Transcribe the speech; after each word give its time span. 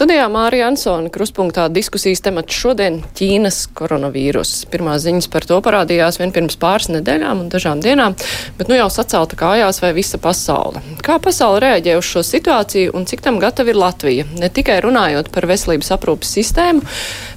Studijā 0.00 0.30
Mārija 0.32 0.70
Ansona 0.70 1.10
kruspunktā 1.12 1.66
diskusijas 1.68 2.22
temats 2.24 2.56
šodien- 2.56 2.94
Ķīnas 3.18 3.58
koronavīrus. 3.76 4.64
Pirmās 4.72 5.02
ziņas 5.04 5.28
par 5.28 5.44
to 5.44 5.58
parādījās 5.60 6.16
vien 6.22 6.32
pirms 6.32 6.56
pāris 6.56 6.88
nedēļām 6.88 7.42
un 7.42 7.50
dažām 7.52 7.82
dienām, 7.84 8.16
bet 8.56 8.72
nu 8.72 8.78
jau 8.78 8.88
sacelta 8.88 9.36
kājās 9.36 9.82
vai 9.82 9.92
visa 9.92 10.16
pasaule. 10.16 10.80
Kā 11.04 11.20
pasaule 11.20 11.60
reaģē 11.60 11.98
uz 11.98 12.08
šo 12.08 12.24
situāciju 12.24 12.94
un 12.94 13.04
cik 13.04 13.20
tam 13.20 13.38
gatava 13.38 13.68
ir 13.68 13.76
Latvija? 13.76 14.24
Ne 14.40 14.48
tikai 14.48 14.80
runājot 14.80 15.28
par 15.28 15.44
veselības 15.44 15.92
aprūpas 15.92 16.32
sistēmu, 16.32 16.80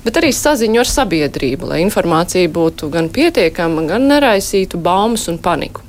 bet 0.05 0.23
arī 0.23 0.31
saziņu 0.31 0.79
ar 0.79 0.85
sabiedrību, 0.87 1.67
lai 1.67 1.83
informācija 1.83 2.47
būtu 2.47 2.89
gan 2.89 3.09
pietiekama, 3.09 3.89
gan 3.91 4.07
neraisītu 4.07 4.79
baumas 4.79 5.27
un 5.27 5.37
paniku. 5.37 5.83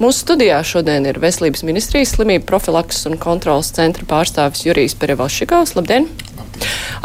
Mūsu 0.00 0.24
studijā 0.24 0.58
šodien 0.66 1.06
ir 1.08 1.20
Veselības 1.22 1.64
ministrijas 1.66 2.14
slimību 2.16 2.46
profilakses 2.48 3.08
un 3.10 3.18
kontrolas 3.20 3.72
centra 3.76 4.06
pārstāvis 4.08 4.64
Jurijs 4.66 4.96
Perevalšikovs. 4.98 5.76
Labdien! 5.78 6.08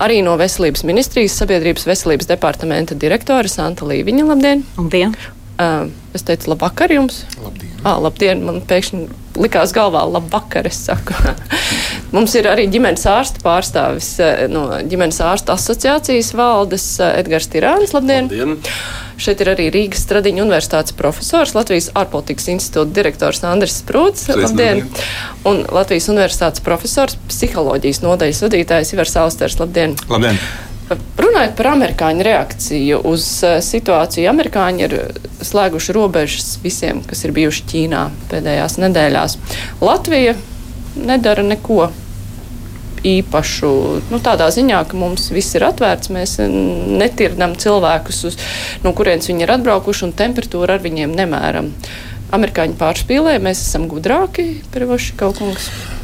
Arī 0.02 0.20
no 0.26 0.36
Veselības 0.40 0.84
ministrijas 0.88 1.38
sabiedrības 1.40 1.88
veselības 1.90 2.30
departamenta 2.30 2.98
direktore 2.98 3.50
Santa 3.52 3.88
Līviņa. 3.90 4.28
Labdien! 4.32 4.66
Labdien! 4.78 5.16
Uh, 5.58 5.88
es 6.14 6.26
teicu, 6.26 6.52
labvakar 6.54 6.94
jums! 6.94 7.24
Labdien! 7.42 7.74
Ah, 7.84 7.98
labdien! 8.02 8.44
Man 8.46 8.62
pēkšņi 8.70 9.08
likās 9.40 9.74
galvā, 9.76 10.04
labvakar, 10.18 10.68
es 10.70 10.80
saku. 10.88 11.16
Mums 12.16 12.36
ir 12.40 12.48
arī 12.50 12.68
ģimenes 12.72 13.04
ārsta 13.10 13.44
pārstāvis 13.44 14.14
no 14.52 14.70
ģimenes 14.88 15.20
ārsta 15.24 15.58
asociācijas 15.58 16.34
valdes 16.38 16.88
Edgars 17.08 17.52
Tirānis. 17.52 17.96
Labdien! 17.98 18.32
Labdien. 18.32 18.58
Šeit 19.18 19.42
ir 19.42 19.50
arī 19.50 19.66
Rīgas 19.74 20.04
Stradiņa 20.06 20.44
universitātes 20.44 20.94
profesors, 20.98 21.56
Latvijas 21.58 21.90
ārpolitikas 21.98 22.52
institūta 22.54 22.94
direktors 23.00 23.42
Andris 23.50 23.80
Sprūts. 23.82 24.28
Labdien! 24.30 24.86
Un 25.50 25.64
Latvijas 25.74 26.12
universitātes 26.14 26.62
profesors, 26.66 27.18
psiholoģijas 27.32 28.04
nodaļas 28.06 28.46
vadītājs 28.46 28.94
Ivars 28.94 29.18
Austers. 29.24 29.58
Labdien! 29.64 29.98
Labdien! 30.12 30.38
Runājot 30.88 31.56
par 31.60 31.68
amerikāņu 31.74 32.24
reakciju 32.24 33.02
uz 33.10 33.26
situāciju, 33.44 34.30
amerikāņi 34.32 34.86
ir 34.86 34.94
slēguši 35.44 35.96
robežas 35.98 36.54
visiem, 36.64 37.02
kas 37.08 37.26
ir 37.28 37.34
bijuši 37.36 37.66
Ķīnā 37.68 38.04
pēdējās 38.32 38.78
nedēļās. 38.80 39.36
Latvija 39.84 40.38
nedara 40.96 41.44
neko 41.44 41.90
īpašu. 43.08 43.72
Nu, 44.14 44.22
tādā 44.24 44.48
ziņā, 44.54 44.80
ka 44.88 44.98
mums 45.00 45.28
viss 45.36 45.60
ir 45.60 45.68
atvērts, 45.68 46.12
mēs 46.14 46.38
netirdam 46.40 47.58
cilvēkus, 47.60 48.24
uz, 48.32 48.40
no 48.86 48.96
kurienes 48.98 49.28
viņi 49.30 49.46
ir 49.46 49.54
atbraukuši, 49.58 50.08
un 50.08 50.16
temperatūru 50.18 50.78
ar 50.78 50.84
viņiem 50.84 51.14
nemēram. 51.20 51.74
Amerikāņi 52.36 52.80
pārspīlē, 52.80 53.38
mēs 53.44 53.62
esam 53.68 53.88
gudrāki, 53.92 54.50
Perevoši 54.74 55.20
kaut 55.20 55.40
kungs. 55.44 55.70
Um, 55.70 55.97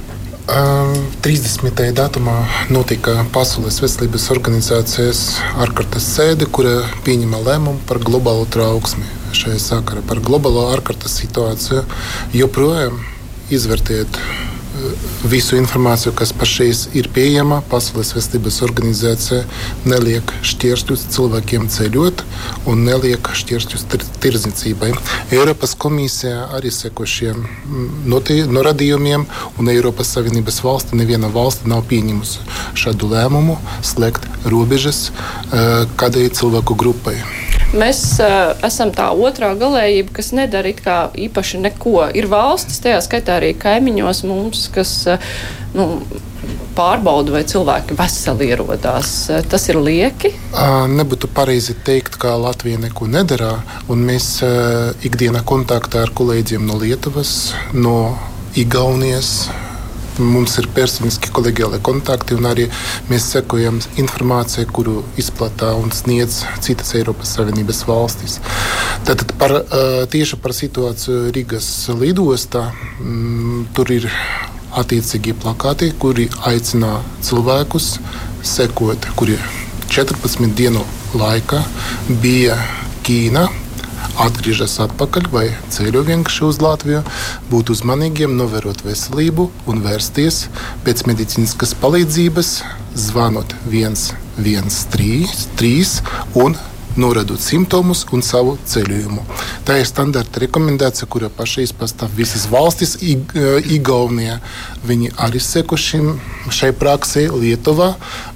30. 0.44 1.72
datumā 1.96 2.34
notika 2.68 3.14
Pasaules 3.32 3.78
veselības 3.80 4.26
organizācijas 4.34 5.22
ārkārtas 5.64 6.04
sēde, 6.18 6.50
kura 6.52 6.82
pieņēma 7.06 7.40
lēmumu 7.46 7.80
par 7.88 8.02
globālo 8.04 8.44
trauksmi. 8.52 9.08
Šajā 9.32 9.62
sakarā 9.64 10.04
par 10.04 10.20
globālo 10.20 10.66
ārkārtas 10.74 11.16
situāciju 11.22 11.86
joprojām 12.36 13.00
izvērtēt 13.56 14.20
visu 15.30 15.58
informāciju, 15.58 16.14
kas 16.18 16.34
pašreiz 16.36 16.88
ir 16.98 17.10
pieejama. 17.14 17.62
Pasaules 17.72 18.14
veselības 18.16 18.62
organizācija 18.66 19.44
neliek 19.88 20.34
šķēršļus 20.46 21.06
cilvēkiem 21.16 21.70
ceļot 21.74 22.24
un 22.70 22.84
neliek 22.88 23.30
šķēršļus 23.42 23.86
tir 23.92 24.06
tirdzniecībai. 24.24 24.92
Eiropas 25.36 25.76
komisija 25.80 26.48
arī 26.58 26.72
seko 26.74 27.08
šiem 27.10 27.46
norādījumiem, 28.08 29.28
un 29.60 29.72
Eiropas 29.74 30.14
Savienības 30.16 30.62
valsts 30.66 30.98
neviena 30.98 31.32
valsts 31.34 31.68
nav 31.70 31.86
pieņemusi 31.92 32.44
šādu 32.80 33.12
lēmumu 33.14 33.60
slēgt 33.86 34.28
robežas 34.50 35.10
kādai 36.00 36.30
cilvēku 36.34 36.78
grupai. 36.80 37.18
Mēs 37.74 38.00
uh, 38.22 38.54
esam 38.66 38.92
tā 38.94 39.08
otrā 39.18 39.54
galējība, 39.58 40.14
kas 40.20 40.30
nedara 40.38 40.70
īpaši 40.70 41.62
neko. 41.64 42.04
Ir 42.14 42.30
valstis, 42.30 42.78
tajā 42.84 43.00
skaitā 43.02 43.40
arī 43.40 43.54
kaimiņos 43.58 44.22
mums, 44.30 44.68
kas 44.74 44.92
uh, 45.10 45.32
nu, 45.74 45.88
pārbauda, 46.78 47.34
vai 47.34 47.42
cilvēki 47.50 47.98
veseli 47.98 48.52
ierodās. 48.54 49.10
Tas 49.50 49.68
ir 49.70 49.82
lieki. 49.82 50.34
Nebūtu 50.94 51.30
pareizi 51.34 51.76
teikt, 51.86 52.18
ka 52.22 52.36
Latvija 52.42 52.82
neko 52.82 53.10
nedara. 53.10 53.56
Mēs 53.90 54.36
ikdienā 55.06 55.44
kontaktā 55.46 56.06
ar 56.06 56.14
kolēģiem 56.18 56.66
no 56.70 56.80
Lietuvas, 56.82 57.54
no 57.74 57.98
Igaunijas 58.60 59.48
Mums 60.22 60.60
ir 60.62 60.68
personiski 60.76 61.32
kolēģiāli 61.34 61.80
kontakti, 61.86 62.36
un 62.38 62.46
arī 62.46 62.68
mēs 63.10 63.32
sekojam 63.34 63.80
informācijai, 64.02 64.68
kuru 64.70 65.00
izplatīja 65.18 65.74
un 65.82 65.90
sniedz 65.96 66.44
citas 66.62 66.94
Eiropas 67.00 67.34
Savienības 67.38 67.82
valstis. 67.90 68.38
Tātad 69.08 69.34
par, 69.42 69.56
tieši 70.14 70.38
par 70.44 70.54
situāciju 70.54 71.32
Rīgas 71.34 71.70
lidostā 71.98 72.68
mm, 73.00 73.66
tur 73.74 73.94
ir 73.96 74.10
attiecīgi 74.78 75.36
plakāti, 75.42 75.92
kuri 76.02 76.30
aicina 76.50 77.00
cilvēkus 77.26 77.98
sekot, 78.46 79.10
kuri 79.18 79.38
14 79.94 80.54
dienu 80.58 80.86
laikā 81.18 81.62
bija 82.22 82.58
Ķīna 83.04 83.48
atgriežas 84.24 84.74
atpakaļ 84.84 85.24
vai 85.34 85.48
ceļo 85.74 86.02
vienkārši 86.08 86.44
uz 86.48 86.58
Latviju, 86.64 87.02
būt 87.52 87.66
uzmanīgiem, 87.74 88.32
novērot 88.40 88.80
veselību 88.86 89.44
un 89.70 89.76
vērsties 89.86 90.36
pēc 90.86 90.98
medicīniskas 91.10 91.72
palīdzības, 91.82 92.50
zvanot 93.08 93.50
113 93.70 96.02
un 96.44 96.52
norādot 97.00 97.42
simptomus 97.42 98.04
un 98.14 98.24
savu 98.26 98.56
ceļojumu. 98.70 99.24
Tā 99.68 99.80
ir 99.82 99.90
standarta 99.90 100.44
rekomendācija, 100.44 101.08
kura 101.10 101.30
pašreiz 101.34 101.74
pastāv 101.78 102.14
visas 102.18 102.46
valstis. 102.52 102.96
Igaunijā 103.04 104.40
viņi 104.88 105.14
arī 105.26 105.42
seko 105.44 105.80
šim, 105.80 106.18
šai 106.54 106.74
praksē, 106.78 107.28
Lietuvā 107.34 107.94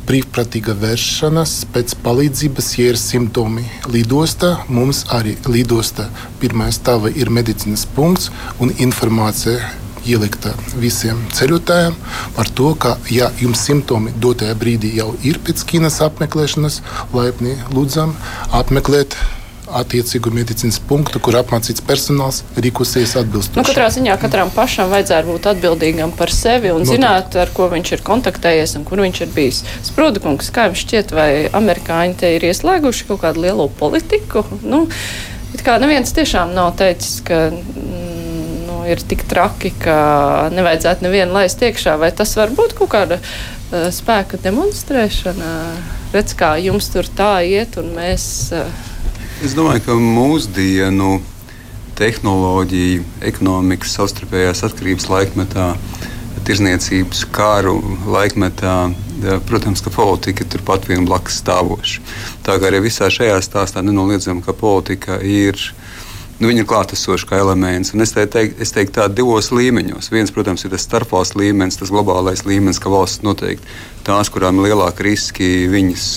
brīvprātīga 0.07 0.75
vēršanās 0.79 1.57
pēc 1.73 1.97
palīdzības, 2.05 2.69
ja 2.79 2.93
ir 2.93 3.01
simptomi 3.01 3.65
lidostā. 3.91 4.55
Mums 4.71 5.03
arī 5.13 5.35
lidostā 5.47 6.07
pirmā 6.41 6.71
stāva 6.75 7.11
ir 7.11 7.33
medicīnas 7.33 7.85
punkts 7.95 8.31
un 8.63 8.71
informācija 8.77 9.59
ielikta 10.07 10.53
visiem 10.79 11.19
ceļotājiem 11.35 11.95
par 12.35 12.51
to, 12.57 12.73
ka, 12.79 12.97
ja 13.13 13.31
jums 13.41 13.63
simptomi 13.67 14.13
dotajā 14.23 14.55
brīdī 14.59 14.95
jau 14.97 15.11
ir 15.27 15.41
pēc 15.43 15.65
Ķīnas 15.67 15.99
apmeklēšanas, 16.07 16.81
laipni 17.15 17.57
lūdzam 17.73 18.15
apmeklēt 18.55 19.17
attiecīgu 19.67 20.31
medicīnas 20.31 20.77
punktu, 20.87 21.19
kur 21.23 21.35
apmācīts 21.41 21.83
personāls 21.83 22.41
rīkosies 22.55 23.17
atbilstoši. 23.19 23.59
Nu, 23.59 23.65
katrā 23.67 23.89
ziņā 23.91 24.15
katram 24.21 24.51
pašam 24.55 24.91
vajadzētu 24.93 25.33
būt 25.33 25.49
atbildīgam 25.51 26.13
par 26.17 26.31
sevi 26.33 26.71
un 26.71 26.83
Notiek. 26.83 26.95
zināt, 26.95 27.35
ar 27.35 27.51
ko 27.55 27.67
viņš 27.73 27.93
ir 27.97 28.03
kontaktējies 28.07 28.77
un 28.79 28.85
kur 28.87 29.03
viņš 29.03 29.23
ir 29.25 29.33
bijis. 29.35 29.63
Sprūdukungs, 29.89 30.51
kā 30.55 30.69
jums 30.69 30.83
šķiet, 30.85 31.11
vai 31.15 31.29
amerikāņi 31.51 32.19
te 32.21 32.31
ir 32.37 32.47
ieslēguši 32.47 33.09
kaut 33.11 33.25
kādu 33.25 33.43
lielo 33.43 33.67
politiku? 33.79 34.45
Nu, 34.63 34.85
kā 35.63 35.79
neviens 35.83 36.15
tiešām 36.15 36.55
nav 36.55 36.75
teicis, 36.79 37.19
ka 37.27 37.49
ir 38.89 39.03
tik 39.03 39.23
traki, 39.29 39.73
ka 39.83 39.97
nevajadzētu 40.53 41.05
nevienu 41.05 41.37
laist 41.37 41.61
iekšā, 41.63 41.97
vai 42.01 42.11
tas 42.15 42.33
var 42.39 42.53
būt 42.55 42.75
kaut 42.79 42.91
kāda 42.95 43.19
uh, 43.21 43.87
spēka 43.93 44.39
demonstrēšana? 44.43 45.53
Redz, 46.13 46.35
kā 46.39 46.55
jums 46.63 46.91
tur 46.93 47.07
tā 47.17 47.39
iet, 47.47 47.79
un 47.81 47.91
mēs. 47.97 48.27
Uh... 48.55 48.85
Es 49.45 49.53
domāju, 49.57 49.83
ka 49.85 49.97
mūsdienu 50.01 51.17
tehnoloģija, 51.97 53.01
ekonomikas, 53.25 53.95
savstarpējās 53.97 54.63
atkarības 54.67 55.09
laikmetā, 55.09 55.71
tirzniecības 56.47 57.25
kāru 57.35 57.75
laikmetā, 58.07 58.75
protams, 59.49 59.81
ka 59.83 59.91
politika 59.93 60.45
ir 60.45 60.51
turpat 60.53 60.85
vien 60.87 61.07
blakus 61.07 61.41
stāvoša. 61.41 62.03
Tā 62.45 62.57
kā 62.57 62.69
arī 62.69 62.83
visā 62.85 63.09
šajā 63.11 63.39
stāstā 63.43 63.83
nenoliedzami, 63.83 64.45
ka 64.45 64.55
politika 64.55 65.17
ir 65.19 65.57
nu, 66.39 66.49
viņi 66.49 66.63
ir 66.63 66.69
klātesoši 66.69 67.29
kā 67.29 67.39
elements. 67.41 67.93
Un 67.95 68.05
es 68.05 68.13
teiktu, 68.15 68.57
es 68.63 68.73
teiktu 68.75 68.99
tā 68.99 69.07
divos 69.11 69.51
līmeņos. 69.55 70.11
Viens, 70.13 70.33
protams, 70.33 70.65
ir 70.65 70.73
tas 70.73 70.85
starpvalstu 70.87 71.41
līmenis, 71.41 71.79
tas 71.81 71.93
globālais 71.93 72.45
līmenis, 72.47 72.81
ka 72.83 72.93
valsts 72.93 73.25
noteikti 73.25 73.77
tās, 74.07 74.31
kurām 74.31 74.61
ir 74.61 74.71
lielāki 74.71 75.09
riski, 75.09 75.49
viņas 75.71 76.09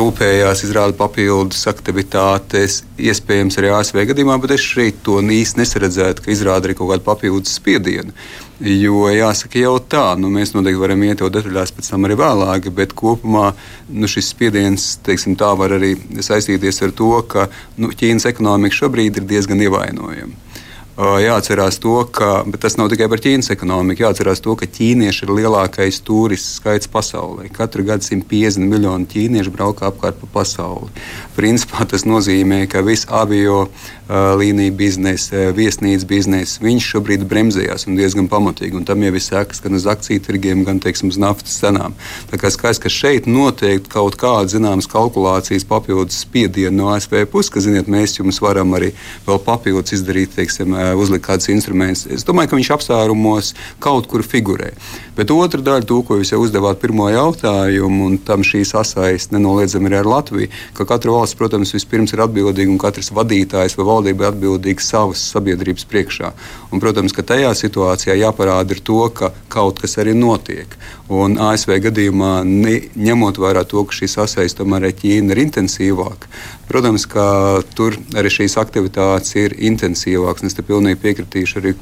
rūpējās, 0.00 0.64
izrāda 0.66 0.96
papildus 0.98 1.62
aktivitātes, 1.70 2.80
iespējams 3.00 3.58
arī 3.60 3.72
ASV 3.76 4.04
gadījumā, 4.10 4.36
bet 4.42 4.54
es 4.56 4.64
šeit 4.64 5.00
to 5.06 5.18
īsti 5.20 5.62
nesaredzētu, 5.62 6.24
ka 6.24 6.32
izrāda 6.34 6.68
arī 6.68 6.76
kaut 6.78 6.92
kādu 6.92 7.06
papildus 7.06 7.56
spiedienu. 7.60 8.14
Jo 8.60 9.06
jāsaka, 9.08 9.56
jau 9.62 9.78
tā, 9.80 10.04
nu, 10.20 10.28
mēs 10.32 10.52
noteikti 10.52 10.82
varam 10.82 11.06
iet 11.06 11.22
jau 11.24 11.30
detaļās 11.32 11.72
pēc 11.76 11.88
tam 11.94 12.04
arī 12.04 12.18
vēlāk, 12.20 12.68
bet 12.76 12.92
kopumā 12.98 13.54
nu, 13.88 14.10
šis 14.10 14.34
spiediens, 14.34 14.90
teiksim, 15.06 15.38
tā 15.40 15.54
var 15.56 15.78
arī 15.78 15.94
saistīties 16.20 16.82
ar 16.84 16.92
to, 16.96 17.14
ka 17.30 17.48
nu, 17.80 17.88
Ķīnas 17.96 18.28
ekonomika 18.28 18.82
šobrīd 18.82 19.22
ir 19.22 19.28
diezgan 19.32 19.64
ievainojama 19.64 20.49
jāatcerās 20.98 21.78
to, 21.80 21.94
ka 22.12 22.44
tas 22.60 22.76
nav 22.76 22.90
tikai 22.92 23.08
par 23.10 23.22
Ķīnas 23.22 23.52
ekonomiku. 23.54 24.04
Jāatcerās 24.04 24.42
to, 24.44 24.56
ka 24.58 24.66
ķīnieši 24.66 25.24
ir 25.26 25.32
lielākais 25.38 26.00
turistu 26.04 26.58
skaits 26.58 26.90
pasaulē. 26.90 27.48
Katru 27.54 27.84
gadu 27.88 28.04
150 28.04 28.66
miljonu 28.68 29.08
ķīniešu 29.10 29.54
brauc 29.54 29.80
apkārt 29.86 30.20
pa 30.20 30.28
pasauli. 30.40 30.90
Principā 31.36 31.86
tas 31.88 32.04
nozīmē, 32.08 32.66
ka 32.70 32.84
viss 32.86 33.08
avio 33.08 33.68
līnija 34.10 34.72
biznesa, 34.74 35.50
viesnīcas 35.54 36.06
biznesa, 36.08 36.58
viņš 36.64 36.86
šobrīd 36.94 37.24
bremzējās 37.30 37.86
un 37.86 37.98
diezgan 37.98 38.26
pamatīgi. 38.30 38.80
Un 38.80 38.86
tam 38.88 39.04
jau 39.04 39.12
ir 39.14 39.22
sekas 39.22 39.62
gan 39.62 39.76
uz 39.78 39.86
akciju 39.90 40.22
tirgiem, 40.24 40.64
gan 40.66 40.80
teiksim, 40.82 41.12
uz 41.12 41.18
naftas 41.20 41.58
cenām. 41.62 41.94
Tā 42.30 42.40
kā 42.40 42.50
skaidrs, 42.50 42.80
ka 42.82 42.90
šeit 42.90 43.28
noteikti 43.30 43.92
kaut 43.92 44.18
kāda 44.20 44.50
zināmas 44.50 44.90
kalkulācijas 44.90 45.66
papildus 45.68 46.22
spiediena 46.24 46.74
no 46.76 46.90
ASV 46.94 47.22
puses, 47.30 47.52
ka 47.54 47.62
ziniet, 47.62 47.90
mēs 47.90 48.18
jums 48.18 48.40
varam 48.42 48.74
arī 48.78 48.90
vēl 49.28 49.38
papildus 49.46 49.94
izdarīt, 49.98 50.34
teiksim, 50.34 50.74
uzlikt 50.98 51.28
kādus 51.28 51.52
instrumentus. 51.54 52.08
Es 52.10 52.26
domāju, 52.26 52.50
ka 52.50 52.58
viņš 52.58 52.72
apsvērumos 52.76 53.54
kaut 53.82 54.10
kur 54.10 54.26
figurē. 54.26 54.72
Bet 55.16 55.30
otra 55.34 55.60
daļa, 55.60 55.84
to, 55.86 56.00
ko 56.06 56.16
jūs 56.16 56.32
jau 56.32 56.40
uzdevāt 56.40 56.80
pirmo 56.80 57.10
jautājumu, 57.12 58.06
un 58.08 58.18
tam 58.24 58.44
šī 58.46 58.62
sasaiste 58.64 59.34
nenoliedzami 59.36 59.90
ir 59.90 59.98
ar 60.00 60.08
Latviju, 60.08 60.48
ka 60.76 60.86
katra 60.88 61.12
valsts, 61.12 61.36
protams, 61.36 61.74
vispirms 61.76 62.14
ir 62.14 62.22
atbildīga 62.24 62.72
un 62.72 62.80
katrs 62.80 63.10
vadītājs 63.12 63.76
vai 63.76 63.86
valdība 64.00 64.26
ir 64.26 64.32
atbildīga 64.32 64.82
savas 64.82 65.22
sabiedrības 65.30 65.86
priekšā. 65.90 66.32
Un, 66.72 66.80
protams, 66.82 67.12
ka 67.12 67.22
tajā 67.26 67.52
situācijā 67.54 68.16
jāparāda 68.18 68.78
to, 68.82 69.02
ka 69.14 69.32
kaut 69.52 69.80
kas 69.82 69.98
arī 70.00 70.14
notiek. 70.16 70.72
Un 71.10 71.36
ASV 71.42 71.76
gadījumā, 71.86 72.32
ne, 72.46 72.76
ņemot 72.96 73.38
vērā 73.42 73.64
to, 73.68 73.84
ka 73.84 73.96
šī 73.96 74.08
sasaiste 74.10 74.62
tomēr 74.62 74.88
ar 74.88 74.96
Ķīnu 74.96 75.34
ir 75.34 75.42
intensīvāka, 75.44 76.30
protams, 76.68 77.06
ka 77.10 77.62
tur 77.76 77.96
arī 78.16 78.32
šīs 78.32 78.56
aktivitātes 78.60 79.36
ir 79.40 79.56
intensīvākas. 79.70 80.50
Es 80.50 80.58
te 80.58 80.66
pilnīgi 80.66 81.00
piekritīšu 81.02 81.60
arī 81.60 81.74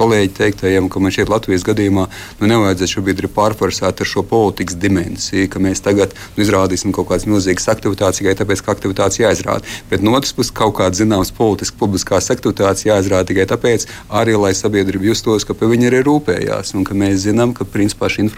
kolēģi 0.00 0.32
teiktajiem, 0.38 0.88
ka 0.90 1.02
man 1.02 1.14
šeit 1.14 1.30
Latvijas 1.32 1.64
gadījumā 1.68 2.06
nu, 2.40 2.48
nevajadzētu 2.48 2.94
šobrīd 2.94 3.26
pārforsēt 3.34 4.00
ar 4.00 4.08
šo 4.08 4.24
politikas 4.26 4.78
dimensiju, 4.80 5.48
ka 5.52 5.60
mēs 5.62 5.82
tagad 5.84 6.14
nu, 6.36 6.44
izrādīsim 6.44 6.94
kaut 6.96 7.10
kādas 7.10 7.28
milzīgas 7.28 7.68
aktivitātes 7.72 8.22
tikai 8.22 8.36
tāpēc, 8.38 8.64
ka 8.64 8.74
aktivitātes 8.74 9.20
jāizrāda. 9.20 9.66
Bet 9.90 10.04
no 10.04 10.14
otras 10.16 10.32
puses, 10.36 10.52
kaut 10.56 10.76
kādas 10.78 11.02
zināmas 11.02 11.32
politiskas, 11.36 11.76
publiskās 11.80 12.30
aktivitātes 12.32 12.86
jāizrāda 12.88 13.28
tikai 13.30 13.46
tāpēc, 13.50 13.86
arī 14.20 14.36
lai 14.40 14.52
sabiedrība 14.56 15.10
justos, 15.10 15.46
ka 15.46 15.56
par 15.56 15.70
viņu 15.72 15.90
arī 15.90 16.02
rūpējās 16.06 16.74
un 16.78 16.86
ka 16.88 16.96
mēs 16.96 17.26
zinām, 17.26 17.54
ka 17.56 17.68
principā 17.68 18.08
šī, 18.12 18.28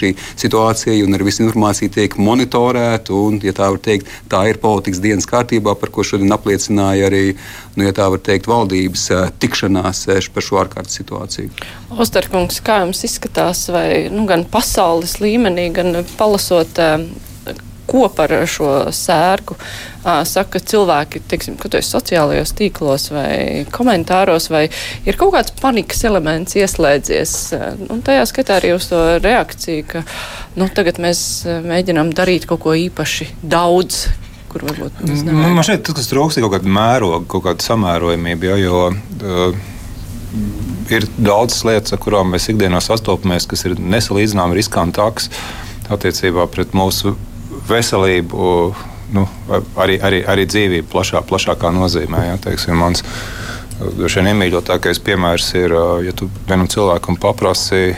šī 0.00 0.12
situācija 0.38 1.06
un 1.06 1.16
arī 1.16 1.28
visa 1.30 1.44
informācija 1.44 1.94
tiek 1.94 2.18
monitorēta 2.18 3.14
un, 3.14 3.38
ja 3.44 3.54
tā 3.56 3.70
var 3.72 3.80
teikt, 3.82 4.10
tā 4.30 4.44
ir 4.50 4.60
politikas 4.62 5.02
dienas 5.04 5.28
kārtībā, 5.30 5.76
par 5.78 5.92
ko 5.94 6.04
šodien 6.06 6.34
apliecināja 6.34 7.08
arī, 7.08 7.24
nu, 7.76 7.86
ja 7.86 7.94
tā 7.96 8.08
var 8.12 8.22
teikt, 8.24 8.48
valdības 8.50 9.08
eh, 9.14 9.30
tikšanās 9.42 10.04
eh, 10.08 10.22
par 10.34 10.44
šo 10.44 10.60
ārkārtas 10.62 10.87
ārkārtas 10.88 10.98
situāciju. 10.98 11.50
Osterkungs, 11.98 12.60
kā 12.64 12.82
jums 12.84 13.04
izskatās, 13.04 13.68
vai 13.70 14.08
nu, 14.10 14.26
gan 14.26 14.44
pasaules 14.44 15.20
līmenī, 15.20 15.70
gan 15.72 16.04
palasot 16.16 16.78
eh, 16.78 17.08
ko 17.88 18.08
par 18.12 18.28
šo 18.44 18.92
sērgu 18.92 19.54
saka 20.28 20.60
cilvēki, 20.60 21.22
teiksim, 21.24 21.54
ka 21.56 21.70
tu 21.72 21.78
esi 21.78 21.88
sociālajos 21.88 22.52
tīklos 22.52 23.08
vai 23.14 23.64
komentāros, 23.72 24.50
vai 24.52 24.66
ir 25.08 25.16
kaut 25.16 25.32
kāds 25.32 25.54
panikas 25.56 26.04
elements 26.04 26.52
ieslēdzies. 26.56 27.32
Un 27.88 28.04
tajā 28.04 28.26
skatā 28.28 28.58
arī 28.60 28.74
uz 28.76 28.90
to 28.90 29.00
reakciju, 29.24 29.86
ka 29.88 30.04
nu, 30.60 30.68
tagad 30.68 31.00
mēs 31.00 31.46
mēģinām 31.46 32.12
darīt 32.12 32.44
kaut 32.48 32.60
ko 32.66 32.76
īpaši 32.76 33.30
daudz. 33.40 34.04
Kur 34.52 34.64
varbūt 34.64 35.00
mēs 35.04 35.24
nevaram. 35.24 35.56
Man 35.56 35.64
šeit 35.64 35.82
tas, 35.84 35.96
kas 35.96 36.12
trūkst, 36.12 36.40
ir 36.40 36.44
kaut 36.44 36.58
kāda 36.58 36.76
mēroga, 36.76 37.24
kaut 37.28 37.44
kāda 37.48 37.64
samērojamība, 37.64 38.48
jo, 38.48 38.60
jo 38.62 38.84
uh, 38.92 39.58
ir 40.92 41.06
daudzas 41.16 41.64
lietas, 41.68 41.94
ar 41.94 42.02
kurām 42.02 42.34
mēs 42.34 42.48
ikdienā 42.52 42.80
sastopamies, 42.84 43.48
kas 43.48 43.64
ir 43.68 43.78
nesalīdzināmi 43.80 44.58
riskantākas 44.58 45.30
attiecībā 45.92 46.46
pret 46.52 46.74
mūsu 46.76 47.14
veselību, 47.68 48.52
nu, 49.16 49.24
arī, 49.80 49.98
arī, 50.04 50.22
arī 50.28 50.46
dzīvību 50.48 50.90
plašā, 50.92 51.22
plašākā 51.28 51.72
nozīmē. 51.74 52.24
Ja, 52.30 52.38
teiksim, 52.44 52.76
mans, 52.80 53.04
Droši 53.78 54.18
vien 54.18 54.32
iemīļotākais 54.32 54.98
piemērs 55.06 55.52
ir, 55.54 55.74
ja 56.02 56.14
tu 56.16 56.26
vienam 56.48 56.66
cilvēkam 56.70 57.18
paprasti, 57.22 57.92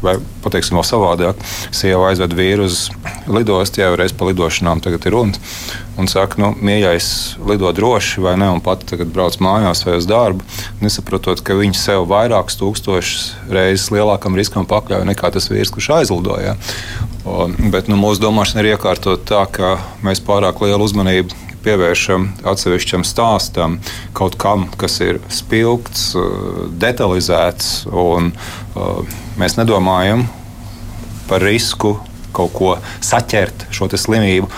vai 0.00 0.14
pateiksim 0.40 0.78
vēl 0.78 0.86
savādāk, 0.88 1.42
sieva 1.76 2.08
aizved 2.08 2.32
vīru 2.36 2.64
uz 2.64 2.86
lidostu, 3.28 3.82
jau 3.82 3.92
reiz 4.00 4.14
pa 4.16 4.30
lidošanām 4.30 4.80
tagad 4.80 5.04
ir 5.04 5.16
runa 5.16 5.40
un 6.00 6.08
saka, 6.08 6.40
nu, 6.40 6.50
mīļais, 6.56 7.08
lido 7.48 7.70
droši 7.76 8.22
vai 8.24 8.32
ne, 8.40 8.48
un 8.54 8.62
pat 8.64 8.86
tagad 8.88 9.10
brauc 9.12 9.36
mājās 9.44 9.84
vai 9.84 9.98
uz 9.98 10.08
darbu, 10.08 10.46
nesaprotot, 10.80 11.42
ka 11.44 11.58
viņš 11.58 11.76
sev 11.76 12.06
vairākus 12.10 12.56
tūkstošus 12.60 13.26
reizes 13.52 13.90
lielākam 13.92 14.38
riskam 14.38 14.68
pakļauj 14.70 15.04
nekā 15.10 15.32
tas 15.34 15.50
vīrs, 15.52 15.72
kurš 15.74 15.90
aizlidoja. 16.00 16.56
Bet 17.74 17.92
nu, 17.92 18.00
mūsu 18.00 18.22
domāšana 18.24 18.64
ir 18.64 18.72
iekārtot 18.72 19.28
tā, 19.28 19.44
ka 19.52 19.76
mēs 20.06 20.24
pārāk 20.24 20.64
lielu 20.64 20.88
uzmanību 20.88 21.49
pievēršam 21.64 22.26
atsevišķam 22.50 23.04
stāstam, 23.06 23.78
kaut 24.16 24.36
kam, 24.40 24.68
kas 24.80 25.00
ir 25.04 25.20
spilgts, 25.32 26.10
detalizēts, 26.80 27.72
un 27.90 28.32
uh, 28.32 29.18
mēs 29.40 29.58
nedomājam 29.60 30.26
par 31.30 31.44
risku 31.46 31.96
kaut 32.34 32.54
ko 32.54 32.76
saķert, 33.04 33.68
šo 33.74 33.90
slimību. 33.90 34.48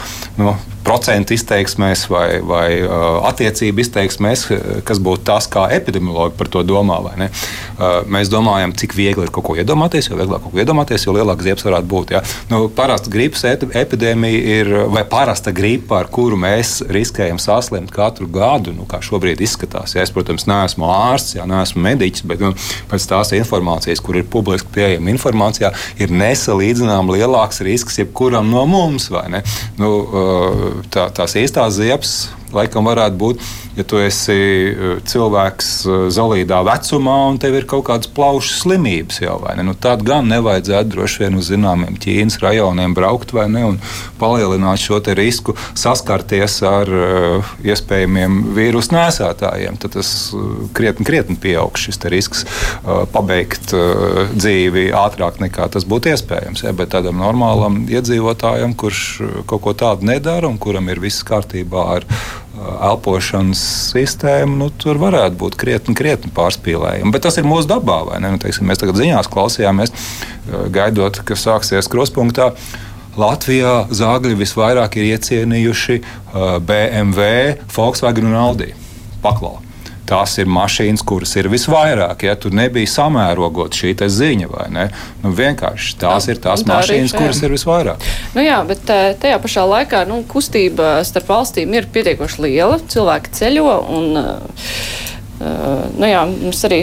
Nu, 0.40 0.54
procentu 0.84 1.34
izteiksmēs 1.36 2.06
vai, 2.10 2.26
vai 2.44 2.66
uh, 2.82 3.22
attiecību 3.28 3.82
izteiksmēs, 3.84 4.44
kas 4.86 5.00
būtu 5.02 5.24
tas, 5.28 5.48
kā 5.50 5.66
epidemiologi 5.74 6.36
par 6.38 6.50
to 6.52 6.64
domā. 6.66 7.00
Uh, 7.02 8.02
mēs 8.10 8.30
domājam, 8.32 8.74
cik 8.76 8.94
viegli 8.96 9.26
ir 9.26 9.32
kaut 9.34 9.46
ko 9.46 9.56
iedomāties, 9.58 10.10
jo 10.10 10.18
vieglāk 10.18 10.42
kaut 10.44 10.54
ko 10.54 10.60
iedomāties, 10.62 11.06
jo 11.06 11.14
lielāks 11.16 11.46
ziepes 11.46 11.66
varētu 11.66 11.88
būt. 11.88 12.14
Ja? 12.16 12.22
Nu, 12.50 12.66
parasta 12.72 13.10
gripas 13.12 13.44
epidēmija 13.46 14.58
ir 14.58 14.72
vai 14.92 15.04
parasta 15.08 15.54
gripa, 15.54 16.02
ar 16.02 16.10
kuru 16.12 16.38
mēs 16.40 16.80
riskējam 16.92 17.40
saslimt 17.42 17.92
katru 17.94 18.28
gadu, 18.32 18.74
nu, 18.76 18.86
kā 18.90 19.00
šobrīd 19.04 19.42
izskatās. 19.44 19.96
Ja? 19.96 20.04
Es, 20.04 20.12
protams, 20.14 20.46
neesmu 20.50 20.88
ārsts, 20.90 21.36
ja 21.38 21.46
neesmu 21.48 21.82
mediķis, 21.86 22.26
bet 22.28 22.42
nu, 22.44 22.52
pēc 22.90 23.08
tās 23.10 23.32
informācijas, 23.38 24.02
kur 24.04 24.18
ir 24.20 24.28
publiski 24.30 24.74
pieejama 24.76 25.12
informācijā, 25.14 25.72
ir 26.02 26.14
nesalīdzināmāk 26.14 27.22
lielāks 27.22 27.62
risks 27.66 27.98
jebkuram 28.02 28.50
no 28.52 28.66
mums. 28.68 29.10
Nu, 29.78 29.88
uh, 30.02 30.71
tā, 30.92 31.08
tās 31.14 31.36
īstās 31.38 31.76
ziepes 31.78 32.14
laikam 32.56 32.88
varētu 32.88 33.18
būt, 33.20 33.42
ja 33.76 33.84
tu 33.88 34.00
esi 34.02 34.34
e, 34.36 34.90
cilvēks 35.08 35.70
e, 35.86 35.98
zelīdā 36.12 36.60
vecumā 36.66 37.16
un 37.30 37.38
tev 37.42 37.56
ir 37.58 37.66
kaut 37.68 37.86
kādas 37.88 38.10
plaušu 38.12 38.54
slimības 38.60 39.22
jau, 39.22 39.38
vai 39.42 39.56
ne? 39.58 39.66
Nu, 39.66 39.74
tad 39.78 40.04
gan 40.06 40.28
nevajadzētu 40.30 40.92
droši 40.92 41.24
vien 41.24 41.38
uz 41.40 41.48
zināmiem 41.52 41.96
Ķīnas 42.02 42.38
rajoniem 42.42 42.94
braukt 42.96 43.32
vai 43.36 43.46
ne 43.52 43.64
un 43.70 43.78
palielināt 44.20 44.82
šo 44.82 45.00
risku 45.16 45.54
saskarties 45.78 46.58
ar 46.66 46.90
uh, 46.92 47.52
iespējamiem 47.66 48.38
vīrusu 48.56 48.94
nēsātājiem. 48.94 49.78
Tad 49.82 49.96
tas 49.96 50.10
krietni, 50.76 51.06
krietni 51.08 51.36
pieaugs 51.40 51.86
šis 51.86 52.00
risks 52.12 52.44
uh, 52.44 53.02
pabeigt 53.12 53.74
uh, 53.76 54.28
dzīvi 54.34 54.90
ātrāk 54.96 55.40
nekā 55.42 55.68
tas 55.72 55.86
būtu 55.88 56.12
iespējams. 56.12 56.64
Ja? 56.66 56.74
Bet 56.76 56.92
tādam 56.94 57.18
normālam 57.22 57.82
iedzīvotājam, 57.90 58.76
kurš 58.78 59.02
kaut 59.50 59.64
ko 59.64 59.74
tādu 59.78 60.08
nedara 60.08 60.50
un 60.50 60.60
kuram 60.62 60.90
ir 60.92 61.02
viss 61.02 61.24
kārtībā 61.26 61.88
ar 61.96 62.08
elpošanas 62.88 63.62
sistēmu, 63.92 64.58
nu, 64.60 64.68
tur 64.82 65.00
varētu 65.02 65.38
būt 65.40 65.58
krietni, 65.60 65.96
krietni 65.98 66.32
pārspīlējumi. 66.34 67.12
Bet 67.14 67.26
tas 67.26 67.40
ir 67.40 67.48
mūsu 67.48 67.70
dabā. 67.70 68.02
Nu, 68.22 68.36
teiksim, 68.42 68.68
mēs 68.68 68.82
tagad 68.82 69.00
ziņās 69.00 69.30
klausījāmies, 69.32 69.94
gaidot, 70.74 71.22
ka 71.26 71.38
sāksies 71.38 71.90
kruspunktā. 71.92 72.52
Latvijā 73.18 73.90
zāģi 73.92 74.38
visvairāk 74.40 74.96
ir 74.96 75.10
iecienījuši 75.10 75.98
BMW, 76.64 77.58
Volkswagen 77.74 78.30
un 78.30 78.40
Audi. 78.46 78.72
Paklausīt 79.22 79.71
tās 80.12 80.36
ir 80.42 80.50
mašīnas, 80.52 81.04
kuras 81.08 81.34
ir 81.40 81.48
visvairāk. 81.52 82.26
Ja 82.28 82.36
tur 82.40 82.54
nebija 82.56 82.90
samērogot 82.90 83.76
šī 83.78 83.94
ziņa, 84.02 84.50
vai 84.52 84.68
ne? 84.72 84.86
Nu, 85.24 85.32
vienkārši 85.36 85.96
tās 86.00 86.28
jā, 86.28 86.36
ir 86.36 86.42
tās 86.44 86.64
tā 86.64 86.76
mašīnas, 86.76 87.14
arī, 87.14 87.24
kuras 87.24 87.42
ir 87.42 87.56
visvairāk. 87.56 88.08
Nu, 88.36 88.44
jā, 88.44 88.60
bet 88.68 88.92
eh, 88.92 89.12
tajā 89.22 89.40
pašā 89.42 89.66
laikā 89.68 90.04
nu, 90.10 90.22
kustība 90.28 90.98
starp 91.08 91.30
valstīm 91.32 91.72
ir 91.76 91.88
pietiekoši 91.92 92.46
liela. 92.46 92.80
Cilvēki 92.92 93.36
ceļo 93.40 93.78
un 93.98 94.10
Uh, 94.22 95.21
nu 95.98 96.08
jā, 96.08 96.22
mums 96.28 96.60
arī 96.68 96.80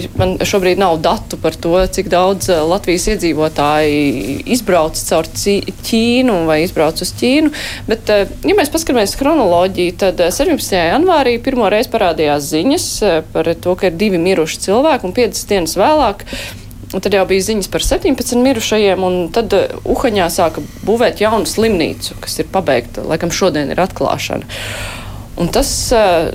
šobrīd 0.48 0.82
nav 0.82 0.98
datu 1.04 1.39
par 1.42 1.56
to, 1.56 1.74
cik 1.96 2.10
daudz 2.12 2.50
Latvijas 2.70 3.08
iedzīvotāji 3.13 4.39
izbrauc 4.56 5.00
caur 5.00 5.30
Ķīnu 5.30 6.38
vai 6.50 6.62
izbrauc 6.66 7.01
uz 7.04 7.13
Ķīnu. 7.20 7.54
Bet, 7.89 8.12
uh, 8.13 8.32
ja 8.46 8.58
mēs 8.58 8.72
paskatāmies 8.74 9.18
chronoloģiju, 9.20 9.98
tad 10.06 10.24
17. 10.24 10.80
janvārī 10.94 11.38
pirmo 11.44 11.70
reizi 11.72 11.94
parādījās 11.94 12.50
ziņas 12.54 12.89
par 13.34 13.54
to, 13.60 13.75
ka 13.80 13.89
ir 13.89 14.00
divi 14.00 14.22
miruši 14.22 14.66
cilvēki 14.70 15.08
un 15.10 15.16
50 15.18 15.54
dienas 15.54 15.78
vēlāk 15.80 16.25
Un 16.89 17.04
tad 17.06 17.13
jau 17.13 17.22
bija 17.30 17.44
ziņas 17.46 17.68
par 17.70 17.84
17 17.86 18.39
mirušajiem, 18.42 19.04
un 19.06 19.28
tad 19.34 19.54
uh, 19.54 19.75
Uhaņā 19.94 20.25
sāka 20.34 20.63
būvēt 20.88 21.22
jaunu 21.22 21.46
slimnīcu, 21.46 22.18
kas 22.24 22.39
ir 22.42 22.50
pabeigta. 22.50 23.04
Laikam 23.06 23.30
šodien 23.34 23.70
ir 23.70 23.82
atklāšana. 23.84 24.50
Un 25.39 25.48
tas 25.55 25.69
uh, 25.96 26.29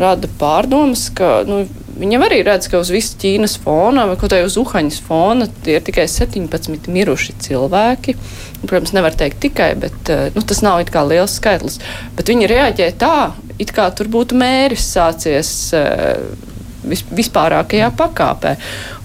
rada 0.00 0.28
pārdomas, 0.40 1.10
ka 1.12 1.42
nu, 1.48 1.64
viņam 2.00 2.24
arī 2.24 2.40
redz, 2.46 2.70
ka 2.72 2.80
uz 2.80 2.88
visas 2.92 3.18
Ķīnas 3.20 3.58
fona, 3.60 4.06
vai 4.08 4.16
kaut 4.20 4.32
kā 4.32 4.40
uz 4.46 4.56
Uhaņas 4.60 5.00
fona, 5.04 5.48
ir 5.68 5.84
tikai 5.84 6.06
17 6.10 6.88
miruši 6.92 7.36
cilvēki. 7.44 8.16
Un, 8.62 8.64
protams, 8.70 8.94
nevar 8.96 9.16
teikt 9.18 9.42
tikai, 9.44 9.74
bet 9.80 10.12
uh, 10.14 10.26
nu, 10.34 10.44
tas 10.46 10.64
nav 10.64 10.80
it 10.80 10.92
kā 10.94 11.04
liels 11.06 11.36
skaitlis. 11.36 11.78
Bet 12.16 12.32
viņi 12.32 12.50
reaģē 12.50 12.90
tā, 13.00 13.14
it 13.60 13.74
kā 13.76 13.90
tur 13.96 14.08
būtu 14.12 14.40
mēris 14.40 14.88
sācies. 14.96 15.54
Uh, 15.76 16.52
vispārākajā 16.88 17.90
pakāpē. 17.98 18.54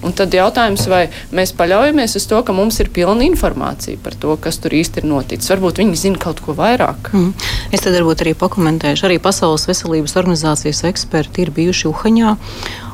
Un 0.06 0.14
tad 0.16 0.34
jautājums, 0.34 0.86
vai 0.90 1.02
mēs 1.36 1.54
paļaujamies 1.58 2.16
uz 2.20 2.26
to, 2.30 2.40
ka 2.46 2.54
mums 2.56 2.80
ir 2.82 2.92
pilna 2.94 3.24
informācija 3.26 4.00
par 4.04 4.16
to, 4.20 4.36
kas 4.40 4.60
tur 4.62 4.76
īsti 4.76 5.02
ir 5.02 5.08
noticis. 5.10 5.50
Varbūt 5.52 5.82
viņi 5.82 6.02
zina 6.04 6.20
kaut 6.20 6.42
ko 6.44 6.56
vairāk. 6.58 7.12
Mm. 7.14 7.32
Es 7.72 7.84
tad 7.84 7.96
varbūt 7.98 8.24
arī 8.24 8.36
pakomentēšu. 8.38 9.08
Arī 9.08 9.18
Pasaules 9.22 9.66
veselības 9.70 10.16
organizācijas 10.20 10.84
eksperti 10.90 11.46
ir 11.46 11.54
bijuši 11.56 11.90
Uhaņā. 11.90 12.36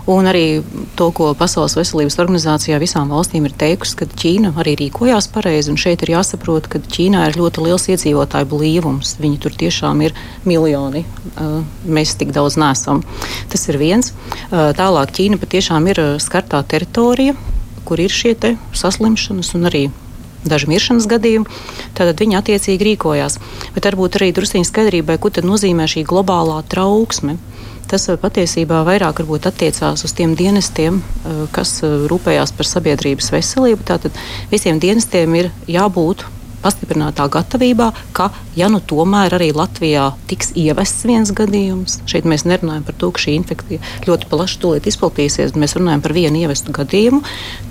Un 0.07 0.29
arī 0.31 0.63
to, 0.95 1.09
ko 1.11 1.33
Pasaules 1.35 1.75
veselības 1.75 2.15
organizācijā 2.23 2.79
visām 2.79 3.11
valstīm 3.11 3.49
ir 3.49 3.55
teikusi, 3.59 3.97
ka 3.99 4.07
Ķīna 4.07 4.53
arī 4.63 4.77
rīkojās 4.79 5.27
pareizi. 5.35 5.75
Šeit 5.83 6.05
ir 6.07 6.13
jāsaprot, 6.15 6.69
ka 6.71 6.79
Ķīnā 6.79 7.25
ir 7.27 7.39
ļoti 7.41 7.65
liels 7.65 7.89
iedzīvotāju 7.91 8.47
blīvums. 8.53 9.17
Viņi 9.19 9.41
tur 9.43 9.57
tiešām 9.59 10.05
ir 10.07 10.15
miljoni. 10.47 11.03
Mēs 11.91 12.15
tik 12.21 12.31
daudz 12.37 12.55
nesam. 12.63 13.03
Tas 13.51 13.67
ir 13.67 13.81
viens. 13.83 14.13
Tālāk 14.55 15.11
Ķīna 15.19 15.43
patiešām 15.43 15.91
ir 15.91 16.03
skartā 16.23 16.63
teritorija, 16.63 17.35
kur 17.83 17.99
ir 17.99 18.15
šie 18.15 18.37
saslimšanas 18.79 19.55
un 19.59 19.71
arī 19.73 19.89
daži 20.47 20.71
miršanas 20.71 21.09
gadījumi, 21.11 21.51
tad 21.99 22.15
viņi 22.23 22.39
attiecīgi 22.39 22.93
rīkojās. 22.93 23.41
Bet 23.75 23.91
varbūt 23.91 24.21
arī 24.21 24.31
druskuļi 24.37 24.71
skaidrībai, 24.71 25.19
ko 25.19 25.35
nozīmē 25.43 25.91
šī 25.91 26.07
globālā 26.07 26.63
trauksme 26.71 27.35
tas 27.90 28.09
eh, 28.11 28.19
patiesībā 28.21 28.83
vairāk 28.87 29.23
attiecās 29.50 30.05
uz 30.07 30.14
tiem 30.16 30.37
dienestiem, 30.38 31.00
eh, 31.00 31.43
kas 31.55 31.78
eh, 31.87 32.07
rūpējās 32.11 32.55
par 32.57 32.71
sabiedrības 32.71 33.33
veselību. 33.35 33.87
Tātad 33.87 34.16
visiem 34.52 34.81
dienestiem 34.83 35.35
ir 35.40 35.52
jābūt 35.71 36.26
pastiprinātā 36.63 37.27
gatavībā, 37.33 37.91
ka, 38.17 38.31
ja 38.59 38.69
nu 38.73 38.81
tomēr 38.81 39.37
arī 39.37 39.51
Latvijā 39.57 40.11
tiks 40.31 40.53
ievests 40.59 41.07
viens 41.09 41.33
gadījums, 41.37 42.01
šeit 42.09 42.29
mēs 42.29 42.47
nerunājam 42.49 42.87
par 42.87 42.97
to, 43.01 43.11
ka 43.15 43.23
šī 43.23 43.37
infekcija 43.41 43.83
ļoti 44.07 44.31
plaši 44.31 44.61
tūlīt 44.63 44.89
izplatīsies, 44.91 45.55
bet 45.55 45.63
mēs 45.63 45.77
runājam 45.79 46.05
par 46.05 46.15
vienu 46.17 46.43
ievestu 46.43 46.75
gadījumu, 46.77 47.23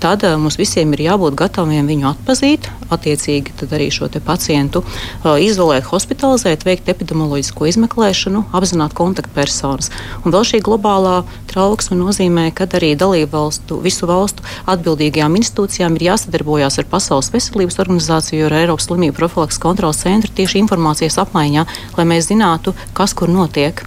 tad 0.02 0.24
uh, 0.26 0.36
mums 0.40 0.58
visiem 0.60 0.94
ir 0.96 1.04
jābūt 1.08 1.38
gataviem 1.38 1.88
viņu 1.90 2.10
atpazīt, 2.12 2.70
attiecīgi 2.92 3.54
arī 3.66 3.88
šo 3.92 4.08
pacientu 4.24 4.82
uh, 4.82 5.36
izolēt, 5.42 5.88
hospitalizēt, 5.90 6.64
veikt 6.66 6.88
epidemioloģisko 6.92 7.68
izmeklēšanu, 7.72 8.46
apzināt 8.56 8.94
kontaktpersonas. 8.96 9.90
Un 10.24 10.34
vēl 10.34 10.46
šī 10.46 10.62
globālā 10.64 11.22
trauksme 11.50 11.98
nozīmē, 11.98 12.48
ka 12.56 12.68
arī 12.78 12.94
dalību 12.98 13.32
valstu, 13.32 13.80
visu 13.84 14.08
valstu 14.08 14.44
atbildīgajām 14.70 15.38
institūcijām 15.40 15.96
ir 15.98 16.08
jāsadarbojas 16.10 16.78
ar 16.80 16.88
Pasaules 16.90 17.32
veselības 17.34 17.80
organizāciju, 17.82 18.46
ar 18.48 18.56
Eiropas 18.60 18.75
slimību 18.82 19.16
profilaks 19.16 19.60
kontrolas 19.62 20.02
centru 20.04 20.32
tieši 20.36 20.60
informācijas 20.62 21.18
apmaiņā, 21.24 21.66
lai 21.96 22.06
mēs 22.08 22.30
zinātu, 22.30 22.74
kas 22.96 23.14
kur 23.16 23.32
notiek. 23.32 23.84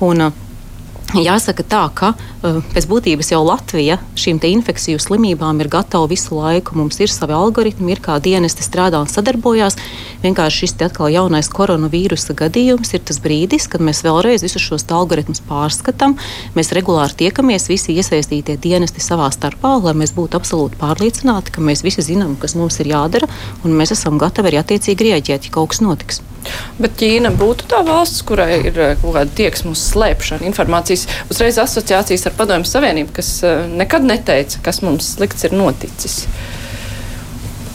Un, 0.00 0.28
uh, 0.28 0.45
Jāsaka 1.14 1.62
tā, 1.62 1.84
ka 1.94 2.08
uh, 2.16 2.56
pēc 2.74 2.88
būtības 2.90 3.28
jau 3.30 3.38
Latvija 3.46 4.00
šīm 4.18 4.40
infekciju 4.42 4.98
slimībām 4.98 5.60
ir 5.62 5.70
gatava 5.70 6.08
visu 6.10 6.34
laiku. 6.34 6.74
Mums 6.74 6.98
ir 6.98 7.12
savi 7.12 7.36
algoritmi, 7.36 7.92
ir 7.94 8.02
kā 8.02 8.16
dienesti 8.18 8.66
strādā 8.66 8.98
un 8.98 9.06
sadarbojās. 9.06 9.78
Vienkārši 10.24 10.64
šis 10.64 10.74
atkal 10.88 11.14
jaunais 11.14 11.46
koronavīrusa 11.46 12.34
gadījums 12.34 12.90
ir 12.98 13.06
tas 13.06 13.22
brīdis, 13.22 13.68
kad 13.70 13.86
mēs 13.86 14.02
vēlreiz 14.02 14.42
visus 14.42 14.66
šos 14.66 14.88
algoritmus 14.90 15.44
pārskatām. 15.46 16.18
Mēs 16.58 16.74
regulāri 16.74 17.14
tiekamies, 17.22 17.70
visi 17.70 17.94
iesaistītie 17.94 18.58
dienesti 18.58 19.00
savā 19.00 19.30
starpā, 19.30 19.76
lai 19.86 19.94
mēs 19.94 20.10
būtu 20.16 20.40
absolūti 20.40 20.82
pārliecināti, 20.82 21.54
ka 21.54 21.62
mēs 21.62 21.86
visi 21.86 22.02
zinām, 22.02 22.34
kas 22.34 22.58
mums 22.58 22.82
ir 22.82 22.90
jādara, 22.96 23.30
un 23.62 23.78
mēs 23.78 23.94
esam 23.94 24.18
gatavi 24.18 24.50
arī 24.50 24.64
attiecīgi 24.64 25.12
rieģēt, 25.12 25.46
ja 25.46 25.54
kaut 25.54 25.70
kas 25.70 25.86
notiks. 25.86 26.26
Bet 26.80 26.98
Ķīna 27.00 27.32
būtu 27.36 27.68
tā 27.70 27.82
valsts, 27.86 28.24
kurai 28.26 28.60
ir 28.70 28.78
eh, 28.78 28.94
kaut 29.00 29.16
kāda 29.16 29.38
tieksme 29.38 29.72
uz 29.74 29.84
slēpšanu 29.92 30.46
informācijas, 30.50 31.06
uzreiz 31.32 31.60
asociācijas 31.62 32.28
ar 32.28 32.36
Padomju 32.38 32.68
Savienību, 32.70 33.14
kas 33.16 33.32
eh, 33.46 33.64
nekad 33.82 34.06
neteica, 34.06 34.62
kas 34.66 34.82
mums 34.84 35.14
slikts 35.16 35.48
ir 35.48 35.56
noticis. 35.56 36.24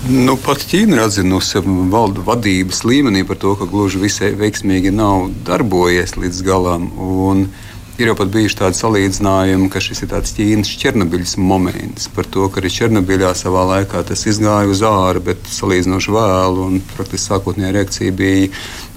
Nu, 0.10 0.34
pat 0.42 0.64
Ķīna 0.66 0.98
ir 0.98 1.04
atzinusi 1.04 1.62
valdu 1.94 2.24
vadības 2.26 2.82
līmenī 2.90 3.22
par 3.28 3.38
to, 3.42 3.54
ka 3.60 3.70
gluži 3.70 4.02
visai 4.02 4.32
veiksmīgi 4.38 4.94
nav 4.96 5.28
darbojies 5.46 6.18
līdz 6.18 6.40
galam. 6.48 6.88
Un, 6.98 7.46
uh, 7.46 7.68
Ir 8.00 8.08
jau 8.08 8.14
pat 8.16 8.30
bijuši 8.32 8.56
tādi 8.56 8.78
salīdzinājumi, 8.80 9.68
ka 9.70 9.82
šis 9.84 10.00
ir 10.06 10.10
tāds 10.14 10.32
Ķīnas 10.38 10.70
Černobiļas 10.80 11.34
moments 11.44 12.08
par 12.16 12.26
to, 12.32 12.48
ka 12.50 12.62
arī 12.62 12.72
Černobiļā 12.72 13.34
savā 13.38 13.66
laikā 13.68 14.02
tas 14.08 14.24
izgāja 14.32 14.70
uz 14.72 14.82
ārā, 14.88 15.20
bet 15.26 15.44
salīdzinoši 15.52 16.16
vēlu 16.16 16.70
un 16.70 16.80
praktiski 16.94 17.28
sākotnējā 17.28 17.74
reakcija 17.76 18.16
bija 18.16 18.48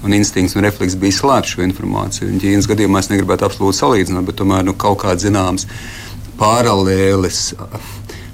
un 0.07 0.15
instinkts 0.15 0.55
un 0.55 0.63
refleks 0.65 0.95
bija 1.01 1.19
slēpt 1.19 1.51
šo 1.51 1.65
informāciju. 1.67 2.31
Un 2.31 2.41
Ķīnas 2.41 2.71
gadījumā 2.71 3.03
es 3.03 3.11
negribētu 3.11 3.49
absolūti 3.49 3.81
salīdzināt, 3.81 4.25
bet 4.31 4.39
tomēr 4.39 4.65
nu, 4.65 4.77
kaut 4.79 5.01
kāds 5.03 5.27
zināms 5.27 5.67
paralēlis 6.39 7.45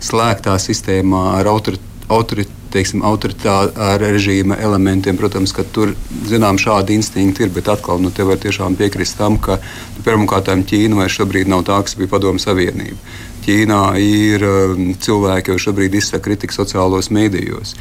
slēgtā 0.01 0.55
sistēmā 0.61 1.25
ar 1.39 1.51
autoritāti 1.55 2.60
teiksim, 2.73 3.03
autoritāra 3.07 3.95
režīma 4.01 4.57
elementiem. 4.61 5.19
Protams, 5.19 5.53
ka 5.55 5.65
tur 5.75 5.95
zinām 6.29 6.59
šādi 6.61 6.97
instinkti 6.99 7.45
ir, 7.45 7.51
bet 7.55 7.71
atkal 7.71 8.01
nu, 8.03 8.11
te 8.11 8.25
var 8.27 8.39
tiešām 8.41 8.77
piekrist 8.79 9.19
tam, 9.19 9.39
ka 9.41 9.59
nu, 9.97 10.05
pirmkārt 10.05 10.49
Ķīna 10.51 11.03
vairs 11.03 11.17
šobrīd 11.19 11.51
nav 11.51 11.65
tā, 11.67 11.81
kas 11.85 11.97
bija 11.99 12.11
Padomu 12.11 12.41
Savienība. 12.41 12.99
Ķīnā 13.41 13.81
ir 13.97 14.43
um, 14.45 14.91
cilvēki, 15.01 15.47
kas 15.47 15.63
šobrīd 15.63 15.95
izsaka 15.97 16.27
kritiku 16.27 16.53
sociālos 16.53 17.09
mēdījos. 17.13 17.73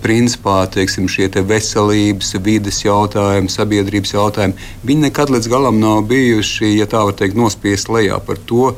Principā 0.00 0.62
teiksim, 0.72 1.08
šie 1.12 1.28
te 1.32 1.42
veselības, 1.44 2.32
vidas 2.40 2.80
jautājumi, 2.84 3.52
sabiedrības 3.52 4.14
jautājumi, 4.14 4.70
viņi 4.88 5.06
nekad 5.08 5.34
līdz 5.34 5.50
galam 5.52 5.82
nav 5.82 6.06
bijuši, 6.08 6.72
ja 6.78 6.88
tā 6.88 7.04
var 7.04 7.18
teikt, 7.18 7.36
nospiest 7.36 7.92
lejā 7.92 8.16
par 8.24 8.40
to. 8.48 8.72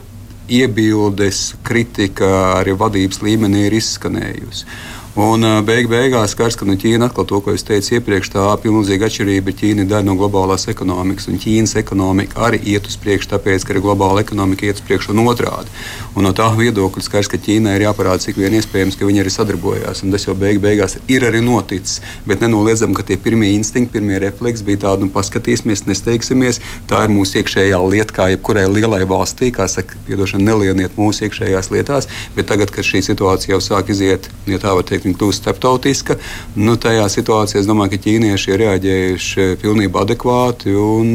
Iebildes, 0.45 1.55
kritika 1.65 2.59
arī 2.59 2.75
vadības 2.77 3.23
līmenī 3.25 3.69
ir 3.69 3.79
izskanējusi. 3.79 4.67
Un 5.15 5.47
beig 5.63 5.87
beigās 5.87 6.33
skars, 6.35 6.57
ka 6.59 6.67
nu, 6.67 6.75
Ķīna 6.75 7.07
atkal 7.07 7.23
to, 7.31 7.39
ko 7.39 7.53
es 7.55 7.63
teicu 7.63 8.01
iepriekš, 8.01 8.33
tā 8.33 8.49
pilnīga 8.59 9.07
atšķirība. 9.07 9.53
Ķīna 9.55 9.85
ir 9.85 9.91
daļa 9.93 10.09
no 10.09 10.17
globālās 10.19 10.67
ekonomikas, 10.73 11.29
un 11.31 11.39
Ķīnas 11.39 11.77
ekonomika 11.79 12.41
arī 12.49 12.59
iet 12.73 12.89
uz 12.91 12.97
priekšu, 12.99 13.29
tāpēc, 13.31 13.63
ka 13.63 13.77
arī 13.77 13.83
globāla 13.85 14.25
ekonomika 14.25 14.67
iet 14.67 14.81
uz 14.81 14.83
priekšu 14.89 15.13
un 15.15 15.23
otrādi. 15.23 15.71
Un 16.19 16.27
no 16.27 16.33
tā 16.35 16.49
viedokļa 16.59 17.05
skars, 17.07 17.31
ka 17.31 17.39
Ķīnai 17.39 17.77
ir 17.79 17.85
jāparāda, 17.87 18.25
cik 18.25 18.41
vien 18.43 18.57
iespējams, 18.59 18.99
ka 18.99 19.07
viņi 19.07 19.23
arī 19.23 19.35
sadarbojās. 19.37 20.03
Un 20.03 20.17
tas 20.17 20.27
jau 20.27 20.35
beig 20.35 20.59
beigās 20.65 20.99
ir 21.07 21.29
arī 21.31 21.45
noticis. 21.47 22.03
Bet 22.27 22.43
nenoliedzam, 22.43 22.91
ka 22.99 23.07
tie 23.07 23.15
pirmie 23.15 23.53
instinkti, 23.55 23.95
pirmie 23.95 24.19
refleksi 24.19 24.67
bija 24.67 24.83
tādi, 24.89 25.07
nu, 25.07 25.15
paskatīsimies, 25.15 25.85
nesteigsimies. 25.87 26.59
Tā 26.91 27.05
ir 27.07 27.15
mūsu 27.15 27.39
iekšējā 27.39 27.79
lieta, 27.87 28.19
kā 28.19 28.29
jebkurai 28.35 28.67
lielai 28.67 29.05
valstī, 29.07 29.55
kā 29.55 29.71
saka, 29.71 29.95
piedošana, 30.11 30.51
nelieniet 30.51 30.99
mūsu 30.99 31.29
iekšējās 31.29 31.71
lietās. 31.71 32.11
Bet 32.35 32.51
tagad, 32.51 32.75
kad 32.75 32.83
šī 32.83 33.07
situācija 33.13 33.55
jau 33.55 33.63
sāk 33.63 33.95
iziet, 33.95 34.27
ja 34.51 34.59
tā 34.59 34.75
var 34.75 34.83
teikt, 34.83 35.04
viņa 35.07 35.21
kļūst 35.21 35.45
starptautiska. 35.45 36.19
Nu, 36.57 36.77
tajā 36.81 37.07
situācijā 37.13 37.63
es 37.63 37.71
domāju, 37.71 37.95
ka 37.95 38.03
ķīnieši 38.07 38.53
ir 38.53 38.63
reaģējuši 38.65 39.49
pilnībā 39.63 40.05
adekvāti. 40.05 40.75
Un, 40.75 41.15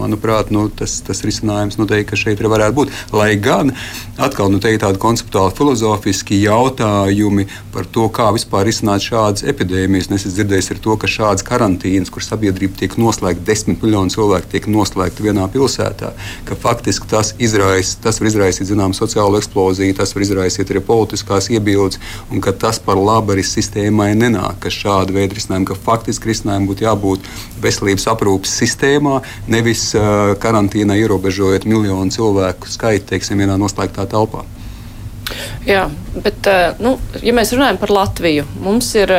manuprāt, 0.00 0.52
nu, 0.54 0.68
tas, 0.72 1.00
tas 1.06 1.24
risinājums 1.26 1.78
noteikti 1.80 2.18
šeit 2.18 2.40
varētu 2.40 2.76
būt. 2.76 2.94
Lai 3.14 3.34
gan 3.40 3.74
atkal 4.20 4.50
nu, 4.52 4.60
tādi 4.62 5.00
konceptuāli 5.00 5.54
filozofiski 5.56 6.40
jautājumi 6.42 7.46
par 7.74 7.86
to, 7.92 8.06
kā 8.12 8.30
vispār 8.34 8.66
risināt 8.68 9.04
šādas 9.04 9.44
epidēmijas. 9.48 10.10
Es 10.10 10.26
esmu 10.26 10.36
dzirdējis 10.38 10.72
to, 10.84 10.96
ka 11.00 11.10
šādas 11.10 11.44
karantīnas, 11.46 12.10
kur 12.12 12.24
sabiedrība 12.24 12.78
tiek 12.80 12.96
noslēgta, 13.00 13.44
desmit 13.46 13.82
miljoni 13.84 14.12
cilvēku 14.14 14.50
tiek 14.52 14.68
noslēgti 14.70 15.24
vienā 15.26 15.46
pilsētā, 15.52 16.12
ka 16.48 16.58
faktiski 16.58 17.08
tas, 17.10 17.34
izraisa, 17.42 17.98
tas 18.04 18.20
var 18.20 18.30
izraisīt 18.30 18.68
zināmu 18.70 18.96
sociālu 18.96 19.40
eksploziju, 19.40 19.96
tas 19.98 20.14
var 20.16 20.26
izraisīt 20.26 20.72
arī 20.72 20.82
politiskās 20.84 21.50
iebildes, 21.52 22.00
un 22.30 22.42
tas 22.70 22.78
par 22.78 23.00
labu 23.02 23.34
arī 23.34 23.42
sistēmai 23.42 24.12
nenāk, 24.14 24.68
šāda 24.70 25.14
veida 25.14 25.34
risinājumi, 25.34 25.66
ka 25.66 25.74
faktiski 25.74 26.30
risinājumi 26.30 26.70
būtu 26.70 26.84
jābūt 26.86 27.26
veselības 27.64 28.06
aprūpes 28.12 28.52
sistēmā, 28.60 29.16
nevis 29.50 29.88
karantīnā 30.42 31.00
ierobežojot 31.02 31.66
miljonu 31.66 32.14
cilvēku 32.14 32.70
skaitu, 32.70 33.08
teiksim, 33.10 33.42
vienā 33.42 33.58
noslēgtā 33.58 34.06
telpā. 34.12 34.44
Jā, 35.66 35.88
bet, 36.14 36.46
nu, 36.82 36.94
ja 37.22 37.34
mēs 37.34 37.50
runājam 37.54 37.78
par 37.82 37.90
Latviju, 37.94 38.46
mums 38.62 38.92
ir 38.98 39.10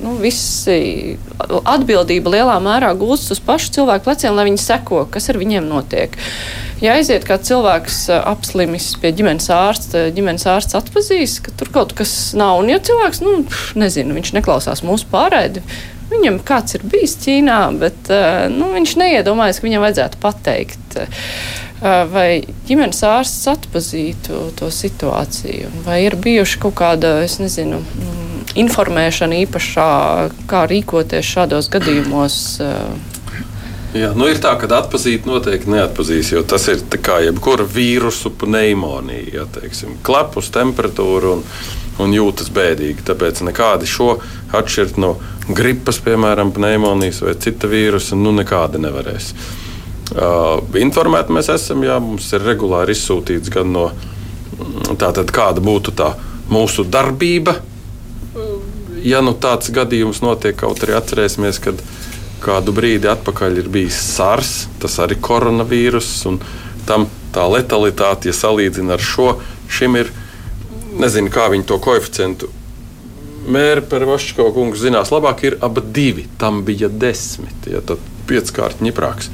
nu, 0.00 0.16
visi 0.20 1.18
atbildība 1.60 2.32
lielā 2.32 2.56
mērā 2.64 2.94
gūstas 2.96 3.36
uz 3.36 3.44
pašu 3.44 3.76
cilvēku 3.76 4.08
pleciem, 4.08 4.36
lai 4.36 4.48
viņi 4.48 4.64
seko, 4.64 5.04
kas 5.12 5.28
ar 5.32 5.40
viņiem 5.40 5.68
notiek. 5.68 6.16
Ja 6.80 6.94
aiziet 6.96 7.26
kāds 7.28 7.50
cilvēks 7.50 7.96
apslimis 8.16 8.94
pie 9.02 9.12
ģimenes 9.12 9.50
ārsta, 9.52 10.06
ģimenes 10.16 10.46
ārsts 10.48 10.78
atpazīs, 10.78 11.36
ka 11.44 11.52
tur 11.60 11.68
kaut 11.74 11.92
kas 11.98 12.32
nav. 12.38 12.62
Un 12.62 12.70
ja 12.72 12.78
cilvēks, 12.80 13.20
nu, 13.24 13.34
nezinu, 13.80 14.16
viņš 14.16 14.32
neklausās 14.38 14.80
mūsu 14.86 15.08
pārēdi, 15.12 15.60
viņam 16.10 16.40
kāds 16.46 16.78
ir 16.78 16.86
bijis 16.88 17.18
Ķīnā, 17.20 17.58
bet 17.80 18.08
nu, 18.54 18.70
viņš 18.72 18.96
neiedomājas, 19.00 19.60
ka 19.60 19.68
viņam 19.68 19.84
vajadzētu 19.84 20.22
pateikt 20.22 20.96
vai 21.80 22.42
ģimenes 22.68 23.00
ārsts 23.08 23.48
atpazītu 23.48 24.40
to 24.58 24.72
situāciju, 24.74 25.70
vai 25.86 26.02
ir 26.04 26.16
bijuši 26.20 26.60
kaut 26.60 26.76
kāda, 26.80 27.18
es 27.24 27.38
nezinu, 27.40 27.80
mm, 27.80 28.42
informēšana 28.60 29.38
īpašā, 29.46 29.92
kā 30.50 30.66
rīkoties 30.68 31.28
šādos 31.36 31.70
gadījumos. 31.72 32.36
Jā, 33.90 34.12
nu 34.14 34.28
ir 34.30 34.38
tā, 34.38 34.52
ka 34.54 34.68
atzīt 34.78 35.24
noteikti 35.26 35.72
neatpazīs, 35.72 36.28
jo 36.30 36.44
tas 36.46 36.68
ir 36.70 36.82
kā 37.02 37.18
jebkura 37.24 37.64
vīrusu 37.66 38.30
pneimonija, 38.38 39.24
ja 39.34 39.46
teiksim, 39.50 39.96
klepus 40.06 40.52
temperatūra 40.54 41.32
un, 41.34 41.42
un 41.98 42.14
jūtas 42.14 42.52
bēdīgi. 42.54 43.02
Tāpēc 43.08 43.42
nekādi 43.48 43.90
šo 43.90 44.12
atšķirt 44.54 45.00
no 45.02 45.16
gripas, 45.50 45.98
piemēram, 46.04 46.52
pneimonijas 46.54 47.18
vai 47.26 47.34
cita 47.42 47.70
vīrusa, 47.70 48.14
nu 48.14 48.30
nekādi 48.36 48.78
nevarēs. 48.78 49.32
Uh, 50.10 50.62
informēti 50.78 51.34
mēs 51.34 51.50
esam, 51.54 51.82
jā, 51.86 51.98
mums 52.02 52.30
ir 52.34 52.46
regulāri 52.46 52.94
izsūtīts 52.94 53.50
gan 53.50 53.74
no 53.74 53.88
tātad, 54.98 55.30
kāda 55.34 55.62
būtu 55.62 55.94
tā 55.98 56.12
mūsu 56.50 56.86
darbība. 56.86 57.56
Ja 59.02 59.22
nu 59.24 59.32
tāds 59.34 59.70
gadījums 59.74 60.20
notiek, 60.22 60.58
kaut 60.60 60.82
arī 60.84 60.94
atcerēsimies, 60.98 61.58
kad 61.62 61.82
kādu 62.42 62.74
brīdi 62.76 63.10
atpakaļ 63.10 63.60
ir 63.62 63.70
bijis 63.72 63.98
SARS, 64.14 64.54
tas 64.82 64.98
arī 65.02 65.18
koronavīruss, 65.20 66.24
un 66.30 66.40
tam 66.88 67.06
tā 67.34 67.44
letalitāte, 67.50 68.30
ja 68.30 68.36
salīdzina 68.36 68.96
ar 68.96 69.04
šo, 69.04 69.34
šim 69.70 69.98
ir, 70.00 70.10
nezinu, 71.00 71.30
kā 71.32 71.48
viņi 71.52 71.68
to 71.68 71.78
koeficientu 71.82 72.50
mēri 73.50 73.84
par 73.88 74.04
Vašķiko 74.08 74.50
kungu 74.54 74.78
zinās 74.78 75.12
labāk, 75.14 75.44
ir 75.48 75.58
ap 75.64 75.78
divi, 75.94 76.26
tam 76.40 76.62
bija 76.66 76.90
desmit, 76.90 77.70
ja 77.70 77.82
tad 77.84 78.02
pieckārt 78.28 78.82
ņiprāks. 78.84 79.30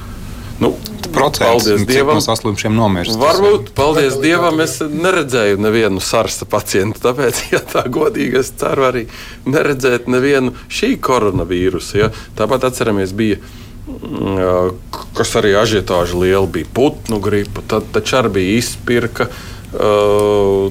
Nu, 0.61 0.73
Procents, 1.17 1.65
paldies 1.65 1.87
Dievam, 1.89 2.19
no 2.19 2.25
saslimšiem 2.25 2.75
nomirst. 2.77 3.17
Varbūt, 3.21 3.71
paldies 3.77 4.19
Dievam, 4.21 4.61
es 4.65 4.79
neredzēju 4.85 5.61
nevienu 5.65 6.03
sarsa 6.05 6.49
pacientu. 6.49 7.01
Tāpēc, 7.07 7.43
ja 7.55 7.61
tā 7.65 7.87
godīgi, 7.93 8.41
es 8.43 8.53
ceru 8.61 8.89
arī 8.91 9.07
neredzēt 9.49 10.11
nevienu 10.13 10.53
šī 10.69 10.97
koronavīrusa. 11.01 12.01
Ja. 12.01 12.11
Tāpat 12.39 12.69
atceramies, 12.71 13.15
bija 13.17 13.39
mm, 13.41 14.77
kas 15.17 15.37
arī 15.41 15.55
ažiotāža 15.61 16.21
liela 16.21 16.47
bija 16.53 16.69
putnu 16.77 17.21
gripa, 17.25 17.65
tad 17.69 17.89
taču 17.97 18.21
arī 18.21 18.35
bija 18.41 18.59
izpirka. 18.61 19.31
Uh, 19.77 20.69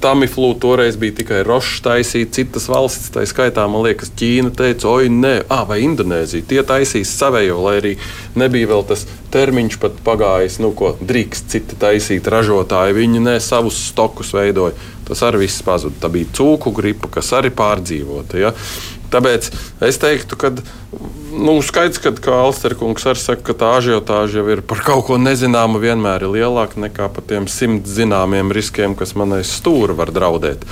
Tamiflu 0.00 0.54
toreiz 0.60 0.96
bija 0.98 1.14
tikai 1.20 1.42
Rošs 1.46 1.82
taisīt, 1.84 2.32
citas 2.34 2.66
valstis, 2.70 3.12
tā 3.14 3.22
skaitā, 3.28 3.64
man 3.70 3.84
liekas, 3.86 4.10
Ķīna 4.18 4.50
teica, 4.58 4.88
oi, 4.90 5.08
nē, 5.12 5.34
ah, 5.54 5.64
vai 5.68 5.80
Indonēzija. 5.86 6.46
Tie 6.50 6.62
taisīs 6.66 7.12
savējo, 7.20 7.60
lai 7.62 7.76
arī 7.80 7.94
nebija 8.38 8.70
vēl 8.72 8.84
tas 8.90 9.06
termiņš 9.34 9.78
pat 9.82 9.98
pagājis, 10.06 10.58
nu, 10.64 10.72
ko 10.76 10.94
drīkst 10.98 11.50
citi 11.54 11.78
taisīt 11.78 12.26
ražotāji. 12.32 12.96
Viņi 12.98 13.24
ne 13.24 13.38
savus 13.44 13.78
stokus 13.92 14.34
veidoja. 14.36 14.76
Tas 15.08 15.22
arī 15.24 15.46
viss 15.46 15.64
pazuda. 15.64 15.96
Tā 16.02 16.10
bija 16.12 16.28
cūku 16.36 16.74
gripa, 16.76 17.08
kas 17.14 17.30
arī 17.36 17.48
pārdzīvota. 17.56 18.40
Ja? 18.42 18.52
Tāpēc 19.12 19.50
es 19.88 19.98
teiktu, 20.00 20.36
ka 20.36 20.52
nu, 21.32 21.56
skaidrs, 21.64 22.00
ka, 22.00 22.34
Alsterkungs 22.42 23.06
arī 23.08 23.20
saka, 23.20 23.44
ka 23.50 23.56
tā 23.56 23.70
ažiotāža 23.78 24.40
jau 24.40 24.46
ir 24.52 24.62
par 24.66 24.82
kaut 24.84 25.06
ko 25.08 25.18
nezināmu, 25.20 25.80
vienmēr 25.82 26.26
ir 26.26 26.34
lielāka 26.38 26.80
nekā 26.82 27.08
par 27.14 27.26
tiem 27.28 27.48
simt 27.50 27.88
zināmiem 27.88 28.52
riskiem, 28.54 28.96
kas 28.98 29.14
manai 29.18 29.42
stūra 29.46 29.96
var 29.98 30.12
draudēt. 30.14 30.64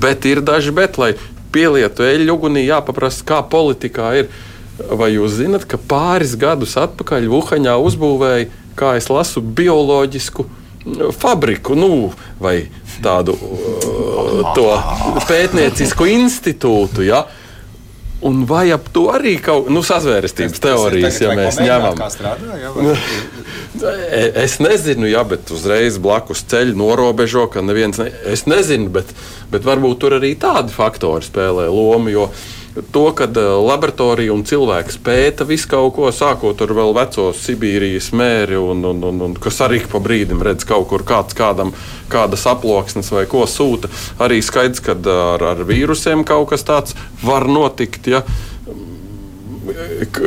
Bet 0.00 0.26
ir 0.28 0.42
daži, 0.44 0.74
bet, 0.76 0.98
lai 1.00 1.14
pielietu 1.54 2.06
eļļu 2.06 2.34
ugunī, 2.34 2.66
jāpaprasa, 2.66 3.24
kā 3.26 3.44
politikā 3.46 4.10
ir. 4.22 4.34
Vai 4.74 5.12
jūs 5.12 5.36
zinat, 5.38 5.68
ka 5.70 5.78
pāris 5.78 6.32
gadus 6.34 6.72
atpakaļ 6.80 7.28
Vuhaņā 7.30 7.76
uzbūvēja, 7.78 8.48
kā 8.74 8.96
es 8.98 9.06
lasu, 9.06 9.38
bioloģisku 9.38 10.48
fabriku, 11.14 11.76
nu, 11.78 12.10
vai 12.42 12.56
tādu 13.04 13.36
uh, 13.38 15.20
pētniecisku 15.28 16.08
institūtu? 16.10 17.06
Ja? 17.06 17.22
Un 18.24 18.44
vai 18.48 18.70
ap 18.72 18.86
to 18.94 19.08
arī 19.12 19.34
kaut 19.36 19.66
kādas 19.66 19.76
nu, 19.76 19.82
sazvērestības 19.84 20.62
teorijas, 20.64 21.20
ja 21.20 21.34
mēs 21.36 21.60
ņemam? 21.60 21.98
Strādā, 22.12 22.58
ja, 22.62 22.72
vai... 22.74 22.94
E, 23.84 24.20
es 24.44 24.60
nezinu, 24.62 25.08
jā, 25.10 25.20
bet 25.26 25.50
uzreiz 25.52 25.96
blakus 26.00 26.44
ceļu 26.48 26.76
norobežo, 26.78 27.48
ka 27.50 27.60
neviens. 27.60 27.98
Ne... 27.98 28.06
Es 28.30 28.44
nezinu, 28.46 28.86
bet, 28.94 29.10
bet 29.50 29.66
varbūt 29.66 29.98
tur 30.00 30.14
arī 30.20 30.30
tādi 30.40 30.72
faktori 30.72 31.26
spēlē 31.26 31.66
lomu. 31.74 32.12
Jo, 32.14 32.28
uh, 32.30 32.63
to, 32.92 33.04
ka 33.14 33.24
eh, 33.24 33.48
laboratorija 33.68 34.34
un 34.34 34.42
cilvēks 34.46 34.98
pēta 35.04 35.46
visu 35.46 35.68
kaut 35.70 35.94
ko, 35.96 36.10
sākot 36.14 36.60
ar 36.64 36.74
vēl 36.74 36.94
veco 36.96 37.28
Sibīrijas 37.36 38.10
mēri, 38.16 38.58
un, 38.58 38.82
un, 38.90 39.04
un, 39.10 39.20
un 39.28 39.36
kas 39.38 39.60
arī 39.66 39.82
pa 39.90 40.00
brīdim 40.02 40.42
redz 40.42 40.66
kaut 40.68 40.88
kur 40.90 41.06
kāds 41.06 41.36
kādam, 41.38 41.74
kādas 42.12 42.46
aploksnes 42.50 43.12
vai 43.14 43.26
ko 43.30 43.44
sūta. 43.50 43.90
Arī 44.22 44.40
skaidrs, 44.42 44.82
ka 44.84 44.98
ar, 44.98 45.46
ar 45.54 45.62
vīrusiem 45.68 46.26
kaut 46.26 46.50
kas 46.52 46.66
tāds 46.66 46.98
var 47.22 47.46
notikt. 47.50 48.10
Ja? 48.10 48.24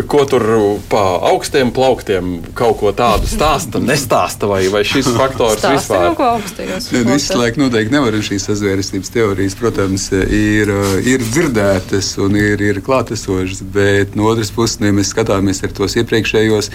Ko 0.07 0.23
tur 0.29 0.43
pa 0.89 1.03
augstiem 1.31 1.71
plauktiem 1.75 2.37
kaut 2.57 2.79
ko 2.81 2.91
tādu 2.95 3.29
stāsta, 3.29 3.81
nestāsta, 3.83 4.49
vai, 4.49 4.63
vai 4.73 4.83
šis 4.87 5.09
faktors 5.17 5.59
Stāsti 5.61 5.75
vispār? 5.77 6.07
Ko 6.17 6.29
augstajos. 6.35 6.89
Ne, 6.95 7.03
visu 7.11 7.37
laiku 7.39 7.61
noteikti 7.63 7.95
nevar 7.95 8.17
šīs 8.29 8.47
sazvērestības 8.49 9.13
teorijas, 9.13 9.57
protams, 9.59 10.07
ir, 10.13 10.71
ir 11.07 11.25
dzirdētas 11.27 12.15
un 12.23 12.39
ir, 12.39 12.63
ir 12.71 12.81
klātesošas, 12.85 13.61
bet 13.73 14.17
no 14.17 14.29
otras 14.31 14.53
puses, 14.53 14.79
ja 14.81 14.95
mēs 14.95 15.13
skatāmies 15.13 15.63
ar 15.65 15.75
tos 15.77 15.97
iepriekšējos 16.01 16.71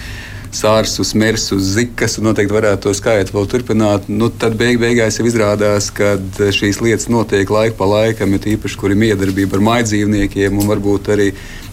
sārsus, 0.53 1.13
mersus, 1.17 1.73
zikas, 1.75 2.19
un 2.19 2.29
noteikti 2.29 2.53
varētu 2.53 2.87
to 2.87 2.93
skaitu 2.97 3.33
vēl 3.35 3.49
turpināt. 3.49 4.05
Nu, 4.11 4.29
tad 4.29 4.57
beig 4.59 4.79
beigās 4.81 5.17
jau 5.19 5.25
izrādās, 5.27 5.89
ka 5.95 6.15
šīs 6.53 6.81
lietas 6.83 7.09
notiek 7.11 7.49
laika 7.49 7.77
pa 7.79 7.89
laikam, 7.89 8.35
ir 8.37 8.53
īpaši, 8.55 8.79
kur 8.79 8.93
ir 8.93 9.01
miedarbība 9.01 9.57
ar 9.57 9.65
maidzīvniekiem 9.71 10.61
un 10.61 10.69
varbūt 10.69 11.09
arī 11.15 11.31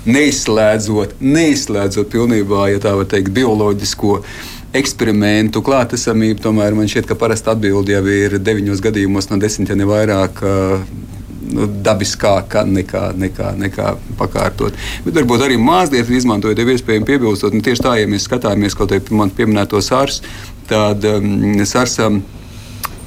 neizslēdzot, 0.09 1.19
neizslēdzot 1.21 2.11
pilnībā, 2.13 2.71
ja 2.73 2.81
tā 2.83 2.95
var 2.97 3.09
teikt, 3.11 3.33
bioloģisko 3.37 4.21
eksperimentu 4.77 5.63
klātesamību. 5.67 6.41
Tomēr 6.45 6.77
man 6.79 6.91
šķiet, 6.91 7.09
ka 7.11 7.19
parasti 7.19 7.51
atbildi 7.53 7.97
jau 7.97 8.03
ir 8.07 8.39
deviņos 8.41 8.83
gadījumos 8.85 9.31
no 9.31 9.41
desmit, 9.43 9.73
ja 9.73 9.79
ne 9.79 9.89
vairāk. 9.89 10.45
Nu, 11.51 11.65
dabiskāka 11.83 12.61
nekā, 12.69 13.09
nekā, 13.19 13.49
nekā 13.59 13.87
pakārtot. 14.21 14.77
Bet 15.03 15.17
varbūt 15.17 15.43
arī 15.43 15.57
mazliet 15.59 16.07
izmantojot, 16.07 16.61
ja 16.61 16.77
iespējams 16.77 17.09
piebilstot, 17.09 17.57
nu, 17.57 17.65
tieši 17.67 17.83
tā, 17.83 17.97
ja 17.99 18.07
mēs 18.07 18.29
skatāmies 18.29 18.77
kaut 18.79 18.93
kādā 18.93 19.27
pieminēto 19.35 19.81
SARS, 19.83 20.21
tad 20.71 21.03
um, 21.11 21.57
SARS. 21.67 21.97
Um, 22.07 22.21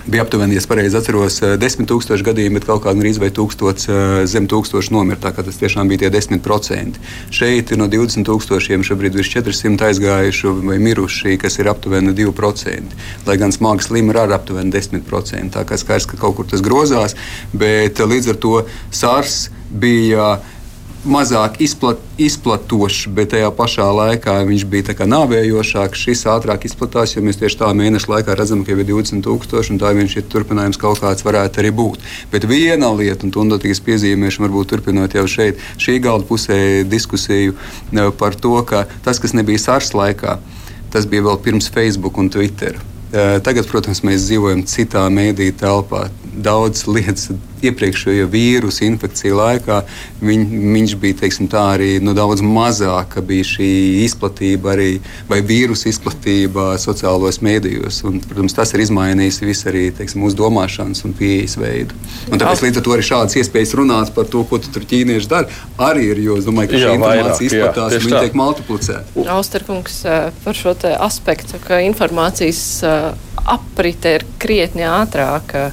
bija 0.07 0.23
aptuveni, 0.23 0.55
ja 0.55 0.61
pareizi 0.67 0.97
atceros, 0.97 1.39
10,000 1.41 2.15
eh, 2.15 2.23
gadījumu, 2.27 2.59
bet 2.59 2.67
kaut 2.67 2.83
kā 2.83 2.91
arī 2.93 3.13
vai 3.19 3.29
1000 3.31 3.87
eh, 3.87 4.25
zem 4.27 4.47
1000 4.47 4.91
nomirta. 4.91 5.31
Tas 5.31 5.59
tiešām 5.59 5.87
bija 5.91 6.03
tie 6.03 6.11
10%. 6.13 6.99
Šeit 7.31 7.71
ir 7.71 7.79
no 7.79 7.87
20,000 7.87 8.83
šobrīd 8.83 9.17
virs 9.17 9.31
400 9.33 9.89
aizgājuši 9.89 10.53
vai 10.67 10.79
miruši, 10.83 11.37
kas 11.41 11.59
ir 11.59 11.71
aptuveni 11.71 12.13
2%. 12.13 12.99
Lai 13.27 13.37
gan 13.37 13.55
smagi 13.55 13.87
slimi 13.87 14.13
ir 14.13 14.21
arī 14.23 14.37
aptuveni 14.37 14.73
10%. 14.73 15.53
Tā 15.55 15.65
kā 15.67 15.79
skaidrs, 15.79 16.09
ka 16.09 16.19
kaut 16.19 16.37
kur 16.39 16.49
tas 16.49 16.63
grozās, 16.63 17.15
bet 17.53 17.99
eh, 17.99 18.09
līdz 18.15 18.33
ar 18.33 18.41
to 18.43 18.55
SARS 18.91 19.47
bija 19.73 20.35
mazāk 21.03 21.59
izplat, 21.63 21.99
izplatošs, 22.21 23.07
bet 23.15 23.33
tajā 23.33 23.49
pašā 23.55 23.85
laikā 23.91 24.35
viņš 24.47 24.65
bija 24.71 25.05
nāvējošāks. 25.09 26.03
Šis 26.05 26.23
ātrāk 26.31 26.65
izplatās, 26.67 27.15
jo 27.15 27.23
mēs 27.25 27.39
tieši 27.41 27.59
tā 27.59 27.69
mēneša 27.75 28.11
laikā 28.11 28.37
redzam, 28.39 28.63
ka 28.63 28.73
jau 28.73 28.79
ir 28.79 28.87
20,000 28.89 29.73
un 29.73 29.81
tā 29.81 29.91
viņš 29.97 30.15
ir 30.17 30.27
turpinājums 30.31 30.79
kaut 30.79 31.03
kāds 31.03 31.25
varētu 31.25 31.63
arī 31.63 31.73
būt. 31.75 32.07
Bet 32.31 32.47
viena 32.49 32.91
lieta, 32.95 33.27
un 33.27 33.35
to 33.35 33.43
notiks 33.47 33.83
piezīmēšana, 33.83 34.47
varbūt 34.47 34.73
turpinot 34.73 35.15
jau 35.17 35.27
šeit, 35.27 35.61
šī 35.81 35.99
galda 36.03 36.27
pusē 36.29 36.57
diskusiju 36.87 37.55
e, 37.55 38.09
par 38.17 38.35
to, 38.35 38.55
ka 38.67 38.85
tas, 39.03 39.19
kas 39.19 39.35
nebija 39.35 39.61
SARS 39.61 39.93
laikā, 39.97 40.39
tas 40.93 41.07
bija 41.09 41.27
vēl 41.27 41.39
pirms 41.43 41.71
Facebook 41.73 42.19
un 42.21 42.31
Twitter. 42.33 42.79
E, 43.13 43.39
tagad, 43.45 43.67
protams, 43.69 44.05
mēs 44.07 44.29
dzīvojam 44.29 44.63
citā 44.69 45.03
mēdīņu 45.11 45.57
telpā 45.59 46.07
daudz 46.33 46.87
lietas 46.93 47.33
iepriekšējo 47.69 48.28
vīrusu 48.32 48.86
infekciju 48.88 49.38
laikā. 49.39 49.82
Viņ, 50.23 50.45
viņš 50.76 50.95
bija 51.02 51.19
teiksim, 51.23 51.49
tā, 51.52 51.63
arī 51.78 51.97
nu, 52.04 52.15
daudz 52.17 52.43
mazāka 52.45 53.23
bija 53.26 53.47
šī 53.47 53.69
izplatība, 54.04 54.73
arī, 54.76 54.89
vai 55.30 55.41
vīrusu 55.45 55.89
izplatība 55.91 56.73
sociālajos 56.82 57.41
mēdījos. 57.45 58.02
Un, 58.10 58.19
protams, 58.23 58.56
tas 58.58 58.73
ir 58.76 58.86
izmainījis 58.86 59.41
visu 59.43 59.69
arī 59.71 59.86
teiksim, 59.95 60.23
mūsu 60.23 60.39
domāšanas 60.39 61.04
un 61.08 61.15
pieejas 61.17 61.58
veidu. 61.62 61.97
Un 62.32 62.41
tāpēc 62.41 62.65
līdz 62.67 62.82
ar 62.82 62.88
to 62.88 62.95
arī 62.95 63.08
šādas 63.08 63.38
iespējas 63.41 63.76
runāt 63.80 64.13
par 64.15 64.30
to, 64.32 64.45
ko 64.47 64.60
tu 64.62 64.71
tur 64.73 64.88
ķīnieši 64.89 65.32
dara, 65.32 65.62
arī 65.89 66.10
ir. 66.13 66.23
Jo 66.23 66.38
es 66.39 66.47
domāju, 66.47 66.71
ka 66.71 66.80
Jā, 66.80 66.88
šī 66.88 66.99
informācija 66.99 67.49
izplatās 67.49 67.97
un 67.97 68.08
viņa 68.08 68.23
tiek 68.23 68.38
multiplicēta. 68.39 69.28
Austerkungs 69.34 69.99
eh, 70.08 70.30
par 70.45 70.58
šo 70.58 70.76
te 70.80 70.93
aspektu, 70.95 71.60
ka 71.63 71.82
informācijas 71.84 72.63
eh, 72.88 73.30
aprite 73.58 74.17
ir 74.19 74.26
krietni 74.41 74.86
ātrāka. 74.88 75.69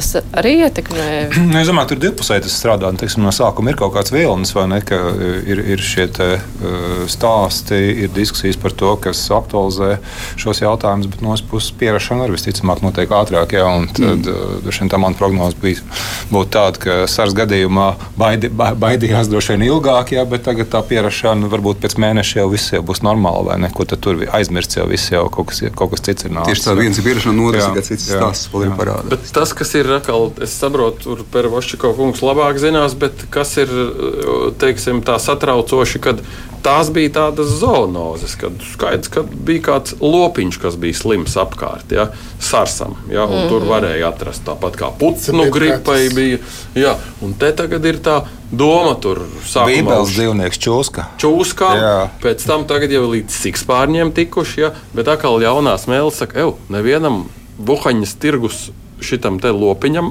Tas 0.00 0.22
arī 0.32 0.54
ietekmē. 0.64 1.06
Nu, 1.50 1.58
es 1.60 1.68
domāju, 1.68 1.92
tur 1.92 1.98
divpusēji 2.06 2.46
tas 2.46 2.54
strādā. 2.56 2.88
Nu, 2.88 3.00
Teiksim, 3.00 3.20
no 3.26 3.32
sākuma 3.34 3.72
ir 3.72 3.76
kaut 3.76 3.92
kāds 3.92 4.14
vilnis, 4.14 4.54
vai 4.56 4.64
ne? 4.70 4.80
ka 4.80 4.96
Ir, 5.20 5.60
ir 5.74 5.82
šie 5.82 6.06
te, 6.12 6.26
uh, 6.38 7.02
stāsti, 7.10 7.76
ir 8.04 8.12
diskusijas 8.14 8.58
par 8.60 8.74
to, 8.76 8.92
kas 9.02 9.20
aktualizē 9.34 9.98
šos 10.40 10.62
jautājumus, 10.62 11.08
bet 11.10 11.24
no 11.24 11.32
otras 11.34 11.44
puses 11.50 11.74
pierašana 11.80 12.26
arī 12.26 12.36
visticamāk 12.36 12.82
notiek 12.84 13.12
ātrāk. 13.12 13.54
Jā, 13.56 13.66
un 13.66 13.88
tad 13.92 14.28
mm. 14.28 14.68
uh, 14.70 14.90
tā 14.90 15.00
mana 15.00 15.18
prognoze 15.18 15.58
bija 15.60 15.82
būtu 16.30 16.52
tāda, 16.54 16.82
ka 16.82 16.96
SARS 17.10 17.36
gadījumā 17.38 17.88
baidi, 18.20 18.50
ba- 18.52 18.72
baidījās 18.78 19.30
droši 19.30 19.56
vien 19.56 19.66
ilgāk, 19.68 20.14
jā, 20.16 20.24
bet 20.28 20.46
tagad 20.48 20.70
tā 20.72 20.82
pierašana 20.86 21.50
varbūt 21.52 21.82
pēc 21.84 21.96
mēneša 22.00 22.40
jau 22.42 22.48
viss 22.52 22.74
jau 22.74 22.82
būs 22.86 23.02
normāli, 23.06 23.48
vai 23.50 23.58
ne? 23.64 23.72
Ko 23.74 23.86
tad 23.88 24.02
tur 24.04 24.22
aizmirst 24.30 24.78
jau 24.78 24.86
viss 24.90 25.12
jau 25.12 25.26
kaut 25.32 25.50
kas, 25.50 25.62
kaut 25.76 25.94
kas 25.94 26.04
cits 26.08 26.28
ir 26.28 26.36
nācis. 26.36 26.60
Tieši 26.60 26.68
tā 26.68 26.76
viens 26.78 27.00
ir 27.02 27.30
un 27.32 27.44
otrs 27.48 27.68
ir 27.68 27.88
cits 27.90 28.08
stāsts, 28.10 28.50
tas, 29.34 29.54
kas 29.56 29.74
ir 29.78 29.89
atkal, 29.96 30.30
es 30.42 30.54
saprotu, 30.56 31.02
tur 31.02 31.24
Pervošķiko 31.32 31.94
kungs 31.98 32.22
labāk 32.24 32.60
zinās, 32.62 32.94
bet 32.98 33.26
kas 33.32 33.56
ir 33.60 33.72
teiksim, 34.60 35.02
tā 35.06 35.18
satraucoši, 35.22 36.00
kad 36.02 36.22
tās 36.64 36.90
bija 36.92 37.12
tādas 37.16 37.52
zoonozes, 37.60 38.34
kad 38.40 38.56
skaidrs, 38.72 39.10
ka 39.12 39.22
bija 39.24 39.64
kāds 39.70 39.94
lopiņš, 40.00 40.58
kas 40.60 40.76
bija 40.80 40.98
slims 40.98 41.36
apkārt, 41.40 41.92
ja, 41.94 42.10
sarsam, 42.40 42.96
ja, 43.08 43.24
un 43.24 43.30
mm 43.30 43.38
-hmm. 43.38 43.48
tur 43.48 43.66
varēja 43.68 44.08
atrast 44.08 44.44
tāpat 44.44 44.76
kā 44.76 44.90
pucnu 44.98 45.44
Bet 45.44 45.52
gripai 45.52 46.08
bija. 46.14 46.38
Ja, 46.74 46.96
un 47.20 47.34
te 47.34 47.52
tagad 47.52 47.84
ir 47.84 48.00
tā 48.04 48.22
doma 48.50 48.94
tur 49.00 49.22
sākumā. 49.46 49.66
Bībeles 49.66 50.02
uz 50.02 50.16
dzīvnieks 50.16 50.58
čūska. 50.58 51.04
čūskām, 51.18 51.76
Jā. 51.76 52.08
pēc 52.22 52.46
tam 52.46 52.64
tagad 52.64 52.90
jau 52.90 53.10
līdz 53.10 53.30
sikspārņiem 53.30 54.12
tikuši, 54.12 54.60
ja, 54.60 54.72
bet 54.94 55.08
atkal 55.08 55.40
jaunā 55.40 55.78
smēle 55.78 56.12
saka, 56.12 56.40
ej, 56.40 56.52
nevienam 56.68 57.24
buhaņas 57.58 58.14
tirgus 58.20 58.70
šitam 59.04 59.38
te 59.42 59.52
lopiņam, 59.54 60.10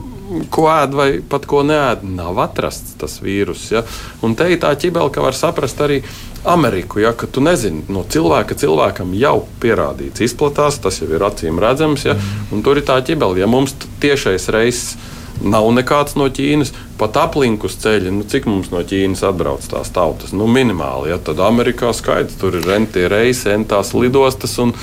ko 0.54 0.68
ēd 0.72 0.96
vai 0.98 1.10
pat 1.26 1.46
ko 1.50 1.62
neēd, 1.66 2.04
nav 2.16 2.40
atrasts 2.44 2.98
tas 3.02 3.20
vīrus. 3.24 3.68
Ja. 3.74 3.84
Un 4.26 4.36
te 4.38 4.50
ir 4.52 4.62
tā 4.62 4.74
ķibela, 4.78 5.12
ka 5.14 5.24
var 5.26 5.38
saprast 5.38 5.82
arī 5.86 6.02
Ameriku, 6.48 7.02
ja, 7.04 7.12
ka 7.18 7.28
tu 7.28 7.44
nezini, 7.44 7.84
no 7.92 8.06
cilvēka 8.08 8.56
cilvēkam 8.60 9.12
jau 9.20 9.44
pierādīts, 9.60 10.24
izplatās, 10.24 10.80
tas 10.80 11.02
jau 11.02 11.10
ir 11.12 11.26
acīm 11.26 11.60
redzams, 11.60 12.06
ja, 12.08 12.16
un 12.54 12.64
tur 12.64 12.80
ir 12.80 12.88
tā 12.88 13.00
ķibela, 13.04 13.38
ja 13.42 13.50
mums 13.50 13.76
tiešais 14.00 14.52
reizes 14.56 15.00
Nav 15.40 15.70
nekāds 15.72 16.18
no 16.20 16.26
Ķīnas, 16.28 16.74
pat 17.00 17.16
aplinkus 17.22 17.78
ceļi. 17.80 18.12
Nu, 18.12 18.26
cik 18.28 18.48
mums 18.50 18.74
no 18.74 18.82
Ķīnas 18.84 19.24
atbrauc 19.30 19.64
tās 19.72 19.92
tautas? 19.96 20.34
Nu, 20.36 20.50
minimāli. 20.52 21.14
Ja? 21.14 21.20
Tad 21.24 21.40
Amerikā 21.44 21.94
skaidrs, 21.96 22.36
tur 22.42 22.58
ir 22.60 22.68
rentie 22.68 23.08
reisi, 23.12 23.48
entās 23.54 23.94
lidostas. 23.96 24.58
Un, 24.60 24.74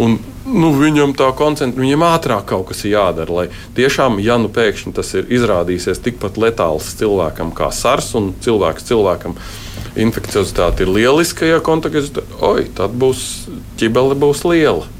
un, 0.00 0.16
nu, 0.46 0.72
viņam 0.78 1.14
tā 1.18 1.28
koncentrēta, 1.36 1.82
viņam 1.82 2.06
ātrāk 2.06 2.48
kaut 2.50 2.70
kas 2.70 2.84
ir 2.84 2.94
jādara. 2.96 3.38
Lai 3.40 3.46
tiešām, 3.76 4.20
ja 4.24 4.38
nu 4.40 4.50
pēkšņi 4.52 4.94
tas 4.96 5.12
ir 5.18 5.30
izrādīsies 5.32 6.02
tikpat 6.04 6.40
letāls 6.40 6.94
cilvēkam 6.98 7.52
kā 7.56 7.70
SARS 7.74 8.14
un 8.18 8.32
cilvēks 8.44 8.88
cilvēkam. 8.90 9.36
Infekciozitāte 9.96 10.84
ir 10.84 10.92
lieliska, 10.92 11.46
ja 11.48 11.62
kontakts 11.64 12.12
ir. 12.12 12.26
Oi, 12.44 12.66
tad 12.76 12.96
būs 13.00 13.48
ķibele 13.80 14.18
būs 14.18 14.44
liela. 14.48 14.95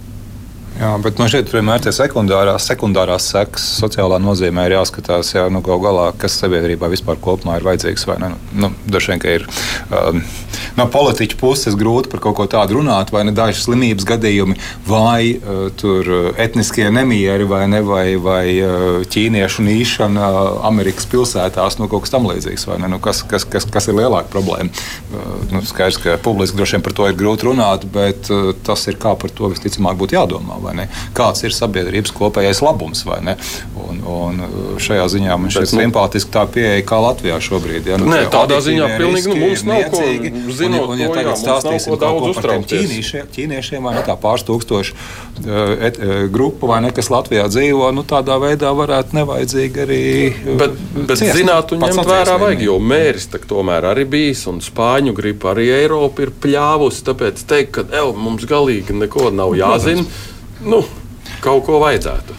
Jā, 0.76 0.90
bet 1.00 1.16
man 1.16 1.30
šeit 1.32 1.48
vienmēr 1.48 1.80
ir 1.88 1.94
sekundārās, 1.96 2.66
sekundārās 2.68 3.30
sekas, 3.30 3.64
sociālā 3.78 4.18
nozīmē 4.20 4.66
ir 4.68 4.74
jāskatās, 4.74 5.30
jā, 5.32 5.46
nu, 5.48 5.62
gal 5.64 5.80
galā, 5.80 6.10
kas 6.20 6.34
sabiedrībā 6.42 6.90
vispār 6.92 7.16
kopumā 7.22 7.56
ir 7.56 7.64
vajadzīgs. 7.64 8.04
ne. 8.20 8.34
Nu, 8.52 8.68
Dažs 8.84 9.08
vien, 9.08 9.22
ir 9.24 9.46
um, 9.88 10.20
no 10.76 10.86
politiķa 10.92 11.38
puses 11.40 11.78
grūti 11.80 12.10
par 12.12 12.20
kaut 12.26 12.36
ko 12.36 12.46
tādu 12.52 12.76
runāt, 12.76 13.12
vai 13.14 13.22
ne 13.24 13.32
daži 13.32 13.62
slimības 13.62 14.04
gadījumi, 14.04 14.58
vai 14.84 15.38
uh, 15.38 15.70
tur 15.80 16.10
uh, 16.12 16.28
etniskie 16.36 16.90
nemieri, 16.92 17.48
vai, 17.48 17.62
ne, 17.72 17.80
vai, 17.80 18.04
vai 18.20 18.44
uh, 18.60 19.00
ķīniešu 19.08 19.64
nīšana 19.64 20.28
uh, 20.28 20.60
Amerikas 20.68 21.08
pilsētās, 21.08 21.80
nu, 21.80 21.88
kaut 21.88 22.04
kas 22.04 22.12
tamlīdzīgs. 22.18 22.68
vai 22.68 22.82
ne. 22.84 22.92
Nu, 22.92 23.00
kas, 23.00 23.24
kas, 23.24 23.48
kas, 23.48 23.64
kas 23.64 23.88
ir 23.88 23.96
lielāka 23.96 24.28
problēma? 24.36 24.68
Uh, 25.08 25.40
nu, 25.54 25.64
skaidrs, 25.64 26.02
ka 26.04 26.20
publiski 26.20 26.60
droši 26.60 26.76
vien 26.76 26.84
par 26.84 26.98
to 27.00 27.08
ir 27.08 27.16
grūti 27.16 27.48
runāt, 27.48 27.88
bet 27.96 28.28
uh, 28.28 28.52
tas 28.68 28.84
ir 28.92 29.00
kā 29.00 29.16
par 29.16 29.32
to 29.32 29.48
visticamāk 29.56 29.96
būtu 30.04 30.20
jādomā. 30.20 30.65
Kāds 31.16 31.44
ir 31.46 31.54
sabiedrības 31.54 32.12
kopējais 32.16 32.62
labums? 32.64 33.04
Un, 33.06 34.00
un 34.02 34.40
uh, 34.42 34.56
šajā 34.82 35.06
ziņā 35.12 35.36
man 35.38 35.52
šķiet 35.52 35.72
nu- 35.72 35.82
simpātiski 35.82 36.32
tā 36.34 36.46
pieeja 36.50 36.82
kā 36.86 36.98
Latvijā 37.02 37.36
šobrīd. 37.42 37.86
Ja, 37.92 37.98
Nē, 38.00 38.24
tie 38.24 38.32
tādā 38.32 38.58
ziņā 38.64 38.88
pilnīgi, 38.96 39.30
nu, 39.30 39.36
mums 39.44 39.62
ir 39.62 39.70
nav 39.70 39.84
ko, 39.92 40.00
niecīgi. 40.00 40.32
un, 40.66 40.78
un, 40.80 40.98
ja 41.00 41.08
jā, 41.08 41.14
tagad 41.14 41.40
stāstīsim 41.40 41.94
ko 41.94 42.00
daudz 42.02 42.24
ko 42.24 42.32
uztraukties. 42.34 42.86
ķīnīšiem, 42.86 43.30
ķīniešiem 43.36 43.86
vai 43.86 43.94
ne, 43.98 44.02
tā 44.06 44.16
pāris 44.20 44.46
tūkstošu 44.48 44.96
uh, 44.96 45.74
et, 45.88 46.00
uh, 46.00 46.24
grupu, 46.32 46.70
vai 46.70 46.80
ne, 46.86 46.92
kas 46.96 47.10
Latvijā 47.12 47.46
dzīvo, 47.52 47.90
nu, 47.96 48.04
tādā 48.08 48.38
veidā 48.42 48.72
varētu 48.76 49.20
nevajadzīgi 49.20 49.84
arī. 49.86 50.02
Bet, 50.58 50.76
bet 50.96 51.20
ciest. 51.22 51.36
zināt, 51.38 51.74
un 51.76 51.84
ņemt 51.84 52.10
vērā 52.10 52.38
vajag, 52.42 52.64
jo 52.66 52.78
mēris 52.82 53.30
tomēr 53.46 53.90
arī 53.92 54.06
bijis, 54.16 54.46
un 54.50 54.60
spāņu 54.64 55.14
gripa 55.16 55.52
arī 55.54 55.68
Eiropa 55.82 56.26
ir 56.26 56.32
pļāvusi. 56.42 57.04
Tāpēc 57.06 57.44
teikt, 57.48 57.72
ka 57.76 57.86
ev, 58.00 58.14
mums 58.18 58.46
galīgi 58.48 58.96
neko 58.96 59.30
nav 59.34 59.54
jāzina, 59.58 60.04
nu, 60.66 60.82
kaut 61.44 61.64
ko 61.66 61.80
vajadzētu. 61.82 62.36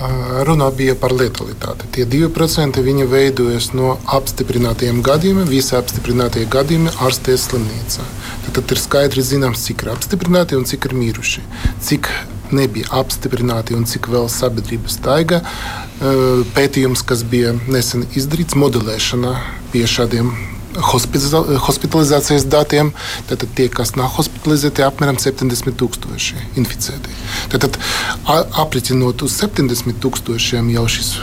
Ā, 0.00 0.08
Runā 0.48 0.70
bija 0.72 0.94
par 0.96 1.12
letalitāti. 1.12 1.88
Tie 1.92 2.06
2% 2.08 2.80
viņi 2.84 3.06
veidojas 3.10 3.70
no 3.76 3.98
apstiprinātiem 4.16 5.02
gadījumiem. 5.04 5.48
Visi 5.50 5.76
apstiprinātie 5.76 6.46
gadījumi 6.50 6.94
ārstēs 7.04 7.50
slimnīcā. 7.50 8.06
Tad, 8.46 8.52
tad 8.56 8.72
ir 8.72 8.80
skaidri 8.80 9.24
zināms, 9.24 9.66
cik 9.68 9.84
ir 9.84 9.92
apstiprināti 9.92 10.56
un 10.56 10.64
cik 10.68 10.88
ir 10.88 10.96
miruši. 10.96 11.44
Cik 11.84 12.08
nebija 12.56 12.88
apstiprināti 13.02 13.76
un 13.76 13.84
cik 13.86 14.08
vēl 14.10 14.30
sabiedrība 14.32 14.88
staiga. 14.92 15.42
Ā, 15.44 16.14
Pētījums, 16.56 17.04
kas 17.04 17.26
bija 17.28 17.52
nesen 17.68 18.08
izdarīts, 18.16 18.56
modelēšana 18.56 19.36
pie 19.74 19.84
šādiem 19.84 20.32
hospitalizācijas 20.78 22.44
datiem. 22.50 22.92
Tad 23.30 23.44
tie, 23.56 23.68
kas 23.72 23.94
nav 23.98 24.12
hospitalizēti, 24.16 24.82
ir 24.82 24.88
apmēram 24.90 25.18
70 25.20 25.76
tūkstoši 25.80 26.40
inficēti. 26.60 27.14
Tad, 27.52 27.78
a- 28.26 28.44
aprēķinot 28.64 29.24
uz 29.26 29.36
70 29.40 29.98
tūkstošiem, 30.02 30.70
jau 30.76 30.86
šis 30.88 31.16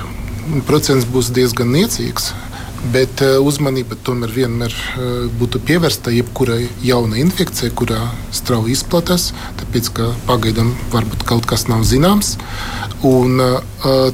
procents 0.67 1.07
būs 1.10 1.31
diezgan 1.36 1.71
niecīgs. 1.75 2.31
Bet 2.78 3.22
eh, 3.26 3.38
uzmanība 3.42 3.98
tomēr 4.06 4.32
vienmēr 4.36 4.74
eh, 4.74 5.06
būtu 5.40 5.62
pievērsta 5.66 6.13
jebkurai 6.13 6.68
jaunai 6.86 7.24
infekcijai, 7.24 7.72
kurā 7.76 8.04
strauji 8.36 8.76
izplatās, 8.78 9.32
tāpēc 9.58 9.90
ka 9.98 10.12
pagaidām 10.28 10.70
varbūt 10.94 11.26
kaut 11.28 11.50
kas 11.50 11.66
nav 11.72 11.82
zināms. 11.90 12.36
Un 13.08 13.42
eh, 13.42 13.58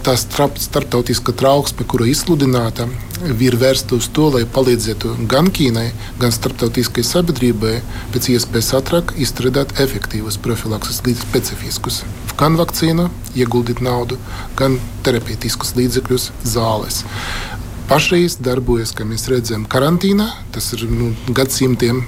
tā 0.04 0.16
starp, 0.20 0.58
starptautiskā 0.64 1.36
trauksme, 1.36 1.86
kura 1.88 2.08
izsludināta, 2.08 2.88
ir 3.24 3.56
vērsta 3.60 3.96
uz 4.00 4.08
to, 4.16 4.30
lai 4.34 4.44
palīdzētu 4.50 5.14
gan 5.32 5.52
Ķīnai, 5.54 5.90
gan 6.20 6.34
starptautiskai 6.36 7.04
sabiedrībai 7.08 7.78
pēc 8.16 8.32
iespējas 8.34 8.74
ātrāk 8.80 9.14
izstrādāt 9.22 9.76
efektīvus 9.84 10.40
profilakses 10.44 11.04
līdzekļus, 11.06 11.30
specifiskus. 11.30 12.02
Gan 12.40 12.58
vakcīnu, 12.60 13.08
ieguldīt 13.38 13.84
naudu, 13.86 14.18
gan 14.60 14.80
terapeitiskus 15.06 15.76
līdzekļus, 15.78 16.32
zāles. 16.56 17.04
Pašreiz 17.94 18.40
darbojas, 18.42 18.90
kā 18.98 19.06
mēs 19.06 19.28
redzam, 19.30 19.68
karantīnā. 19.70 20.26
Tas 20.50 20.72
ir 20.74 20.88
nu, 20.90 21.12
gadsimtiem 21.30 22.00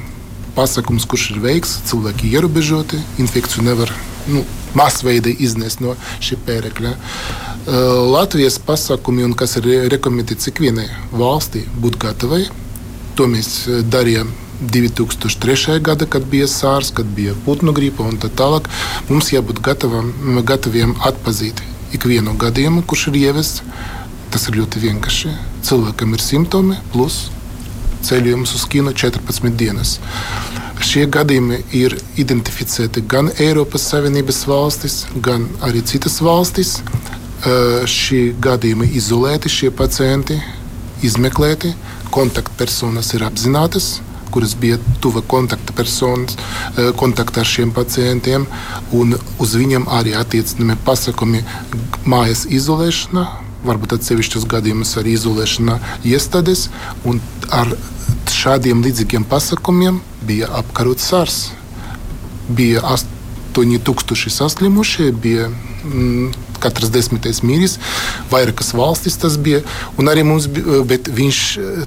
pasakums, 0.56 1.06
kurš 1.06 1.26
ir 1.36 1.44
veikts. 1.44 1.76
Cilvēki 1.86 2.32
ir 2.32 2.40
ierobežoti, 2.40 2.98
infekciju 3.22 3.68
nevar 3.68 3.92
nu, 4.26 4.42
masveida 4.74 5.30
iznest 5.30 5.84
no 5.86 5.94
šī 6.26 6.40
pērekļa. 6.48 6.96
Uh, 6.96 8.02
Latvijas 8.16 8.58
pasakumi, 8.66 9.28
un 9.28 9.38
kas 9.38 9.60
ir 9.62 9.70
rekomendēts 9.94 10.50
ikvienai 10.50 10.88
valstī, 11.14 11.68
būt 11.78 12.02
gatavai. 12.02 12.48
To 13.20 13.30
mēs 13.30 13.54
darījām 13.86 14.34
2003. 14.66 15.78
gada, 15.86 16.10
kad 16.10 16.26
bija 16.32 16.50
sārs, 16.50 16.90
kad 16.98 17.14
bija 17.14 17.38
putnu 17.46 17.78
gripa 17.78 18.10
un 18.10 18.18
tā 18.18 18.34
tālāk. 18.34 18.74
Mums 19.12 19.30
jābūt 19.38 19.62
gatavam, 19.62 20.16
gataviem 20.42 20.98
atpazīt 21.06 21.62
ikvienu 21.94 22.34
gadījumu, 22.42 22.88
kurš 22.90 23.12
ir 23.12 23.28
ievests. 23.28 23.62
Tas 24.34 24.50
ir 24.50 24.58
ļoti 24.64 24.90
vienkārši. 24.90 25.38
Cilvēkam 25.66 26.14
ir 26.14 26.22
simptomi, 26.22 26.76
plus 26.94 27.26
ceļojums 28.06 28.52
uz 28.54 28.66
kino 28.70 28.92
14 28.94 29.56
dienas. 29.58 29.96
Šie 30.86 31.06
gadījumi 31.10 31.62
ir 31.74 31.96
identificēti 32.22 33.02
gan 33.10 33.32
Eiropas 33.42 33.88
Savienības 33.90 34.44
valstis, 34.50 34.98
gan 35.26 35.48
arī 35.66 35.82
citas 35.82 36.20
valstis. 36.22 36.78
šie 37.86 38.34
gadījumi 38.42 38.88
izolēti, 38.98 39.50
šie 39.50 39.70
pacienti 39.70 40.40
izmeklēti, 41.06 41.74
kontaktpersonas 42.10 43.12
ir 43.14 43.26
apzinātas, 43.28 44.00
kuras 44.34 44.56
bija 44.58 44.80
tuva 45.02 45.22
kontakta 45.22 45.74
personas, 45.74 46.38
kontaktā 46.98 47.44
ar 47.44 47.50
šiem 47.52 47.72
pacientiem, 47.76 48.48
un 48.92 49.14
uz 49.40 49.56
viņiem 49.56 49.86
arī 50.00 50.16
attiecināmi 50.18 50.78
pasakumi 50.88 51.44
mājas 52.06 52.46
izolēšana, 52.50 53.28
varbūt 53.68 53.98
atsevišķos 53.98 54.48
gadījumos 54.52 54.96
arī 55.02 55.16
izolēšana 55.18 55.80
iestādes, 56.08 56.70
ar 57.52 57.74
šādiem 58.32 58.84
līdzīgiem 58.86 59.26
pasakumiem 59.30 60.02
bija 60.26 60.50
apkarots 60.60 61.10
SARS. 61.10 61.40
Bija 62.50 62.84
8000 62.94 64.30
saslimušie, 64.34 65.12
bija 65.12 65.50
mm, 65.50 66.45
katrs 66.62 66.92
desmitais 66.94 67.42
mīris, 67.46 67.78
vairākas 68.32 68.74
valstis 68.78 69.18
tas 69.22 69.38
bija. 69.42 69.62
Arī 70.16 70.24
mums, 70.28 70.48
bija, 70.52 70.82
bet 70.88 71.10
viņš 71.12 71.40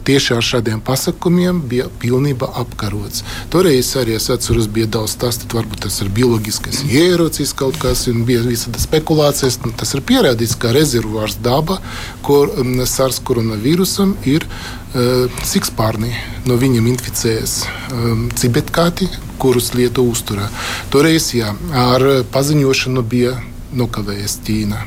tieši 0.05 0.35
ar 0.37 0.45
šādiem 0.45 0.83
pasākumiem 0.85 1.63
bija 1.71 1.87
pilnībā 2.03 2.51
apkarots. 2.63 3.25
Toreiz 3.53 3.95
arī 4.01 4.17
es 4.19 4.29
atceros, 4.33 4.69
bija 4.73 4.91
daudz 4.99 5.15
stāstīt, 5.17 5.55
varbūt 5.57 5.87
tas 5.87 6.01
ir 6.03 6.11
bioloģiskais 6.15 6.83
ierocis 6.89 7.55
kaut 7.57 7.79
kas, 7.81 8.07
un 8.11 8.25
bija 8.29 8.43
visādi 8.47 8.83
spekulācijas. 8.83 9.61
Nu, 9.65 9.73
tas 9.77 9.95
ir 9.97 10.05
pierādīts, 10.09 10.57
ka 10.61 10.75
rezervuārs 10.77 11.39
daba, 11.45 11.79
kur 12.27 12.53
SARS 12.89 13.23
koronavīrusam 13.25 14.17
ir 14.29 14.47
uh, 14.49 15.41
sikspārni. 15.47 16.13
No 16.49 16.59
viņiem 16.61 16.91
inficējas 16.93 17.61
um, 17.93 18.29
cibetkāti, 18.39 19.09
kurus 19.39 19.73
lietu 19.77 20.05
uzturā. 20.11 20.49
Toreiz 20.93 21.31
jā, 21.37 21.53
ar 21.75 22.05
paziņošanu 22.33 23.05
bija 23.07 23.37
nokavējies 23.77 24.39
Ķīna. 24.47 24.81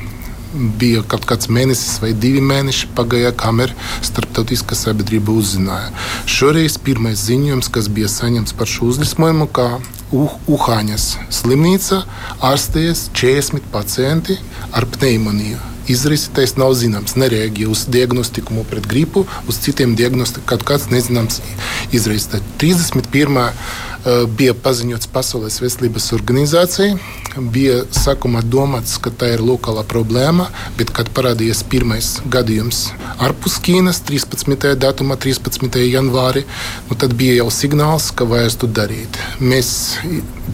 Bija 0.52 1.00
kaut 1.08 1.24
kāds 1.28 1.48
mēnesis 1.48 1.96
vai 2.02 2.10
divi 2.12 2.42
mēneši, 2.44 2.90
pagāja, 2.96 3.30
kamēr 3.32 3.72
starptautiskā 4.04 4.76
sabiedrība 4.76 5.32
uzzināja. 5.32 5.88
Šoreiz 6.28 6.76
pirmais 6.76 7.22
ziņojums, 7.24 7.70
kas 7.72 7.88
bija 7.88 8.10
saņemts 8.12 8.56
par 8.58 8.68
šo 8.68 8.90
uzliesmojumu, 8.92 9.48
ka 9.48 9.80
Uhāņas 10.12 11.06
slimnīca 11.32 12.02
ārstējas 12.44 13.06
40 13.16 13.70
pacienti 13.72 14.36
ar 14.76 14.84
pneimoniju. 14.92 15.70
Izraisītais 15.90 16.52
nav 16.60 16.76
zināms, 16.78 17.16
nereaģēja 17.18 17.70
uz 17.72 17.86
diagnostikumu 17.90 18.62
pret 18.68 18.84
gripu, 18.86 19.24
uz 19.50 19.56
citiem 19.64 19.96
diagnostikiem, 19.98 20.44
kaut 20.52 20.66
kāds 20.68 20.90
nezināms 20.92 21.40
izraisītājs. 21.96 22.44
31 22.60 23.48
Eh, 23.48 23.91
bija 24.36 24.54
paziņots 24.58 25.08
Pasaules 25.12 25.60
veselības 25.62 26.08
organizācijai. 26.16 26.96
Bija 27.54 27.82
sākumā 27.94 28.42
domāts, 28.44 28.96
ka 29.02 29.12
tā 29.14 29.32
ir 29.36 29.44
lokāla 29.44 29.84
problēma, 29.88 30.48
bet 30.78 30.90
kad 30.94 31.10
parādījās 31.14 31.62
pirmais 31.70 32.16
gadījums 32.32 32.84
ārpus 33.22 33.60
Ķīnas, 33.62 34.02
13. 34.08 34.74
datumā, 34.82 35.16
13. 35.22 35.78
janvārī, 35.86 36.44
nu 36.90 36.98
tad 36.98 37.14
bija 37.18 37.38
jau 37.40 37.48
signāls, 37.54 38.10
ka 38.14 38.26
vajag 38.28 38.58
to 38.62 38.70
darīt. 38.80 39.18
Mēs 39.40 39.72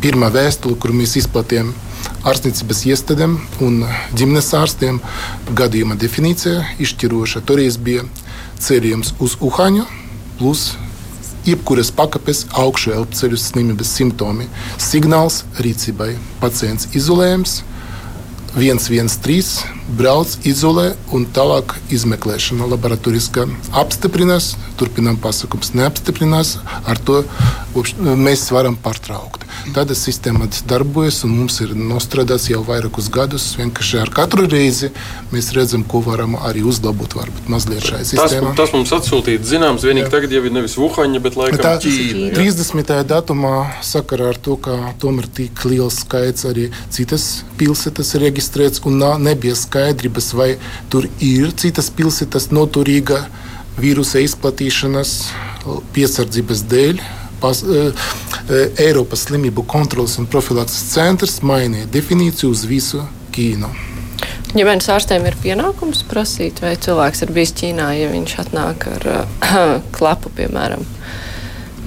pirmā 0.03 0.31
vēstule, 0.35 0.79
kuru 0.79 1.01
mēs 1.01 1.17
izplatījām 1.23 1.73
ārstniecības 2.29 2.85
iestādēm 2.93 3.39
un 3.65 3.81
ģimenes 4.17 4.53
ārstiem, 4.59 5.01
gadījuma 5.59 5.97
definīcija 5.99 6.77
izšķiroša. 6.85 7.43
Toreiz 7.49 7.79
bija 7.81 8.05
cerējums 8.63 9.15
uz 9.25 9.39
Uhāņu 9.41 9.87
plus 10.39 10.73
jebkuras 11.47 11.93
pakāpes 11.95 12.45
augšu 12.59 12.95
elpoceļu 12.97 13.39
slimības 13.41 13.95
simptomi. 14.01 14.49
Signāls 14.83 15.43
rīcībai. 15.63 16.15
Pacients 16.43 16.89
izolējams, 16.99 17.61
113, 18.57 19.78
brauc, 19.97 20.35
izolē 20.49 20.93
un 21.15 21.27
tālāk 21.35 21.75
izmeklēšana. 21.95 22.69
Laboratorijas 22.69 23.31
apstiprinās, 23.77 24.55
turpinām 24.81 25.19
pasakums, 25.23 25.73
neapstiprinās. 25.79 26.57
Ar 26.89 27.01
to 27.01 27.23
mēs 28.19 28.49
varam 28.55 28.77
pārtraukt. 28.81 29.45
Tāda 29.75 29.97
sistēma 29.99 30.47
darbojas 30.69 31.23
un 31.27 31.35
mums 31.37 31.59
ir 31.65 31.75
nostrādāts 31.77 32.49
jau 32.51 32.61
vairākus 32.67 33.11
gadus. 33.13 33.51
Vienkārši 33.59 34.01
ar 34.03 34.13
katru 34.15 34.47
reizi 34.49 34.91
mēs 35.33 35.51
redzam, 35.57 35.85
ko 35.89 36.01
varam 36.05 36.37
arī 36.49 36.65
uzlabot. 36.69 37.17
Varbūt 37.19 37.51
mazliet 37.53 37.85
šai 37.85 38.03
sistēmai. 38.07 38.53
Tas, 38.55 38.69
tas 38.69 38.75
mums 38.77 38.93
atsūtīts 38.97 39.51
zināms, 39.51 39.85
vienīgi 39.87 40.07
Jā. 40.07 40.13
tagad 40.15 40.35
jau 40.37 40.45
ir 40.45 40.55
nevis 40.55 40.77
Vuhaņa, 40.79 41.23
bet 41.25 41.39
laikam 41.41 41.63
tā, 41.65 41.75
Ķīna. 41.83 42.31
30. 42.37 42.95
datumā 43.09 43.55
sakarā 43.85 44.33
ar 44.35 44.41
to, 44.41 44.57
ka 44.63 44.77
tomēr 45.03 45.29
tik 45.41 45.65
liels 45.69 46.01
skaits 46.05 46.47
arī 46.49 46.69
citas 46.95 47.29
pilsētas 47.61 48.15
reģistrēts 48.23 48.85
un 48.89 49.03
nebija 49.25 49.57
skaidrības, 49.79 50.33
vai 50.35 50.57
tur 50.91 51.07
ir 51.21 51.53
citas 51.57 51.91
pilsētas 51.95 52.51
noturīga 52.51 53.27
vīrusa 53.79 54.23
izplatīšanas 54.25 55.13
piesardzības 55.95 56.65
dēļ 56.69 57.03
pas, 57.41 57.63
e, 57.63 57.93
e, 58.51 58.63
Eiropas 58.89 59.29
slimību 59.29 59.63
kontrolas 59.67 60.19
un 60.19 60.27
profilakses 60.27 60.91
centrs 60.95 61.39
mainīja 61.43 61.87
definīciju 61.95 62.51
uz 62.51 62.65
visu 62.67 63.05
Ķīnu. 63.37 63.71
Ģimenes 64.49 64.89
ārstēm 64.91 65.27
ir 65.29 65.37
pienākums 65.39 66.03
prasīt, 66.09 66.59
vai 66.65 66.75
cilvēks 66.81 67.23
ir 67.23 67.35
bijis 67.37 67.55
Ķīnā, 67.61 67.93
ja 68.01 68.11
viņš 68.11 68.35
atnāk 68.43 68.89
ar 68.97 69.09
uh, 69.13 69.53
klapu, 69.97 70.33
piemēram. 70.35 70.83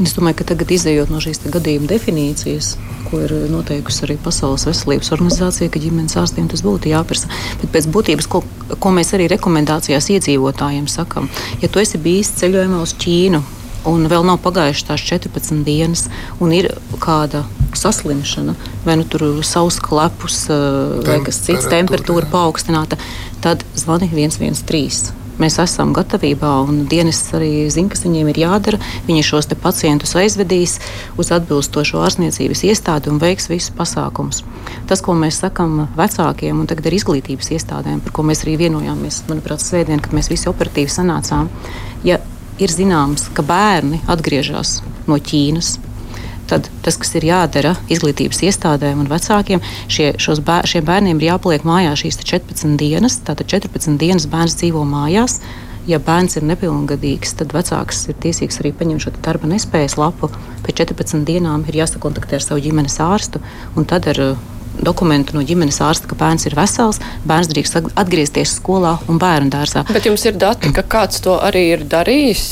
Es 0.02 0.16
domāju, 0.18 0.40
ka 0.40 0.48
tagad, 0.50 0.72
izējot 0.74 1.12
no 1.14 1.20
šīs 1.22 1.44
gadījuma 1.54 1.86
definīcijas, 1.92 2.72
ko 3.06 3.20
ir 3.22 3.34
noteikusi 3.52 4.06
arī 4.08 4.16
Pasaules 4.24 4.66
veselības 4.66 5.12
organizācija, 5.14 5.70
ka 5.70 5.82
ģimenes 5.84 6.18
ārstiem 6.18 6.48
tas 6.50 6.64
būtu 6.66 6.90
jāprasa. 6.90 7.30
Bet 7.62 7.70
pēc 7.76 7.90
būtības, 7.94 8.30
ko, 8.32 8.42
ko 8.82 8.94
mēs 8.96 9.14
arī 9.14 9.28
rekomendācijās 9.30 10.10
iedzīvotājiem 10.16 10.90
sakām, 10.90 11.30
ja 11.62 11.70
tu 11.70 11.84
esi 11.84 12.02
bijis 12.02 12.34
ceļojumā 12.42 12.82
uz 12.82 12.96
Ķīnu, 12.98 13.44
un 13.92 14.10
vēl 14.10 14.26
nav 14.26 14.42
pagājušas 14.42 14.90
tās 14.90 15.06
14 15.06 15.62
dienas, 15.70 16.08
un 16.42 16.58
ir 16.58 16.72
kāda 17.02 17.46
saslimšana, 17.78 18.58
vai 18.88 18.98
nu 18.98 19.06
tur 19.06 19.28
savs 19.46 19.78
klepus, 19.86 20.48
vai 21.06 21.22
kas 21.26 21.44
cits, 21.46 21.70
temperatūra 21.70 22.30
paaugstināta, 22.34 22.98
tad 23.46 23.66
zvani 23.78 24.10
113. 24.10 25.21
Mēs 25.40 25.58
esam 25.64 25.94
gatavībā, 25.96 26.50
un 26.68 26.84
dienas 26.92 27.22
arī 27.38 27.68
zina, 27.72 27.92
kas 27.94 28.04
viņiem 28.06 28.32
ir 28.34 28.42
jādara. 28.44 28.80
Viņi 29.08 29.24
šos 29.26 29.50
pacientus 29.62 30.16
aizvedīs 30.20 30.78
uz 31.20 31.32
atbilstošo 31.34 32.02
ārstniecības 32.04 32.66
iestādi 32.68 33.12
un 33.12 33.22
veiks 33.22 33.50
visus 33.52 33.74
pasākumus. 33.78 34.44
Tas, 34.90 35.02
ko 35.02 35.16
mēs 35.18 35.42
sakām 35.44 35.88
vecākiem 35.98 36.60
un 36.60 36.68
tagad 36.70 36.90
ar 36.90 36.98
izglītības 36.98 37.54
iestādēm, 37.58 38.02
par 38.06 38.16
ko 38.16 38.26
mēs 38.28 38.44
arī 38.46 38.58
vienojāmies, 38.66 39.24
manuprāt, 39.30 39.64
svētdien, 39.64 40.04
kad 40.04 40.16
mēs 40.18 40.32
visi 40.32 40.50
operatīvi 40.52 40.92
sanācām, 40.92 41.50
ja 42.08 42.20
ir 42.62 42.74
zināms, 42.74 43.30
ka 43.36 43.46
bērni 43.46 44.02
atgriežas 44.12 44.82
no 45.08 45.18
Ķīnas. 45.18 45.78
Tad 46.52 46.68
tas, 46.84 46.98
kas 47.00 47.14
ir 47.16 47.24
jādara 47.30 47.78
izglītības 47.92 48.42
iestādēm 48.44 49.00
un 49.06 49.08
vecākiem, 49.08 49.62
šie, 49.88 50.12
bēr, 50.20 50.68
šiem 50.68 50.88
bērniem 50.88 51.22
ir 51.22 51.30
jāpaliek 51.30 51.64
mājās 51.68 52.04
šīs 52.04 52.20
14 52.26 52.76
dienas. 52.82 53.22
Tātad 53.24 53.48
14 53.54 53.96
dienas 54.02 54.28
bērns 54.32 54.58
dzīvo 54.60 54.84
mājās. 54.88 55.40
Ja 55.88 55.98
bērns 56.04 56.36
ir 56.38 56.44
nepilngadīgs, 56.46 57.38
tad 57.40 57.56
vecāks 57.56 58.04
ir 58.12 58.20
tiesīgs 58.22 58.60
arī 58.62 58.74
paņemt 58.78 59.06
šo 59.06 59.16
darba 59.24 59.48
nespējas 59.50 59.96
lapu. 59.98 60.30
Pēc 60.68 60.84
14 60.84 61.24
dienām 61.26 61.64
ir 61.72 61.80
jāsakontaktē 61.82 62.38
ar 62.38 62.46
savu 62.46 62.62
ģimenes 62.68 63.00
ārstu 63.02 63.42
un 63.80 63.88
tad 63.90 64.12
ar 64.12 64.22
dokumentu 64.80 65.36
no 65.36 65.44
ģimenes 65.48 65.80
ārsta, 65.84 66.10
ka 66.12 66.20
bērns 66.20 66.48
ir 66.48 66.56
vesels, 66.60 67.02
bērns 67.28 67.50
drīkst 67.52 67.80
atgriezties 67.96 68.58
skolā 68.60 68.98
un 69.12 69.20
bērnu 69.22 69.52
dārzā. 69.54 69.86
Bet 69.92 70.08
jums 70.08 70.28
ir 70.28 70.38
dati, 70.42 70.72
ka 70.76 70.84
kāds 70.84 71.24
to 71.24 71.40
arī 71.40 71.70
ir 71.76 71.86
darījis? 71.90 72.48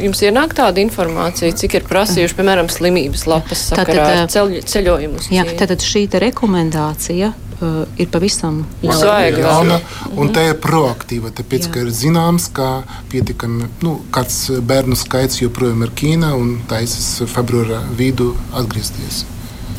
Jums 0.00 0.22
ienāk 0.24 0.54
tāda 0.56 0.80
informācija, 0.80 1.52
cik 1.56 1.76
ir 1.80 1.86
prasījuši, 1.88 2.36
piemēram, 2.38 2.70
slimības 2.72 3.26
lapas 3.28 3.66
sakarā 3.72 4.06
tātad, 4.08 4.32
ceļ, 4.32 4.54
ceļojumus? 4.72 5.28
Jā, 5.34 5.44
tātad 5.58 5.84
šī 5.84 6.06
rekomendācija 6.22 7.32
uh, 7.34 7.82
ir 8.00 8.08
pavisam 8.12 8.62
svaiga. 8.80 9.42
jauna. 9.44 9.80
Un 10.16 10.32
tā 10.34 10.46
ir 10.50 10.56
proaktīva, 10.62 11.32
tāpēc, 11.36 11.68
jā. 11.68 11.74
ka 11.74 11.84
ir 11.84 11.92
zināms, 11.96 12.48
ka 12.56 12.70
pietiekami, 13.12 13.68
nu, 13.84 13.98
kāds 14.14 14.38
bērnu 14.64 14.98
skaits 14.98 15.42
joprojām 15.42 15.84
ir 15.86 15.92
Ķīnā 16.00 16.32
un 16.38 16.56
taisas 16.70 17.28
februāra 17.32 17.82
vidu 17.98 18.32
atgriezties. 18.56 19.26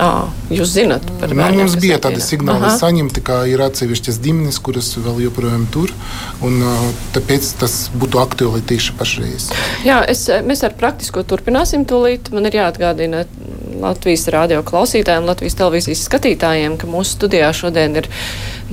À, 0.01 0.25
jūs 0.49 0.71
zināt 0.73 1.06
par 1.19 1.29
to? 1.29 1.38
Nu, 1.38 1.45
mums 1.60 1.75
bija 1.82 1.99
tādi 2.01 2.21
signāli 2.23 2.65
Aha. 2.65 2.77
saņemti, 2.82 3.21
ka 3.25 3.43
ir 3.49 3.62
atsevišķas 3.62 4.17
ģimenes, 4.23 4.58
kuras 4.63 4.89
vēl 4.97 5.21
joprojām 5.27 5.67
tur. 5.73 5.93
Un, 6.45 6.58
tāpēc 7.13 7.51
tas 7.62 7.77
būtu 7.93 8.21
aktuāli 8.23 8.63
tieši 8.73 8.95
pašreiz. 8.97 9.49
Jā, 9.86 10.01
es, 10.10 10.25
mēs 10.45 10.65
ar 10.65 10.73
praktisko 10.79 11.25
turpināsim 11.29 11.86
tūlīt. 11.89 12.34
Man 12.34 12.49
ir 12.49 12.58
jāatgādina 12.63 13.25
Latvijas 13.84 14.25
radio 14.34 14.63
klausītājiem, 14.65 15.27
Latvijas 15.29 15.58
televīzijas 15.60 16.06
skatītājiem, 16.08 16.77
ka 16.82 16.89
mūsu 16.89 17.17
studijā 17.17 17.51
šodien 17.56 18.01
ir 18.01 18.10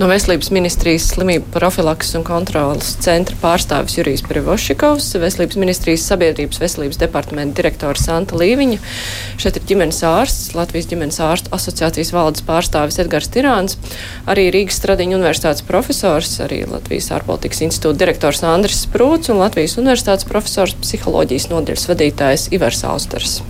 no 0.01 0.09
Veselības 0.09 0.49
ministrijas 0.55 1.11
slimību 1.13 1.51
profilaks 1.53 2.15
un 2.17 2.23
kontrolas 2.25 2.95
centra 3.05 3.37
pārstāvis 3.43 3.99
Jurijs 3.99 4.23
Privošikovs, 4.25 5.11
Veselības 5.21 5.59
ministrijas 5.61 6.07
sabiedrības 6.09 6.61
veselības 6.63 7.01
departamenta 7.03 7.59
direktora 7.61 8.01
Santa 8.01 8.39
Līviņa. 8.41 8.79
Šeit 9.41 9.59
ir 9.61 9.67
ģimenes 9.69 10.01
ārsts, 10.09 10.55
Latvijas 10.57 10.89
ģimenes 10.89 11.21
ārstu 11.21 11.53
asociācijas 11.57 12.15
valdes 12.17 12.45
pārstāvis 12.49 12.97
Edgars 13.03 13.29
Tirāns, 13.35 13.77
arī 14.31 14.49
Rīgas 14.55 14.81
Stradiņa 14.81 15.19
universitātes 15.21 15.67
profesors, 15.69 16.33
arī 16.41 16.63
Latvijas 16.71 17.11
ārpolitikas 17.19 17.61
institūta 17.69 18.01
direktors 18.01 18.41
Andris 18.41 18.87
Sprūts 18.87 19.29
un 19.35 19.43
Latvijas 19.45 19.77
universitātes 19.77 20.29
profesors 20.29 20.79
psiholoģijas 20.81 21.51
nodaļas 21.53 21.89
vadītājs 21.93 22.49
Ivars 22.57 22.87
Austers. 22.89 23.43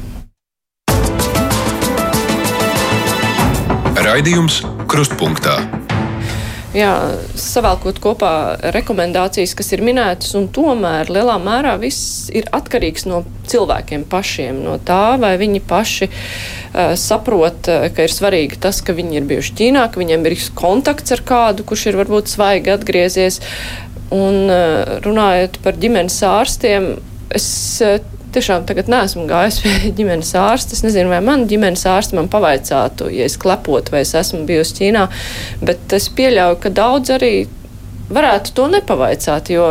Raidījums 4.00 4.64
Krustpunktā. 4.90 5.79
Jā, 6.70 6.90
savēlkot 7.35 7.96
kopā 7.98 8.33
rekomendācijas, 8.76 9.56
kas 9.59 9.72
ir 9.74 9.80
minētas, 9.83 10.37
un 10.38 10.44
tomēr 10.54 11.09
lielā 11.11 11.35
mērā 11.42 11.72
viss 11.83 12.28
ir 12.30 12.46
atkarīgs 12.54 13.09
no 13.11 13.24
cilvēkiem 13.50 14.04
pašiem, 14.11 14.61
no 14.62 14.76
tā, 14.87 15.16
vai 15.18 15.33
viņi 15.40 15.64
paši 15.66 16.06
uh, 16.06 16.92
saprot, 16.94 17.66
uh, 17.66 17.88
ka 17.90 18.06
ir 18.06 18.14
svarīgi 18.14 18.61
tas, 18.62 18.78
ka 18.87 18.94
viņi 18.94 19.18
ir 19.18 19.26
bijuši 19.33 19.56
Ķīnā, 19.59 19.88
ka 19.90 19.98
viņiem 19.98 20.28
ir 20.30 20.38
kontakts 20.54 21.16
ar 21.16 21.24
kādu, 21.26 21.66
kurš 21.66 21.88
ir 21.90 21.98
varbūt 22.04 22.30
svaigi 22.30 22.70
atgriezies. 22.76 23.40
Un 24.14 24.46
uh, 24.46 25.00
runājot 25.02 25.59
par 25.66 25.74
ģimenes 25.74 26.22
ārstiem, 26.30 26.92
es 27.35 27.50
uh, 27.83 27.98
tiešām 28.34 28.66
tagad 28.68 28.90
neesmu 28.92 29.26
gājis 29.30 29.60
pie 29.64 29.74
ģimenes 29.98 30.32
ārsta. 30.38 30.76
Es 30.76 30.84
nezinu, 30.86 31.10
vai 31.12 31.20
man 31.24 31.46
ģimenes 31.50 31.86
ārsts 31.90 32.16
man 32.16 32.30
pavaicātu, 32.32 33.10
ja 33.14 33.28
es 33.28 33.38
klepotu, 33.40 33.94
vai 33.94 34.04
es 34.06 34.14
esmu 34.18 34.44
bijusi 34.48 34.76
Ķīnā. 34.80 35.06
Bet 35.64 35.96
es 35.96 36.10
pieļauju, 36.16 36.60
ka 36.62 36.72
daudz 36.80 37.14
arī 37.16 37.34
varētu 38.10 38.54
to 38.56 38.66
nepavaicāt, 38.72 39.52
jo 39.54 39.68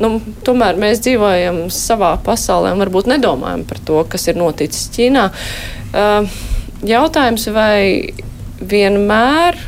nu, 0.00 0.14
tomēr 0.46 0.78
mēs 0.80 1.02
dzīvojam 1.04 1.66
savā 1.72 2.14
pasaulē 2.24 2.72
un 2.72 2.80
varbūt 2.80 3.10
nedomājam 3.12 3.66
par 3.68 3.82
to, 3.84 4.00
kas 4.08 4.28
ir 4.32 4.40
noticis 4.40 4.88
Ķīnā. 4.94 5.26
Jautājums, 6.88 7.46
vai 7.52 8.14
vienmēr 8.62 9.58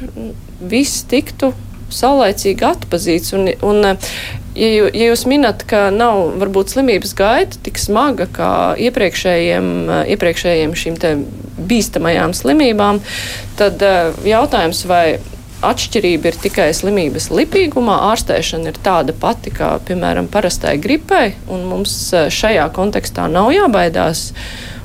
viss 0.71 1.05
tiktu 1.11 1.53
saulaicīgi 1.95 2.65
atpazīts. 2.67 3.35
Un, 3.37 3.51
un, 3.67 3.91
ja, 4.55 4.89
ja 4.89 5.11
jūs 5.11 5.27
minat, 5.31 5.67
ka 5.69 5.89
nav 5.95 6.39
varbūt 6.41 6.75
slimības 6.75 7.15
gaita 7.19 7.61
tik 7.67 7.79
smaga 7.83 8.27
kā 8.31 8.51
iepriekšējiem, 8.87 9.71
iepriekšējiem 10.15 10.75
šīm 10.79 10.99
bīstamajām 11.71 12.35
slimībām, 12.37 13.01
tad 13.59 13.83
jautājums, 14.27 14.85
vai 14.91 15.07
atšķirība 15.65 16.31
ir 16.31 16.39
tikai 16.43 16.69
slimības 16.77 17.31
lipīgumā. 17.33 17.97
Ārstēšana 18.11 18.73
ir 18.73 18.81
tāda 18.85 19.15
pati 19.17 19.53
kā, 19.55 19.75
piemēram, 19.89 20.29
parastai 20.33 20.77
gripai, 20.83 21.35
un 21.53 21.65
mums 21.71 21.97
šajā 22.13 22.69
kontekstā 22.77 23.29
nav 23.33 23.53
jābaidās. 23.55 24.31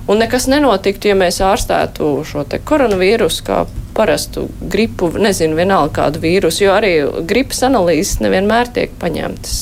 Un 0.10 0.24
nekas 0.24 0.48
nenotiktu, 0.50 1.12
ja 1.12 1.18
mēs 1.20 1.38
ārstētu 1.46 2.14
šo 2.26 2.46
koronavīrusu 2.66 3.46
kā 3.46 3.60
parastu 4.00 4.48
gripu, 4.72 5.12
nezinu, 5.20 5.58
vienalga 5.60 5.94
kādu 6.02 6.24
vīrusu, 6.24 6.64
jo 6.66 6.78
arī 6.78 6.94
gripas 7.28 7.62
analīzes 7.68 8.22
nevienmēr 8.24 8.72
tiek 8.76 8.96
paņemtas. 9.02 9.60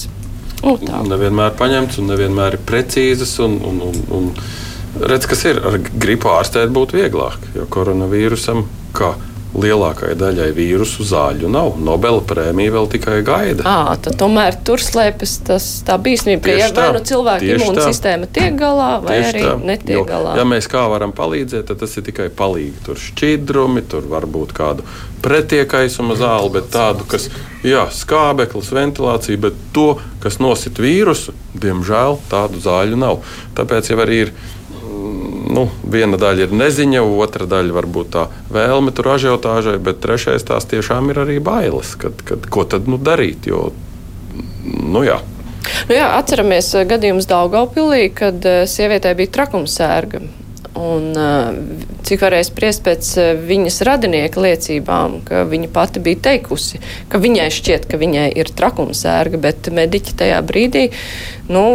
Nu, 0.64 0.78
nevienmēr 1.10 1.54
paņemtas 1.58 2.00
un 2.02 2.12
nevienmēr 2.12 2.58
ir 2.58 2.64
precīzas. 2.68 3.36
Un, 3.46 3.60
un, 3.66 3.82
un, 3.90 4.00
un 4.18 4.30
redz, 5.10 5.28
kas 5.30 5.46
ir 5.50 5.62
ar 5.62 5.78
gripu 5.86 6.32
ārstēt 6.34 6.74
būtu 6.74 6.98
vieglāk, 6.98 7.52
jo 7.56 7.68
koronavīrusam 7.74 8.66
kā 8.98 9.14
lielākajai 9.58 10.16
daļai 10.18 10.48
vīrusu 10.56 11.06
zāļu 11.08 11.50
nav. 11.52 11.78
Nobela 11.82 12.22
prēmija 12.26 12.74
vēl 12.76 12.90
tikai 12.94 13.18
gaida. 13.26 13.66
À, 13.66 13.98
tomēr 13.98 14.60
tur 14.68 14.82
slēpjas 14.84 15.36
tas, 15.48 15.68
tā 15.88 15.98
bīstamība, 16.02 16.44
ka 16.46 16.58
ja 16.58 16.70
vai 16.76 16.88
nu 16.96 17.04
cilvēka 17.08 17.50
imūnsistēma 17.58 18.30
tiek 18.34 18.58
galā, 18.60 18.92
vai 19.04 19.18
tieši 19.18 19.32
arī 19.32 19.44
tā. 19.48 19.54
netiek 19.72 19.96
jo, 19.98 20.06
galā. 20.10 20.36
Ja 20.38 20.46
mēs 20.48 20.70
kā 20.72 20.86
varam 20.92 21.14
palīdzēt, 21.18 21.68
tad 21.72 21.82
tas 21.82 21.98
ir 21.98 22.06
tikai 22.08 22.30
palīgi. 22.38 22.76
Tur 22.86 23.02
šķidrumi, 23.02 23.86
tur 23.90 24.10
var 24.12 24.28
būt 24.30 24.54
kādu 24.58 24.86
pretiekaisuma 25.26 26.16
zāli, 26.20 26.52
bet 26.54 26.70
tādu, 26.74 27.08
kas, 27.10 27.28
jā, 27.66 27.88
skābeklis, 27.94 28.70
ventilācija, 28.76 29.42
bet 29.48 29.58
to, 29.76 29.96
kas 30.24 30.38
nosit 30.44 30.78
vīrusu, 30.82 31.34
diemžēl 31.58 32.20
tādu 32.32 32.62
zāļu 32.64 33.00
nav. 33.00 33.24
Tāpēc 33.58 33.92
jau 33.92 34.00
arī 34.06 34.22
ir 34.28 34.34
nu, 35.28 35.68
viena 35.84 36.20
daļa 36.20 36.48
ir 36.48 36.58
neziņa, 36.58 37.04
otra 37.04 37.48
daļa 37.50 37.76
varbūt 37.78 38.12
tā 38.16 38.28
vēlme 38.54 38.94
tur 38.96 39.14
ažiotāžai, 39.16 39.78
bet 39.84 40.02
trešais 40.04 40.46
tās 40.48 40.68
tiešām 40.70 41.12
ir 41.14 41.24
arī 41.26 41.40
bailes, 41.44 41.96
kad, 42.00 42.22
kad, 42.28 42.48
ko 42.52 42.68
tad 42.70 42.88
nu, 42.92 43.00
darīt. 43.02 43.50
Jo, 43.50 43.70
nu, 44.64 45.04
jā. 45.08 45.20
Nu 45.88 45.96
jā, 45.96 46.08
atceramies 46.18 46.72
eh, 46.76 46.88
gadījumus 46.88 47.28
Daugaupilī, 47.30 48.08
kad 48.16 48.46
eh, 48.48 48.66
sievietē 48.70 49.14
bija 49.18 49.34
trakumsērga. 49.40 50.24
Un, 50.78 51.10
eh, 51.18 51.60
cik 52.08 52.24
varēja 52.24 52.48
spriest 52.48 52.84
pēc 52.86 53.10
viņas 53.48 53.82
radinieka 53.88 54.44
liecībām, 54.44 55.20
ka 55.28 55.44
viņa 55.50 55.72
pati 55.74 56.04
bija 56.04 56.22
teikusi, 56.30 56.80
ka 57.12 57.20
viņai 57.24 57.50
šķiet, 57.58 57.88
ka 57.92 58.00
viņai 58.00 58.30
ir 58.38 58.54
trakumsērga, 58.58 59.42
bet 59.44 59.72
mediķi 59.74 60.16
tajā 60.22 60.40
brīdī 60.48 60.88
nu, 61.52 61.66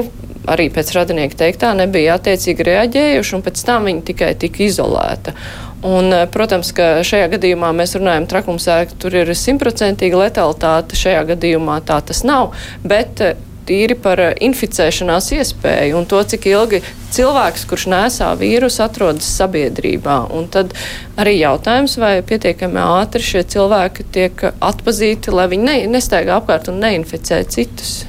arī 0.51 0.69
pēc 0.75 0.95
radinieka 0.97 1.39
teiktā 1.45 1.73
nebija 1.79 2.17
attiecīgi 2.19 2.67
reaģējuši, 2.71 3.37
un 3.37 3.45
pēc 3.47 3.63
tam 3.67 3.87
viņi 3.91 4.03
tikai 4.11 4.33
tika 4.41 4.67
izolēta. 4.67 5.37
Un, 5.83 6.13
eh, 6.13 6.27
protams, 6.31 6.71
ka 6.75 7.03
šajā 7.03 7.29
gadījumā 7.37 7.73
mēs 7.75 7.97
runājam 7.99 8.29
trakumsēk, 8.31 8.95
tur 9.03 9.17
ir 9.19 9.33
simtprocentīga 9.35 10.21
letalitāte, 10.29 10.99
šajā 10.99 11.25
gadījumā 11.35 11.81
tā 11.87 11.99
tas 12.07 12.23
nav, 12.23 12.53
bet 12.87 13.21
eh, 13.21 13.35
tīri 13.67 13.97
par 13.99 14.21
eh, 14.23 14.37
inficēšanās 14.47 15.33
iespēju 15.39 15.99
un 15.99 16.07
to, 16.07 16.23
cik 16.23 16.47
ilgi 16.53 16.83
cilvēks, 17.17 17.67
kurš 17.67 17.89
nesā 17.91 18.31
vīrusu, 18.39 18.85
atrodas 18.87 19.27
sabiedrībā. 19.41 20.21
Un 20.39 20.47
tad 20.55 20.71
arī 21.19 21.35
jautājums, 21.41 21.99
vai 21.99 22.15
pietiekami 22.27 22.79
ātri 22.83 23.27
šie 23.27 23.43
cilvēki 23.57 24.07
tiek 24.15 24.49
atpazīti, 24.55 25.35
lai 25.35 25.51
viņi 25.51 25.67
ne, 25.67 25.77
nestaigā 25.99 26.39
apkārt 26.39 26.71
un 26.71 26.79
neinficē 26.87 27.43
citus. 27.51 28.03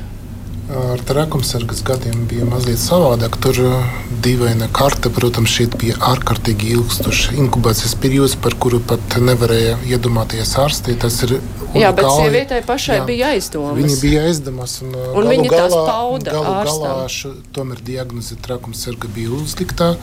Ar 0.73 1.01
trakumsargas 1.05 1.83
gadiem 1.85 2.23
bija 2.29 2.45
mazliet 2.49 2.81
savādāk. 2.81 3.35
Tur 3.43 3.59
uh, 3.61 3.97
dīvaina 4.25 4.69
karte, 4.73 5.11
protams, 5.13 5.51
šeit 5.53 5.75
bija 5.81 5.99
ārkārtīgi 6.09 6.71
ilgstošs 6.77 7.35
inkubācijas 7.37 7.93
periods, 8.01 8.33
par 8.41 8.55
kuru 8.57 8.79
pat 8.81 9.19
nevarēja 9.21 9.75
iedomāties 9.89 10.55
ārstē. 10.63 10.95
Tas 11.03 11.19
ir 11.27 11.37
Jā, 11.73 11.89
bet 11.95 12.05
sievietei 12.05 12.61
pašai 12.65 12.99
jā, 12.99 13.05
bija 13.07 13.29
aizdomas. 13.33 13.77
Viņa 13.79 13.95
bija 14.01 14.25
aizdomas. 14.29 14.75
Un, 14.85 14.91
uh, 14.97 15.13
un 15.17 15.29
viņa 15.29 15.47
galā, 15.53 15.61
tās 15.61 15.77
pauda 15.89 16.35
galu 16.35 16.57
galā 16.69 17.07
šu, 17.13 17.33
tomēr 17.55 17.81
diagnoze 17.85 18.37
trakumsarga 18.45 19.09
bija 19.13 19.33
uzlikta, 19.37 19.93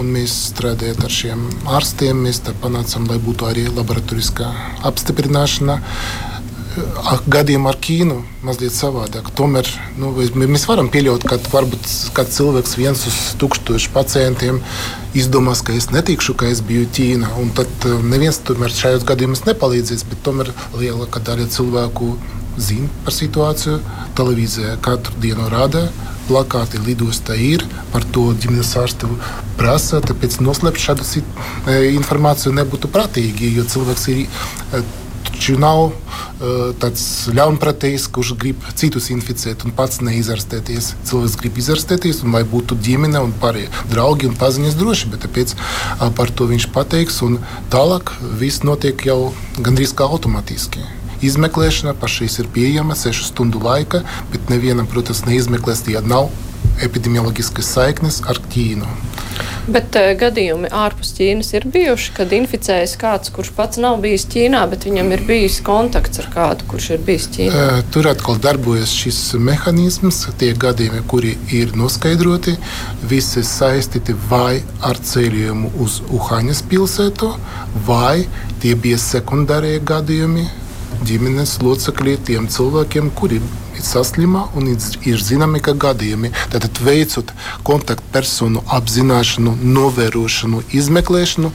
un 0.00 0.12
mēs 0.14 0.36
strādājot 0.52 1.04
ar 1.04 1.18
šiem 1.18 1.44
ārstiem, 1.78 2.24
mēs 2.28 2.40
panācām, 2.62 3.08
lai 3.10 3.20
būtu 3.20 3.48
arī 3.48 3.68
laboratoriskā 3.68 4.48
apstiprināšana 4.88 5.80
gadiem 7.30 7.66
ar 7.68 7.76
Ķīnu 7.82 8.16
mazliet 8.46 8.74
savādāk. 8.74 9.30
Tomēr 9.38 9.68
nu, 10.00 10.12
mēs 10.40 10.66
varam 10.68 10.90
pieļaut, 10.92 11.24
ka 11.28 11.38
varbūt 11.52 11.86
kāds 12.16 12.38
cilvēks 12.38 12.76
viens 12.78 13.04
uz 13.08 13.18
tūkstošu 13.40 13.92
pacientiem 13.94 14.60
izdomās, 15.18 15.62
ka 15.64 15.76
es 15.76 15.90
netikšu, 15.94 16.36
ka 16.38 16.50
es 16.52 16.62
biju 16.64 16.88
Ķīnā. 16.94 17.30
Tad 17.58 17.88
eh, 17.88 17.96
neviens 18.12 18.40
tomēr 18.44 18.74
šajos 18.74 19.06
gadījumos 19.08 19.46
nepalīdzēs, 19.48 20.04
bet 20.10 20.22
tomēr 20.26 20.52
lielākā 20.76 21.22
daļa 21.24 21.48
cilvēku 21.54 22.12
zina 22.58 22.90
par 23.06 23.14
situāciju. 23.14 23.80
Televīzijā 24.18 24.78
katru 24.84 25.18
dienu 25.22 25.48
rāda. 25.52 25.88
Plakāti 26.28 26.76
lidostā 26.84 27.38
ir, 27.40 27.62
par 27.88 28.04
to 28.12 28.26
ģimenes 28.36 28.74
ārste 28.76 29.08
prasa. 29.56 30.02
Tāpēc 30.04 30.42
noslēpt 30.44 30.82
šādu 30.82 31.06
eh, 31.08 31.90
informāciju 31.94 32.56
nebūtu 32.58 32.90
prātīgi, 32.92 33.54
jo 33.56 33.64
cilvēks 33.68 34.08
ir 34.12 34.24
eh, 34.26 34.96
taču 35.34 35.56
nav 35.60 35.80
uh, 35.88 35.94
tāds 36.80 37.04
ļaunprātīgs, 37.34 38.08
kurš 38.14 38.34
grib 38.40 38.66
citus 38.78 39.10
inficēt 39.14 39.64
un 39.66 39.74
pats 39.76 40.02
neizārstēties. 40.04 40.92
Cilvēks 41.08 41.38
grib 41.42 41.60
izārstēties, 41.62 42.22
un 42.24 42.36
lai 42.36 42.44
būtu 42.48 42.78
ģimene 42.84 43.22
un 43.24 43.34
pārējie 43.42 43.70
draugi 43.92 44.30
un 44.30 44.38
paziņas 44.40 44.78
droši, 44.78 45.12
bet 45.14 45.24
tāpēc 45.26 45.56
uh, 45.58 46.08
par 46.18 46.32
to 46.34 46.48
viņš 46.50 46.70
pateiks, 46.74 47.22
tālāk 47.72 48.14
viss 48.40 48.64
notiek 48.66 49.06
jau 49.06 49.32
gandrīz 49.58 49.94
kā 49.96 50.08
automātiski. 50.08 50.84
Izmeklēšana 51.18 51.96
pašais 51.98 52.38
ir 52.38 52.50
pieejama 52.54 52.94
6 52.94 53.32
stundu 53.32 53.58
laika, 53.62 54.04
bet 54.30 54.52
nevienam, 54.52 54.86
protams, 54.86 55.24
neizmeklēs, 55.26 55.82
ja 55.90 56.02
nav 56.04 56.30
epidemioloģiskas 56.86 57.72
saiknes 57.74 58.20
ar 58.30 58.38
Ķīnu. 58.52 58.86
Bet 59.68 59.96
uh, 60.00 60.10
gadījumi 60.16 60.70
ārpus 60.72 61.10
Ķīnas 61.18 61.50
ir 61.58 61.66
bijuši, 61.72 62.12
kad 62.16 62.32
inficējas 62.32 62.94
kāds, 63.00 63.32
kurš 63.34 63.50
pats 63.56 63.80
nav 63.82 63.98
bijis 64.04 64.24
Ķīnā, 64.32 64.62
bet 64.70 64.86
viņam 64.88 65.12
ir 65.12 65.24
bijis 65.28 65.58
kontakts 65.64 66.22
ar 66.22 66.30
kādu, 66.32 66.64
kurš 66.70 66.90
ir 66.96 67.02
bijis 67.04 67.28
Ķīnā. 67.34 67.64
Uh, 67.64 67.82
tur 67.92 68.08
atkal 68.08 68.40
darbojas 68.40 68.94
šis 68.96 69.20
mehānisms. 69.36 70.22
Tie 70.40 70.54
gadījumi, 70.56 71.02
kuri 71.10 71.34
ir 71.54 71.74
noskaidroti, 71.76 72.56
visi 73.10 73.44
saistīti 73.44 74.16
vai 74.30 74.62
ar 74.88 75.00
ceļojumu 75.10 75.74
uz 75.84 76.00
Uhaņas 76.16 76.64
pilsētu, 76.70 77.34
vai 77.88 78.24
tie 78.62 78.74
bija 78.78 78.98
sekundārie 79.02 79.76
gadījumi 79.84 80.46
ģimenes 81.06 81.58
locekļi 81.62 82.16
tiem 82.26 82.48
cilvēkiem, 82.50 83.12
kuri 83.18 83.42
saslima 83.84 84.46
un 84.58 84.68
ir 84.72 85.24
zināmi 85.24 85.62
gadījumi. 85.62 86.32
Tātad 86.52 86.80
veicot 86.84 87.32
kontaktpersonu 87.66 88.62
apzināšanu, 88.78 89.56
novērošanu, 89.62 90.62
izmeklēšanu. 90.72 91.52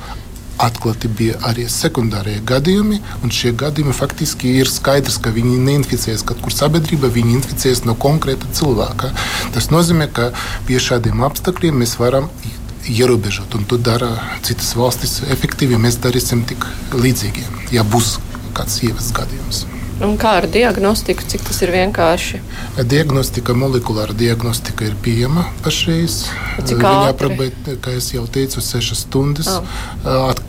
Atklāti 0.63 1.09
bija 1.09 1.39
arī 1.49 1.65
sekundārie 1.67 2.37
gadījumi, 2.45 2.99
šie 3.33 3.51
gadījumi 3.57 3.95
faktiski 3.97 4.51
ir 4.61 4.69
skaidrs, 4.69 5.17
ka 5.17 5.33
viņi 5.33 5.57
neinficējas 5.65 6.21
kaut 6.29 6.43
kur 6.45 6.53
sabiedrībā, 6.53 7.09
viņi 7.09 7.33
inficējas 7.39 7.83
no 7.89 7.97
konkrēta 7.97 8.47
cilvēka. 8.53 9.09
Tas 9.57 9.71
nozīmē, 9.73 10.07
ka 10.13 10.29
pie 10.69 10.77
šādiem 10.79 11.25
apstākļiem 11.25 11.81
mēs 11.81 11.97
varam 11.99 12.29
ierobežot, 12.87 13.57
un 13.57 13.65
to 13.65 13.81
dara 13.81 14.13
citas 14.45 14.75
valstis 14.77 15.23
efektīvi. 15.33 15.81
Mēs 15.81 15.99
darīsim 16.05 16.45
tik 16.47 16.69
līdzīgi, 16.93 17.47
ja 17.73 17.83
būs 17.83 18.19
kāds 18.53 18.83
ievads 18.85 19.09
gadījums. 19.17 19.65
Un 20.01 20.15
kā 20.17 20.37
ar 20.39 20.47
diagnostiku, 20.49 21.25
cik 21.29 21.43
tas 21.45 21.59
ir 21.61 21.71
vienkārši? 21.73 22.39
Diagnostika, 22.89 23.53
molekulāra 23.57 24.15
diagnostika 24.17 24.87
ir 24.87 24.95
pieejama 25.05 25.45
pašreiz. 25.65 26.23
Viņa 26.57 27.11
aprobē, 27.11 27.51
kā 27.83 27.93
jau 27.99 28.25
teicu, 28.25 28.63
sešas 28.63 29.05
stundas 29.05 29.51
oh. 29.53 29.75
At, 30.31 30.41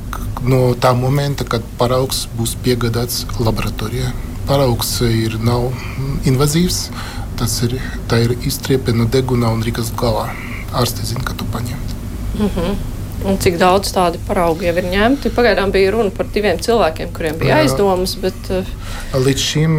no 0.49 0.73
tā 0.81 0.95
momenta, 0.97 1.45
kad 1.45 1.67
paraugs 1.81 2.25
būs 2.39 2.57
piegādāts 2.65 3.27
laboratorijā. 3.41 4.15
Paraugs 4.49 4.97
ir 5.07 5.37
nav 5.45 5.71
invazīvs, 6.29 6.89
tas 7.41 7.61
ir, 7.69 7.79
ir 8.25 8.35
izstriepe 8.49 8.97
no 8.97 9.09
deguna 9.09 9.53
un 9.53 9.65
rikas 9.65 9.93
galā. 10.01 10.31
Ārste 10.75 11.05
zina, 11.07 11.25
ka 11.25 11.37
tu 11.37 11.47
paņemt. 11.53 11.97
Mm 12.39 12.49
-hmm. 12.49 12.94
Un 13.25 13.39
cik 13.41 13.57
daudz 13.61 13.93
tādu 13.95 14.19
paraugu 14.27 14.67
jau 14.67 14.75
ir 14.77 14.89
ņemti? 14.91 15.31
Pagaidām 15.33 15.71
bija 15.73 15.95
runa 15.95 16.11
par 16.13 16.29
diviem 16.35 16.59
cilvēkiem, 16.61 17.13
kuriem 17.17 17.39
bija 17.41 17.63
aizdomas. 17.63 18.17
Bet... 18.21 18.51
Eh, 18.53 18.75
Līdz 19.15 19.47
šim 19.47 19.79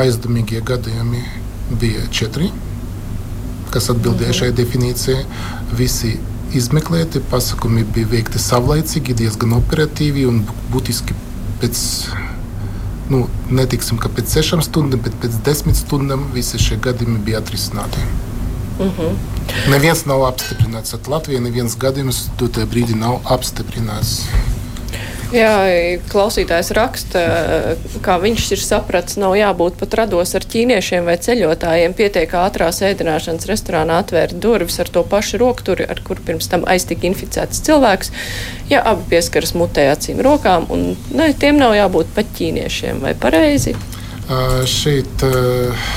aizdomīgie 0.00 0.62
gadījumi 0.66 1.22
bija 1.80 2.06
četri, 2.14 2.50
kas 3.74 3.90
atbildēja 3.92 4.40
šai 4.40 4.50
definīcijai. 4.56 5.22
Visi 5.78 6.16
izmeklēti, 6.56 7.22
pasakumi 7.30 7.84
bija 7.94 8.10
veikti 8.16 8.42
savlaicīgi, 8.42 9.14
diezgan 9.22 9.54
operatīvi 9.60 10.26
un 10.30 10.42
būtiski 10.72 11.14
pēc. 11.62 11.84
Nu, 13.10 13.24
netiksim, 13.50 13.98
ka 13.98 14.10
pēc 14.14 14.36
sešām 14.36 14.60
stundām, 14.62 15.02
bet 15.02 15.16
pēc 15.22 15.40
desmit 15.46 15.78
stundām 15.78 16.28
visi 16.34 16.60
šie 16.62 16.78
gadījumi 16.82 17.22
bija 17.26 17.40
atrisināti. 17.42 18.04
Mhm. 18.80 18.90
-huh. 18.98 19.70
Neviens 19.70 20.04
nav 20.06 20.24
apstiprināts. 20.24 20.94
At 20.94 21.08
Latvijā 21.08 21.40
neviens 21.40 21.76
gadījums 21.76 22.28
dotajā 22.38 22.66
brīdī 22.66 22.96
nav 22.98 23.20
apstiprināts. 23.24 24.24
Jā, 25.30 25.50
klausītājs 26.10 26.72
raksta, 26.74 27.20
kā 28.02 28.16
viņš 28.18 28.48
ir 28.56 28.62
sapratis, 28.64 29.14
nav 29.20 29.36
jābūt 29.38 29.76
pat 29.78 29.94
rados 30.00 30.34
ar 30.34 30.42
ķīniešiem 30.42 31.06
vai 31.06 31.14
ceļotājiem. 31.22 31.94
Pietiek 31.94 32.34
ātrās 32.34 32.80
ēdināšanas 32.82 33.46
restorānā 33.46 34.00
atvērt 34.02 34.40
durvis 34.42 34.80
ar 34.82 34.90
to 34.90 35.04
pašu 35.06 35.38
rokturi, 35.38 35.86
ar 35.86 36.02
kur 36.02 36.18
pirms 36.26 36.50
tam 36.50 36.66
aiztika 36.66 37.06
inficēts 37.06 37.62
cilvēks. 37.62 38.10
Ja 38.72 38.82
abi 38.90 39.06
pieskaras 39.14 39.54
mutē 39.54 39.86
acīm 39.92 40.18
rokām, 40.26 40.66
un 40.74 40.96
ne, 41.14 41.30
tiem 41.38 41.62
nav 41.62 41.78
jābūt 41.78 42.10
pat 42.16 42.34
ķīniešiem, 42.34 42.98
vai 43.06 43.14
pareizi? 43.14 43.76
Uh, 44.30 44.60
šeit 44.66 45.22
uh, 45.26 45.90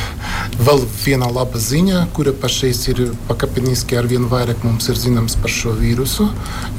vēl 0.60 0.84
viena 1.04 1.30
laba 1.32 1.60
ziņa, 1.60 2.08
kura 2.16 2.34
pašreiz 2.36 2.82
ir 2.92 3.02
pakāpeniski 3.30 3.98
ar 4.00 4.10
vien 4.12 4.28
vairāk 4.32 4.66
mums 4.66 4.90
ir 4.92 5.00
zināms 5.00 5.38
par 5.42 5.54
šo 5.54 5.74
vīrusu. 5.80 6.28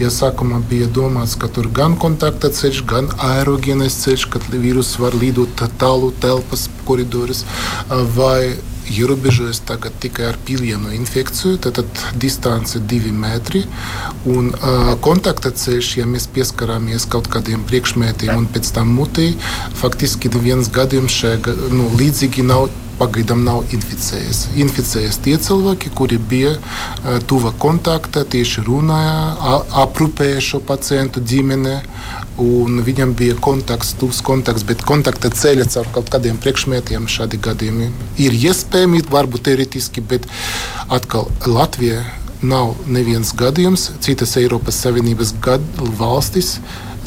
Ja 0.02 0.10
sākumā 0.14 0.60
bija 0.70 0.90
domāts, 0.98 1.36
ka 1.40 1.48
tur 1.48 1.70
gan 1.74 1.96
kontakta 2.00 2.52
ceļš, 2.54 2.84
gan 2.90 3.10
aerogēnais 3.30 3.96
ceļš, 4.04 4.28
ka 4.32 4.42
vīruss 4.52 5.00
var 5.02 5.16
lidot 5.18 5.66
tālu 5.80 6.12
telpas 6.22 6.68
koridorus 6.84 7.44
vai 8.16 8.54
ierobežojas 8.90 9.62
tagad 9.64 9.92
tikai 10.00 10.26
ar 10.28 10.38
pilienu 10.46 10.92
infekciju, 10.92 11.56
tad, 11.56 11.80
distance 12.20 12.78
ir 12.78 12.84
divi 12.88 13.12
metri. 13.12 13.64
Un, 14.28 14.50
uh, 14.52 14.92
kontakta 15.04 15.50
ceļš, 15.50 15.90
ja 16.00 16.06
mēs 16.08 16.28
pieskarāmies 16.34 17.08
kaut 17.10 17.28
kādiem 17.32 17.64
priekšmetiem 17.68 18.36
un 18.36 18.48
pēc 18.50 18.74
tam 18.76 18.92
mutī, 18.98 19.32
faktiski 19.80 20.32
neviens 20.34 20.70
gadījums 20.72 21.16
šajā 21.22 21.56
nu, 21.72 21.88
līdzīgi 21.98 22.44
nav 22.46 22.68
pagaidām 22.99 23.45
nav 23.47 23.64
inficējies. 23.74 24.45
Inficējies 24.64 25.20
tie 25.24 25.36
cilvēki, 25.47 25.92
kuri 25.99 26.18
bija 26.18 26.55
uh, 26.57 27.18
tuva 27.28 27.55
kontakta, 27.59 28.24
tieši 28.24 28.64
runāja, 28.66 29.61
aprūpēja 29.84 30.42
šo 30.45 30.61
pacientu 30.64 31.22
ģimene, 31.24 31.78
un 32.42 32.82
viņam 32.86 33.14
bija 33.18 33.36
kontakts, 33.42 33.95
tuvs 34.01 34.20
kontakts, 34.26 34.66
bet 34.66 34.82
kontakta 34.86 35.30
ceļa 35.30 35.68
caur 35.70 35.90
kaut 35.95 36.11
kādiem 36.11 36.40
priekšmetiem 36.42 37.07
šādi 37.11 37.38
gadījumi 37.42 37.92
ir 38.22 38.34
iespējami, 38.34 39.05
varbūt 39.11 39.47
teoretiski, 39.49 40.03
bet 40.03 40.26
atkal 40.92 41.30
Latvija 41.47 42.03
nav 42.45 42.74
neviens 42.90 43.32
gadījums, 43.36 43.90
citas 44.05 44.36
Eiropas 44.40 44.80
Savienības 44.84 45.34
gad, 45.45 45.64
valstis. 45.99 46.59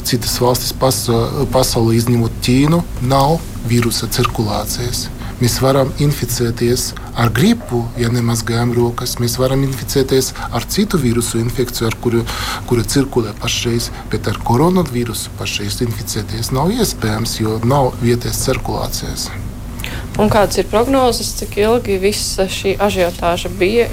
Citas 0.08 0.38
valstis 0.40 0.72
pasaulē, 0.72 1.98
izņemot 1.98 2.38
Ķīnu, 2.40 2.78
nav 3.10 3.34
vīrusa 3.68 4.08
cirkulācijas. 4.14 5.08
Mēs 5.38 5.60
varam 5.62 5.92
inficēties 6.02 6.88
ar 7.14 7.28
gripu, 7.30 7.84
ja 8.00 8.08
nemazgājam 8.10 8.72
rokas. 8.74 9.12
Mēs 9.22 9.36
varam 9.38 9.60
inficēties 9.62 10.32
ar 10.50 10.66
citu 10.66 10.98
vīrusu 10.98 11.38
infekciju, 11.38 11.86
ar 11.86 11.94
kuru, 12.02 12.24
kura 12.66 12.82
cirkulē 12.82 13.36
pašreiz, 13.38 13.92
bet 14.10 14.26
ar 14.26 14.40
koronavīrusu 14.48 15.30
pašreiz 15.38 15.78
inficēties 15.86 16.50
nav 16.56 16.72
iespējams, 16.74 17.36
jo 17.38 17.60
nav 17.62 17.92
vietējas 18.02 18.42
cirkulācijas. 18.48 19.28
Un 20.18 20.26
kādas 20.32 20.58
ir 20.58 20.66
prognozes, 20.72 21.30
cik 21.38 21.54
ilgi 21.62 22.00
visa 22.02 22.48
šī 22.50 22.74
ažiotāža 22.82 23.52
bija? 23.60 23.86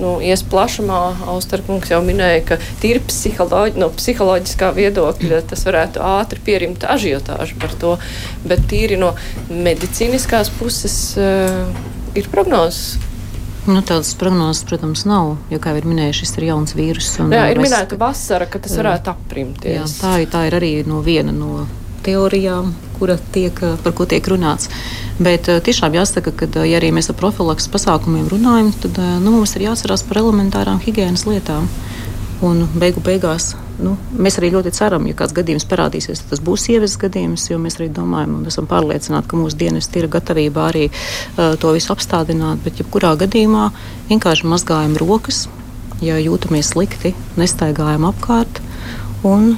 Nu, 0.00 0.14
ies 0.24 0.40
plašumā, 0.48 1.00
Austerkungs 1.34 1.90
jau 1.92 2.00
minēja, 2.04 2.40
ka 2.48 2.58
tīri 2.80 3.02
psiholoģi, 3.04 3.80
no 3.82 3.90
psiholoģiskā 3.92 4.72
viedokļa 4.78 5.42
tas 5.50 5.66
varētu 5.68 6.02
ātri 6.06 6.40
pierimt 6.46 6.86
ažiotāžu 6.88 7.58
par 7.60 7.76
to, 7.80 7.94
bet 8.48 8.64
tīri 8.70 8.96
no 9.00 9.12
medicīniskās 9.52 10.52
puses 10.56 10.98
uh, 11.20 11.66
ir 12.16 12.28
prognozes. 12.32 12.96
Nu, 13.66 13.78
tādas 13.86 14.14
prognozes, 14.18 14.64
protams, 14.66 15.04
nav. 15.06 15.36
Jo, 15.52 15.60
kā 15.62 15.76
jau 15.76 15.84
minēju, 15.86 16.16
šis 16.18 16.34
ir 16.40 16.48
jauns 16.48 16.74
vīrus. 16.74 17.12
Jā, 17.30 17.44
ir 17.52 17.60
minēta 17.62 17.98
vasara, 18.00 18.48
ka 18.50 18.58
tas 18.62 18.74
varētu 18.80 19.12
aprimties. 19.12 19.76
Jā, 19.76 19.84
tā, 20.00 20.16
tā 20.32 20.46
ir 20.48 20.56
arī 20.58 20.72
no 20.88 20.98
viena 21.04 21.30
no 21.36 21.68
teorijām, 22.02 22.72
tiek, 23.34 23.58
par 23.84 23.96
ko 23.96 24.06
tiek 24.08 24.26
runāts. 24.28 24.70
Bet 25.22 25.48
tiešām 25.48 25.96
jāsaka, 25.96 26.34
ka, 26.34 26.48
ja 26.66 26.78
arī 26.80 26.92
mēs 26.94 27.10
ar 27.12 27.18
profilaks 27.18 27.70
pasākumiem 27.72 28.30
runājam, 28.32 28.72
tad 28.84 29.02
nu, 29.22 29.34
mums 29.34 29.56
ir 29.56 29.68
jāatcerās 29.68 30.06
par 30.08 30.22
elementārām 30.22 30.80
higiēnas 30.82 31.26
lietām. 31.28 31.68
Un 32.42 32.64
beigu 32.74 32.98
beigās 33.04 33.52
nu, 33.82 33.94
mēs 34.18 34.38
arī 34.40 34.52
ļoti 34.54 34.72
ceram, 34.74 35.06
ja 35.06 35.16
kāds 35.18 35.34
gadījums 35.36 35.66
parādīsies, 35.70 36.22
tad 36.22 36.32
tas 36.32 36.42
būs 36.44 36.66
sievietes 36.66 36.98
gadījums, 37.00 37.48
jo 37.50 37.58
mēs 37.62 37.78
arī 37.78 37.88
domājam 37.94 38.36
un 38.38 38.50
esam 38.50 38.68
pārliecināti, 38.70 39.30
ka 39.30 39.38
mūsu 39.38 39.58
dienesti 39.60 40.02
ir 40.02 40.10
gatavībā 40.12 40.68
arī 40.72 40.88
uh, 40.90 41.54
to 41.60 41.72
visu 41.76 41.92
apstādināt. 41.94 42.62
Bet, 42.64 42.82
jebkurā 42.82 43.14
gadījumā, 43.22 43.70
vienkārši 44.10 44.50
mazgājam 44.50 44.96
rokas, 45.00 45.44
ja 46.02 46.18
jūtamies 46.18 46.74
slikti, 46.74 47.14
nestaigājam 47.38 48.08
apkārt 48.10 48.62
un 49.26 49.54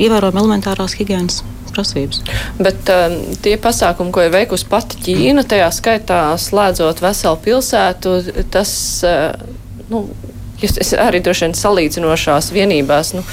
ievērojam 0.00 0.40
elementārās 0.40 0.96
higiēnas 0.96 1.42
prasības. 1.74 2.22
Bet 2.60 2.90
um, 2.92 3.16
tie 3.44 3.56
pasākumi, 3.60 4.12
ko 4.14 4.26
ir 4.26 4.34
veikusi 4.34 4.68
pati 4.70 5.00
Ķīna, 5.06 5.46
tajā 5.48 5.70
skaitā 5.74 6.20
slēdzot 6.40 7.02
veselu 7.04 7.40
pilsētu, 7.46 8.14
tas, 8.54 8.74
uh, 9.06 9.32
nu, 9.90 10.04
es 10.62 10.94
arī 10.94 11.22
droši 11.24 11.48
vien 11.48 11.58
salīdzinošās 11.58 12.52
vienībās, 12.54 13.16
nu, 13.18 13.24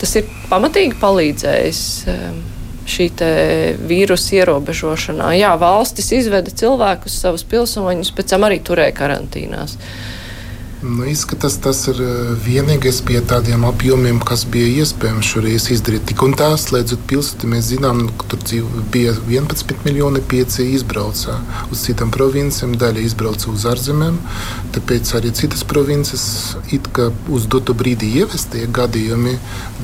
tas 0.00 0.18
ir 0.20 0.28
pamatīgi 0.50 0.98
palīdzējis. 1.02 1.86
Um, 2.10 2.42
šī 2.84 3.06
vīrusu 3.88 4.38
ierobežošanā. 4.38 5.30
Jā, 5.38 5.54
valstis 5.60 6.10
izveda 6.12 6.52
cilvēkus, 6.52 7.16
savus 7.24 7.44
pilsoņus, 7.48 8.12
pēc 8.16 8.34
tam 8.34 8.44
arī 8.44 8.60
turēja 8.64 8.92
karantīnās. 8.98 9.78
Nu, 10.84 11.06
izskatās, 11.08 11.54
tas 11.64 11.78
ir 11.88 11.96
vienīgais 12.44 12.98
pie 13.08 13.16
tādiem 13.24 13.62
apjomiem, 13.64 14.18
kas 14.28 14.42
bija 14.52 14.82
iespējams 14.82 15.30
šoreiz 15.32 15.70
izdarīt. 15.72 16.02
Tik 16.10 16.20
un 16.26 16.34
tā, 16.36 16.50
slēdzot 16.60 17.06
pilsētu, 17.08 17.48
mēs 17.48 17.70
zinām, 17.70 18.02
ka 18.20 18.26
tur 18.34 18.42
bija 18.92 19.14
11 19.30 19.86
miljoni 19.86 20.20
pieci 20.28 20.66
izbraucā 20.76 21.38
uz 21.72 21.86
citām 21.86 22.12
provincijām, 22.12 22.74
daļa 22.82 23.00
izbrauca 23.00 23.48
uz 23.54 23.64
ārzemēm. 23.70 24.18
Tāpēc 24.76 25.14
arī 25.16 25.32
citas 25.38 25.64
provinces 25.64 26.26
it 26.68 26.90
kā 26.92 27.08
uz 27.32 27.48
dotu 27.48 27.72
brīdi 27.72 28.10
ievestie 28.20 28.66
gadījumi, 28.80 29.38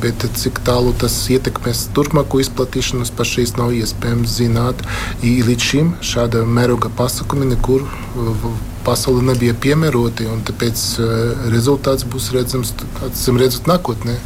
bet 0.05 0.27
cik 0.43 0.61
tālu 0.69 0.93
tas 1.01 1.17
ietekmēs 1.33 1.87
turpmāko 1.97 2.43
izplatīšanos, 2.45 3.15
pašreiz 3.17 3.57
nav 3.57 3.73
iespējams 3.79 4.37
zināt. 4.43 4.85
I 5.25 5.39
līdz 5.49 5.71
šim 5.71 5.95
šāda 6.05 6.45
mēroga 6.45 6.93
pasakumi 7.01 7.49
nekur 7.55 7.89
pasaule 8.87 9.23
nebija 9.31 9.55
piemēroti, 9.55 10.29
un 10.31 10.45
tāpēc 10.47 10.85
eh, 10.99 11.47
rezultāts 11.53 12.07
būs 12.09 12.31
redzams, 12.37 12.75
acīm 13.07 13.41
redzot, 13.41 13.71
nākotnē. 13.71 14.19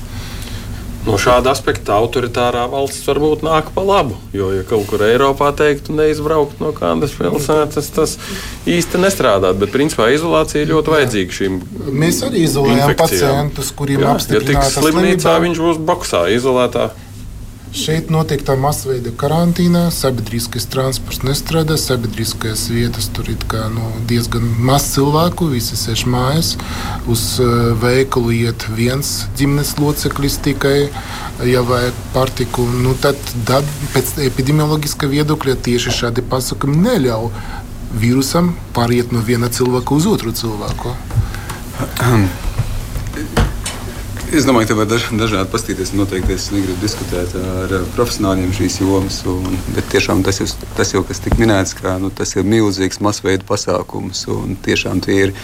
No 1.05 1.19
šāda 1.21 1.53
aspekta 1.53 1.99
autoritārā 2.01 2.63
valsts 2.73 3.05
varbūt 3.05 3.43
nāk 3.45 3.69
pa 3.75 3.83
labu. 3.85 4.17
Jo, 4.33 4.49
ja 4.57 4.63
kaut 4.65 4.87
kur 4.89 5.03
Eiropā 5.05 5.51
teiktu, 5.57 5.93
neizbraukt 5.99 6.63
no 6.65 6.71
kādas 6.73 7.13
pilsētas, 7.19 7.91
tas 7.93 8.15
īsti 8.65 9.03
nestrādāt. 9.03 9.59
Bet, 9.61 9.73
principā, 9.75 10.09
izolācija 10.17 10.65
ir 10.65 10.73
ļoti 10.73 10.95
vajadzīga 10.95 11.37
šīm. 11.39 11.59
Mēs 11.93 12.23
arī 12.25 12.47
izolējam 12.49 12.97
pacientus, 12.97 13.75
kuriem 13.77 14.07
apstiprināta 14.15 14.71
ja 14.71 14.77
slimnīcā, 14.79 15.37
viņš 15.45 15.61
būs 15.67 15.83
boxā, 15.85 16.25
izolētā 16.33 16.89
Šeit 17.75 18.07
notiek 18.07 18.39
tā 18.47 18.55
masveida 18.55 19.11
karantīna, 19.19 19.89
sabiedriskais 19.91 20.69
transports 20.71 21.25
nestrādā, 21.27 21.75
sabiedriskās 21.75 22.69
vietas 22.71 23.09
tur 23.11 23.27
ir 23.33 23.41
kā, 23.51 23.65
nu, 23.75 23.89
diezgan 24.07 24.47
maz 24.69 24.87
cilvēku, 24.93 25.49
visi 25.51 25.75
sēž 25.81 26.05
mājās. 26.07 26.53
Uz 27.11 27.25
uh, 27.43 27.73
veikalu 27.83 28.37
iet 28.45 28.69
viens 28.79 29.11
ģimenes 29.41 29.75
loceklis 29.83 30.39
tikai, 30.47 30.77
ja 31.51 31.67
vajag 31.67 31.99
pārtiku. 32.15 32.69
Nu, 32.87 32.95
tad, 33.03 33.19
tad 33.51 33.67
pēc 33.91 34.21
epidemioloģiska 34.31 35.11
viedokļa 35.11 35.59
tieši 35.67 35.99
šādi 35.99 36.23
pasakumi 36.31 36.79
neļauj 36.87 37.31
vīrusam 37.99 38.55
pāriet 38.75 39.11
no 39.11 39.27
viena 39.27 39.51
cilvēka 39.51 39.99
uz 39.99 40.11
otru 40.15 40.31
cilvēku. 40.45 40.95
Es 44.35 44.43
domāju, 44.49 44.67
ka 44.73 44.75
var 44.75 44.89
daž, 44.91 45.05
dažādi 45.15 45.47
paskatīties. 45.53 45.93
Noteikti 45.95 46.35
es 46.35 46.49
negribu 46.51 46.75
diskutēt 46.83 47.37
ar 47.39 47.75
profesionāļiem 47.95 48.51
šīs 48.57 48.81
jomas. 48.81 49.21
Un, 49.31 49.55
bet 49.77 49.87
tiešām 49.93 50.25
tas, 50.27 50.41
jau, 50.43 50.49
tas 50.75 50.91
jau, 50.91 51.05
kas 51.07 51.23
tika 51.23 51.39
minēts, 51.39 51.77
ka 51.79 51.93
nu, 52.03 52.11
tas 52.11 52.35
ir 52.35 52.43
milzīgs 52.43 52.99
masveida 53.05 53.47
pasākums. 53.47 54.25
Tiešām 54.67 55.05
tie 55.07 55.21
ir 55.29 55.35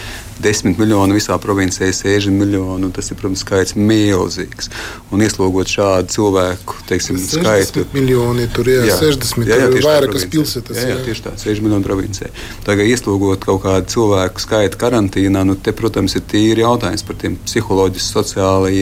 desmit 0.43 0.79
miljoni 0.81 1.15
visā 1.15 1.37
provincijā, 1.39 1.87
60 1.95 2.35
miljoni. 2.35 2.89
Tas 2.91 3.13
ir, 3.13 3.19
protams, 3.21 3.45
skaits 3.45 3.77
milzīgs. 3.79 4.67
Un 5.15 5.23
ieslogot 5.23 5.71
šādu 5.71 6.11
cilvēku 6.11 6.83
teiksim, 6.89 7.19
60 7.21 7.45
skaitu. 7.45 7.85
Miljoni, 7.95 8.49
tur 8.51 8.67
ir 8.73 8.89
jā, 8.89 8.99
60 9.05 9.47
jā, 9.47 9.61
jā, 9.61 9.71
vairākas 9.87 10.27
pilsētas. 10.35 10.83
Jā, 10.83 10.97
jā, 10.97 10.99
tieši 11.07 11.25
tā, 11.29 11.35
60 11.39 11.63
miljoni 11.63 11.87
provincijā. 11.87 12.31
Tagad 12.67 12.91
ieslogot 12.91 13.47
kaut 13.47 13.63
kādu 13.63 13.87
cilvēku 13.95 14.43
skaitu 14.43 14.83
karantīnā, 14.83 15.45
nu, 15.47 15.55
te, 15.55 15.71
protams, 15.77 16.17
ir 16.19 16.27
tīri 16.27 16.65
jautājums 16.65 17.07
par 17.07 17.19
tiem 17.23 17.39
psiholoģiski, 17.45 18.09
sociālajiem, 18.17 18.80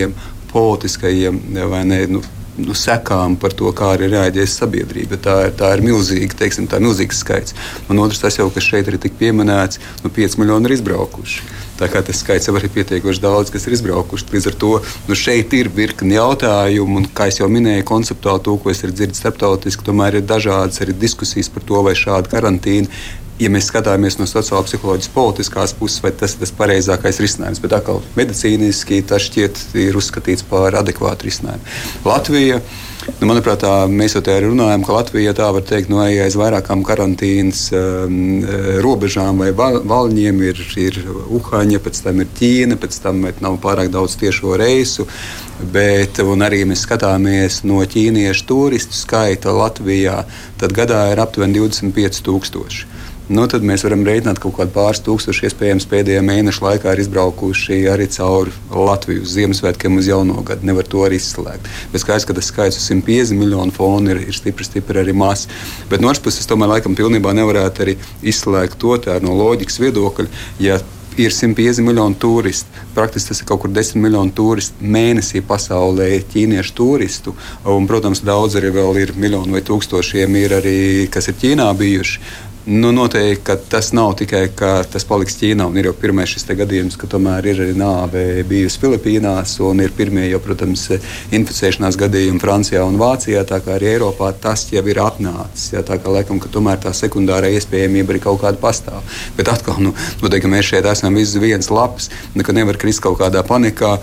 politiskajiem 0.54 1.42
vai 1.70 1.86
ne. 1.88 2.04
Nu, 2.18 2.26
nu, 2.60 2.76
sekām 2.76 3.38
par 3.40 3.54
to, 3.56 3.72
kā 3.76 3.94
arī 3.96 4.10
reaģēs 4.12 4.58
sabiedrība. 4.60 5.20
Tā, 5.24 5.36
tā 5.56 5.72
ir 5.76 5.84
milzīga, 5.86 6.36
teiksim, 6.42 6.68
tā 6.70 6.82
milzīgs 6.84 7.22
skaits. 7.24 7.56
Un 7.92 8.02
otrs, 8.04 8.22
tas 8.24 8.40
jau, 8.40 8.50
kas 8.54 8.68
šeit 8.68 8.90
ir 8.90 9.00
tik 9.02 9.16
pieminēts, 9.20 9.80
nu, 10.04 10.12
5 10.16 10.40
miljoni 10.42 10.70
ir 10.70 10.76
izbraukuši. 10.76 11.46
Tā 11.80 11.88
kā 11.88 12.02
tas 12.04 12.20
skaits 12.20 12.50
jau 12.50 12.58
ir 12.60 12.68
pietiekoši 12.74 13.24
daudz, 13.24 13.54
kas 13.54 13.68
ir 13.68 13.78
izbraukuši. 13.78 14.28
Līdz 14.34 14.50
ar 14.52 14.58
to 14.60 14.74
nu, 15.08 15.16
šeit 15.16 15.56
ir 15.56 15.72
virkni 15.72 16.18
jautājumu, 16.18 17.00
un, 17.00 17.08
kā 17.16 17.30
jau 17.32 17.48
minēju, 17.52 17.88
konceptuāli 17.88 18.44
to, 18.50 18.58
ko 18.60 18.74
es 18.74 18.84
dzirdēju 18.84 19.16
starptautiski, 19.16 19.88
tomēr 19.88 20.20
ir 20.20 20.28
dažādas 20.28 20.84
arī 20.84 20.98
diskusijas 21.00 21.52
par 21.54 21.64
to, 21.64 21.80
vai 21.88 21.96
šāda 21.96 22.32
karantīna 22.36 22.92
ja 23.40 23.50
mēs 23.52 23.70
skatāmies 23.72 24.20
no 24.20 24.28
sociālās, 24.28 24.68
psiholoģiskās, 24.68 25.14
politiskās 25.16 25.74
puses, 25.78 26.04
vai 26.04 26.12
tas 26.16 26.36
ir 26.36 26.44
tas 26.44 26.54
pareizākais 26.60 27.22
risinājums. 27.24 27.64
Bet 27.64 27.78
atkal 27.78 28.04
medicīniski 28.20 29.02
tas 29.08 29.26
šķiet 29.30 29.64
ir 29.80 29.98
uzskatīts 30.00 30.46
par 30.50 30.78
adekvātu 30.82 31.30
risinājumu. 31.30 31.76
Latvija. 32.08 32.62
Nu, 33.22 33.30
manuprāt, 33.30 33.62
tā, 33.64 33.72
mēs 33.90 34.14
jau 34.14 34.22
tādā 34.22 34.44
runājam, 34.44 34.84
ka 34.86 34.98
Latvija 34.98 35.32
tā 35.34 35.48
var 35.56 35.64
teikt, 35.66 35.88
no 35.90 35.98
nu, 35.98 36.04
aiz 36.04 36.36
vairākām 36.38 36.84
karantīnas 36.86 37.62
um, 37.74 38.44
robežām 38.84 39.40
vai 39.40 39.48
valņiem 39.56 40.44
ir, 40.46 40.60
ir 40.84 41.00
Uhaņa, 41.40 41.80
pēc 41.86 42.04
tam 42.06 42.20
ir 42.22 42.30
Ķīna, 42.38 42.78
pēc 42.78 43.00
tam 43.02 43.24
nav 43.24 43.56
pārāk 43.64 43.90
daudz 43.96 44.20
tiešo 44.20 44.60
reisu. 44.60 45.08
Bet 45.74 46.20
arī 46.20 46.62
mēs 46.68 46.84
skatāmies 46.86 47.64
no 47.68 47.80
ķīniešu 47.88 48.46
turistu 48.52 49.00
skaita 49.00 49.56
Latvijā, 49.56 50.22
tad 50.60 50.76
gadā 50.76 51.08
ir 51.14 51.24
aptuveni 51.24 51.58
25,000 51.64 53.00
nu, 53.30 53.46
tad 53.52 53.66
mēs 53.66 53.86
varam 53.86 54.04
rēķināt, 54.08 54.40
ka 54.40 54.48
kaut 54.48 54.58
kādi 54.60 54.74
pāris 54.76 55.02
tūkstoši 55.06 55.48
iespējams 55.50 55.88
pēdējā 55.92 56.22
mēneša 56.26 56.66
laikā 56.66 56.94
ir 56.96 57.04
izbraukuši 57.04 57.80
arī 57.94 58.10
cauri 58.14 58.54
Latviju 58.74 59.24
uz 59.26 59.34
Ziemassvētkiem, 59.38 59.98
uz 60.02 60.10
jauno 60.10 60.44
gadu. 60.46 60.68
Nevar 60.70 60.88
to 60.90 61.06
arī 61.06 61.20
izslēgt. 61.22 61.70
Bet 61.94 62.04
skaidrs, 62.04 62.28
ka 62.30 62.38
tas 62.38 62.52
skaits 62.52 62.80
uz 62.82 62.86
150 62.90 63.40
miljonu 63.40 63.76
fonu 63.76 64.14
ir, 64.14 64.24
ir 64.28 64.38
stipri, 64.38 64.68
stipri 64.68 65.04
arī 65.04 65.16
mazs. 65.18 65.50
Bet 65.92 66.02
no 66.02 66.12
otras 66.12 66.24
puses, 66.26 66.44
es 66.44 66.50
tomēr 66.50 66.74
laikam 66.76 66.98
pilnībā 66.98 67.34
nevarētu 67.38 67.86
arī 67.86 68.00
izslēgt 68.22 68.80
to 68.82 68.98
no 69.24 69.36
loģikas 69.38 69.80
viedokļa. 69.84 70.32
Ja 70.64 70.80
ir 71.20 71.32
150 71.32 71.82
miljoni 71.82 72.16
turistu. 72.16 72.68
Praktiski 72.96 73.34
tas 73.34 73.42
ir 73.42 73.48
kaut 73.48 73.62
kur 73.62 73.72
10 73.74 74.00
miljoni 74.00 74.32
turistu 74.36 74.86
mēnesī 74.96 75.42
pasaulē, 75.46 76.10
ķīniešu 76.32 76.76
turistu. 76.76 77.36
Un, 77.68 77.88
protams, 77.90 78.24
daudz 78.26 78.56
arī 78.60 78.72
vēl 78.76 79.02
ir 79.04 79.16
miljoni 79.20 79.58
vai 79.58 79.64
tūkstošiem, 79.66 80.38
ir 80.40 80.56
arī, 80.60 80.78
kas 81.12 81.28
ir 81.32 81.38
Ķīnā 81.42 81.68
bijuši. 81.80 82.22
Nu, 82.72 82.92
noteikti 82.92 83.52
tas 83.70 83.88
nav 83.98 84.12
tikai 84.14 84.44
tas 84.94 85.06
paliks 85.10 85.40
Ķīnā. 85.40 85.66
Ir 85.80 85.88
jau 85.90 85.94
pirmais 85.98 86.30
šis 86.30 86.44
gadījums, 86.54 87.00
ka 87.02 87.08
tomēr 87.10 87.48
ir 87.50 87.62
arī 87.64 87.74
nāve 87.74 88.44
bijusi 88.46 88.78
Filipīnās, 88.84 89.56
un 89.66 89.82
ir 89.82 89.96
pirmie, 89.98 90.28
jau, 90.30 90.38
protams, 90.44 90.84
inficēšanās 91.34 91.98
gadījumi 91.98 92.38
Francijā 92.44 92.84
un 92.86 93.00
Vācijā. 93.02 93.42
Tā 93.50 93.58
kā 93.66 93.74
arī 93.80 93.90
Eiropā 93.96 94.30
tas 94.38 94.68
jau 94.70 94.84
ir 94.86 95.02
atnācis. 95.02 95.72
Jā, 95.74 95.82
tā 95.88 95.98
kā 95.98 96.14
laikam, 96.14 96.38
ka 96.38 96.52
tomēr 96.54 96.78
tā 96.84 96.94
sekundārā 96.94 97.50
iespējamība 97.58 98.14
arī 98.14 98.22
kaut 98.28 98.44
kāda 98.44 98.62
pastāv. 98.62 99.02
Bet 99.40 99.50
atkal, 99.50 99.82
nu, 99.82 99.96
noteikti 100.22 100.54
mēs 100.54 100.70
šeit 100.70 100.86
esam 100.94 101.18
visi 101.18 101.42
viens 101.42 101.72
lapas, 101.74 102.12
ka 102.38 102.54
nevar 102.54 102.78
krist 102.78 103.02
kaut 103.02 103.18
kādā 103.24 103.42
panikā. 103.50 103.96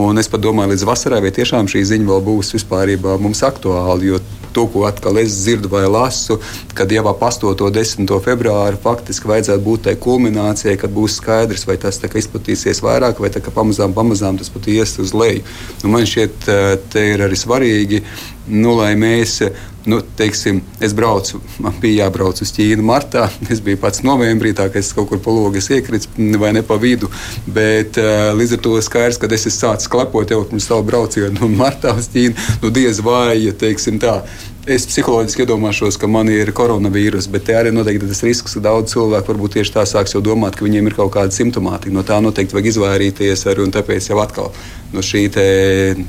Un 0.00 0.16
es 0.16 0.32
pat 0.32 0.40
domāju, 0.40 0.72
līdz 0.72 0.88
vasarai, 0.88 1.20
vai 1.26 1.34
tiešām 1.42 1.68
šī 1.68 1.84
ziņa 1.92 2.08
vēl 2.08 2.24
būs 2.24 2.56
vispār 2.56 2.96
mums 3.20 3.44
aktuāla. 3.44 4.00
Jo 4.00 4.24
to, 4.54 4.66
ko 4.70 4.86
atkal 4.88 5.18
es 5.22 5.34
dzirdu 5.42 5.70
vai 5.72 5.84
lasu, 5.90 6.38
kad 6.78 6.92
jau 6.92 7.04
ap 7.10 7.22
8. 7.26 7.50
un 7.52 7.74
10. 7.74 8.12
februāru 8.24 8.80
faktiski 8.82 9.30
vajadzētu 9.30 9.64
būt 9.64 9.86
tai 9.88 9.96
kulminācijai, 10.06 10.76
kad 10.80 10.94
būs 10.94 11.18
skaidrs, 11.20 11.66
vai 11.68 11.76
tas 11.80 12.00
izplatīsies 12.04 12.82
vairāk, 12.84 13.20
vai 13.22 13.32
pamazām, 13.54 13.94
pamazām 13.96 14.38
tas 14.38 14.52
pat 14.52 14.68
ies 14.70 14.96
uz 15.02 15.14
leju. 15.16 15.42
Nu, 15.82 15.90
man 15.94 16.06
šķiet, 16.08 16.48
eh, 16.48 16.76
te 16.92 17.06
ir 17.14 17.26
arī 17.26 17.38
svarīgi, 17.38 18.02
nu, 18.48 18.74
lai 18.78 18.92
mēs 18.98 19.38
nu, 19.84 20.00
teiksim, 20.16 20.62
es 20.80 20.94
braucu, 20.96 21.40
man 21.60 21.74
bija 21.80 22.04
jābrauc 22.04 22.40
uz 22.40 22.52
Ķīnu 22.56 22.84
martā. 22.84 23.26
Es 23.52 23.60
biju 23.64 23.78
pats 23.82 24.02
novembrī, 24.06 24.54
tā 24.56 24.70
kā 24.72 24.80
es 24.80 24.92
kaut 24.96 25.10
kur 25.10 25.20
pa 25.22 25.32
logas 25.34 25.68
iekritu 25.70 26.08
vai 26.40 26.54
ne 26.56 26.64
pa 26.64 26.78
vidu. 26.80 27.10
Bet 27.46 27.98
uh, 28.00 28.32
līdz 28.36 28.56
ar 28.56 28.62
to 28.64 28.78
skaidrs, 28.84 29.20
ka 29.20 29.28
es 29.36 29.46
sācis 29.52 29.90
klepot 29.92 30.30
jau 30.32 30.42
pirms 30.48 30.70
savu 30.70 30.86
braucienu 30.88 31.50
martā 31.62 31.94
uz 31.98 32.08
Ķīnu. 32.14 32.48
Nu, 32.64 32.72
diez 32.74 33.02
vai, 33.04 33.36
ja 33.44 33.52
teiksim 33.52 34.00
tā. 34.02 34.22
Es 34.64 34.86
psiholoģiski 34.88 35.42
iedomāšos, 35.44 35.98
ka 36.00 36.08
man 36.08 36.30
ir 36.32 36.48
koronavīruss, 36.56 37.26
bet 37.28 37.50
arī 37.52 37.68
noteikti 37.74 38.06
tas 38.08 38.22
risks, 38.24 38.54
ka 38.56 38.62
daudz 38.64 38.94
cilvēku 38.94 39.28
varbūt 39.34 39.58
tieši 39.58 39.74
tā 39.74 39.82
sāks 39.84 40.14
jau 40.14 40.22
domāt, 40.24 40.56
ka 40.56 40.64
viņiem 40.64 40.88
ir 40.88 40.96
kaut 40.96 41.10
kāda 41.12 41.36
simptomātika. 41.36 41.92
No 41.92 42.00
tā 42.00 42.16
noteikti 42.24 42.56
vajag 42.56 42.70
izvairīties, 42.70 43.44
arī, 43.52 43.66
tāpēc 43.74 44.08
jau 44.08 44.16
atkal 44.22 44.48
no 44.94 45.04
šī 45.04 45.26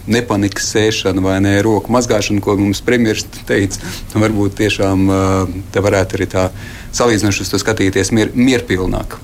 nepanikas 0.08 0.72
sēšana 0.72 1.26
vai 1.26 1.36
ne 1.43 1.58
roku 1.68 1.91
mazgāšana, 1.91 2.39
ko 2.39 2.56
mums 2.62 2.80
premjerministrs 2.86 3.43
teica, 3.49 3.84
nu, 4.14 4.24
varbūt 4.24 4.56
tiešām 4.64 5.03
te 5.76 5.84
varētu 5.84 6.16
arī 6.16 6.32
tā 6.32 6.47
salīdzinoši 6.95 7.43
uz 7.43 7.51
to 7.51 7.60
skatīties 7.60 8.16
mier, 8.16 8.32
mierpilnāk. 8.39 9.20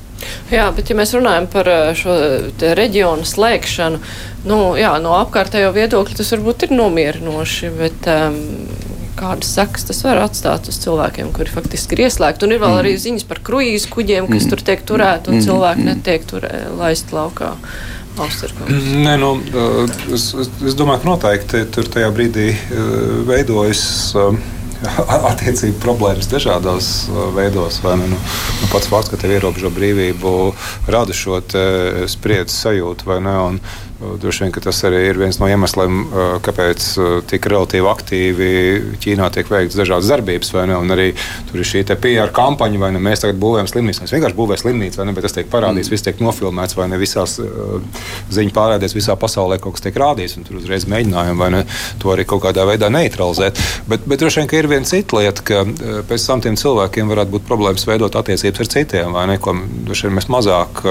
Jā, 0.51 0.67
bet 0.75 0.91
ja 0.91 0.99
mēs 0.99 1.15
runājam 1.15 1.47
par 1.55 1.71
šo 1.95 2.19
reģionu 2.59 3.23
slēgšanu, 3.25 4.03
nu, 4.51 4.61
jā, 4.75 4.91
no 4.99 5.15
apkārtējo 5.23 5.71
viedokļa 5.79 6.19
tas 6.19 6.36
varbūt 6.36 6.67
ir 6.67 6.75
nomierinoši, 6.75 7.71
bet 7.79 8.11
um, 8.11 8.41
kādas 9.22 9.53
sekas 9.55 9.88
tas 9.88 10.01
var 10.05 10.24
atstāt 10.26 10.69
uz 10.72 10.80
cilvēkiem, 10.82 11.32
kuri 11.36 11.53
faktiski 11.53 11.97
ir 11.97 12.05
ieslēgti. 12.07 12.47
Un 12.47 12.55
ir 12.55 12.61
vēl 12.63 12.76
mm. 12.76 12.82
arī 12.82 12.93
ziņas 13.05 13.28
par 13.30 13.41
kruīzu 13.45 13.91
kuģiem, 13.93 14.30
kas 14.32 14.45
mm. 14.45 14.53
tur 14.53 14.63
tiek 14.69 14.86
turēti 14.91 15.32
un 15.32 15.39
mm. 15.39 15.47
cilvēki 15.47 15.88
netiek 15.88 16.30
turē, 16.30 16.53
laist 16.80 17.13
laukā. 17.15 17.55
Nē, 18.67 19.15
nu, 19.22 19.36
es, 20.13 20.32
es 20.36 20.76
domāju, 20.78 21.03
ka 21.03 21.09
noteikti 21.13 21.61
tur 21.72 21.88
tajā 21.91 22.09
brīdī 22.13 22.49
veidojas 23.30 23.86
attiecību 25.32 25.78
problēmas 25.84 26.30
dažādos 26.32 26.89
veidos. 27.38 27.80
Nu, 27.86 28.09
nu, 28.11 28.19
pats 28.74 28.89
fakts, 28.91 29.13
ka 29.13 29.22
tev 29.22 29.36
ierobežo 29.38 29.72
brīvību, 29.74 30.34
rada 30.91 31.15
šo 31.15 31.39
spriedzes 32.11 32.59
sajūtu, 32.65 33.07
vai 33.07 33.22
ne? 33.24 33.38
Un, 33.51 33.63
Droši 34.01 34.45
vien 34.45 34.53
tas 34.63 34.79
arī 34.87 35.01
ir 35.11 35.19
viens 35.21 35.37
no 35.41 35.47
iemesliem, 35.49 36.01
kāpēc 36.45 36.87
tik 37.29 37.45
relatīvi 37.51 37.89
aktīvi 37.91 38.49
Ķīnā 39.01 39.27
tiek 39.33 39.49
veikts 39.51 39.77
dažādas 39.77 40.09
darbības. 40.09 40.53
Arī 40.57 41.11
tur 41.49 41.61
ir 41.61 41.67
šī 41.67 41.83
PR 41.91 42.31
kampaņa, 42.33 42.79
vai 42.81 42.91
ne 42.95 43.01
mēs 43.03 43.21
tagad 43.23 43.39
būvējam 43.41 43.69
slimnīcu. 43.69 44.03
Mēs 44.03 44.15
vienkārši 44.15 44.37
būvējam 44.37 44.63
slimnīcu, 44.63 44.99
vai 44.99 45.07
ne, 45.07 45.15
bet 45.17 45.27
tas 45.27 45.37
tiek 45.37 45.49
parādīts, 45.51 45.89
mm. 45.89 45.93
viss 45.93 46.05
tiek 46.07 46.21
nofilmēts, 46.23 46.77
vai 46.77 46.87
ne 46.91 46.99
visās 47.01 47.37
ziņu 48.33 48.55
pārādēs, 48.55 48.95
visā 48.97 49.17
pasaulē 49.19 49.59
kaut 49.61 49.77
kas 49.77 49.85
tiek 49.85 49.99
rādīts. 50.01 50.37
Tur 50.47 50.57
uzreiz 50.61 50.87
mēģinājumi 50.89 51.41
vai 51.41 51.51
ne 51.53 51.61
to 52.01 52.13
arī 52.13 52.25
kaut 52.29 52.43
kādā 52.45 52.65
veidā 52.67 52.89
neutralizēt. 52.93 53.59
Bet, 53.89 54.07
bet 54.09 54.21
droši 54.21 54.41
vien 54.41 54.51
ir 54.57 54.69
viena 54.71 54.89
cita 54.89 55.19
lieta, 55.19 55.45
ka 55.45 55.63
pēc 56.09 56.27
tam 56.27 56.41
tiem 56.43 56.57
cilvēkiem 56.59 57.11
varētu 57.11 57.35
būt 57.35 57.47
problēmas 57.49 57.85
veidot 57.87 58.17
attiecības 58.17 58.65
ar 58.65 58.71
citiem, 58.75 59.13
vai 59.15 59.27
ne, 59.29 59.37
ko 59.41 59.53
mēs 59.57 60.29
mazāk 60.31 60.83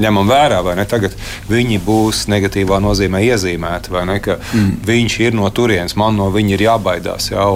ņemam 0.00 0.30
vērā. 0.30 0.62
Tagad 0.90 1.16
viņi 1.50 1.80
būs 1.84 2.26
negatīvā 2.34 2.80
nozīmē 2.82 3.22
iezīmēti, 3.30 3.94
mm. 3.94 4.70
viņš 4.86 5.18
ir 5.24 5.36
no 5.38 5.48
turienes, 5.54 5.96
man 6.00 6.18
no 6.20 6.30
viņa 6.34 6.56
ir 6.56 6.66
jābaidās. 6.68 7.30
Ja? 7.32 7.48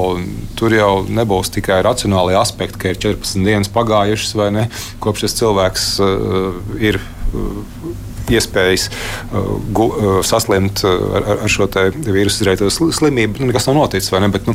Tur 0.59 0.74
jau 0.74 0.93
nebūs 1.05 1.53
tikai 1.55 1.81
racionāli 1.87 2.39
aspekti, 2.39 2.83
ka 2.83 2.93
ir 2.95 3.01
14 3.11 3.47
dienas 3.47 3.72
pagājušas, 3.74 4.35
vai 4.39 4.51
ne? 4.55 4.68
Kopš 5.03 5.26
šis 5.26 5.41
cilvēks 5.43 5.89
uh, 6.05 6.61
ir. 6.83 7.03
Uh, 7.35 8.05
iespējas 8.33 8.89
uh, 8.89 9.55
gu, 9.74 9.87
uh, 9.89 10.18
saslimt 10.26 10.83
uh, 10.87 11.18
ar, 11.18 11.29
ar 11.45 11.53
šo 11.53 11.68
vīrusu 11.68 12.43
izraisīto 12.43 12.70
slimību. 12.95 13.43
Nu, 13.43 13.51
nekas 13.51 13.68
nav 13.68 13.79
noticis. 13.79 14.12
Ne? 14.18 14.31
Bet, 14.33 14.49
nu, 14.49 14.55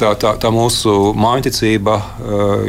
tā, 0.00 0.12
tā, 0.20 0.34
tā 0.40 0.50
mūsu 0.54 1.12
mājiņticība 1.18 1.96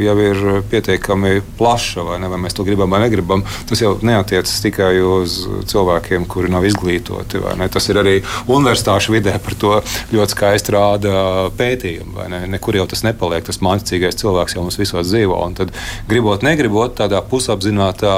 jau 0.02 0.14
ir 0.22 0.42
pietiekami 0.70 1.40
plaša, 1.58 2.04
vai, 2.06 2.18
ne? 2.22 2.30
vai 2.32 2.40
mēs 2.44 2.56
to 2.56 2.66
gribam 2.66 2.92
vai 2.92 3.02
negribam. 3.04 3.44
Tas 3.68 3.82
jau 3.82 3.96
neatiecas 4.04 4.60
tikai 4.64 4.92
uz 5.02 5.38
cilvēkiem, 5.70 6.26
kuri 6.30 6.52
nav 6.52 6.66
izglītoti. 6.68 7.42
Tas 7.72 7.90
ir 7.90 8.00
arī 8.02 8.16
universitāšu 8.52 9.16
vidē 9.16 9.36
par 9.42 9.58
to 9.58 9.74
ļoti 10.14 10.36
skaisti 10.36 10.76
rāda 10.76 11.14
pētījumi. 11.58 12.28
Ne? 12.32 12.42
Nekur 12.56 12.78
jau 12.80 12.86
tas 12.90 13.04
nepaliek. 13.06 13.44
Tas 13.46 13.62
mākslīgais 13.64 14.18
cilvēks 14.20 14.56
jau 14.56 14.64
mums 14.64 14.78
visos 14.80 15.10
dzīvo. 15.10 15.38
Un 15.46 15.56
tad, 15.58 15.74
gribot, 16.10 16.44
negribot, 16.46 16.96
tādā 16.98 17.22
pusapzinātā, 17.26 18.16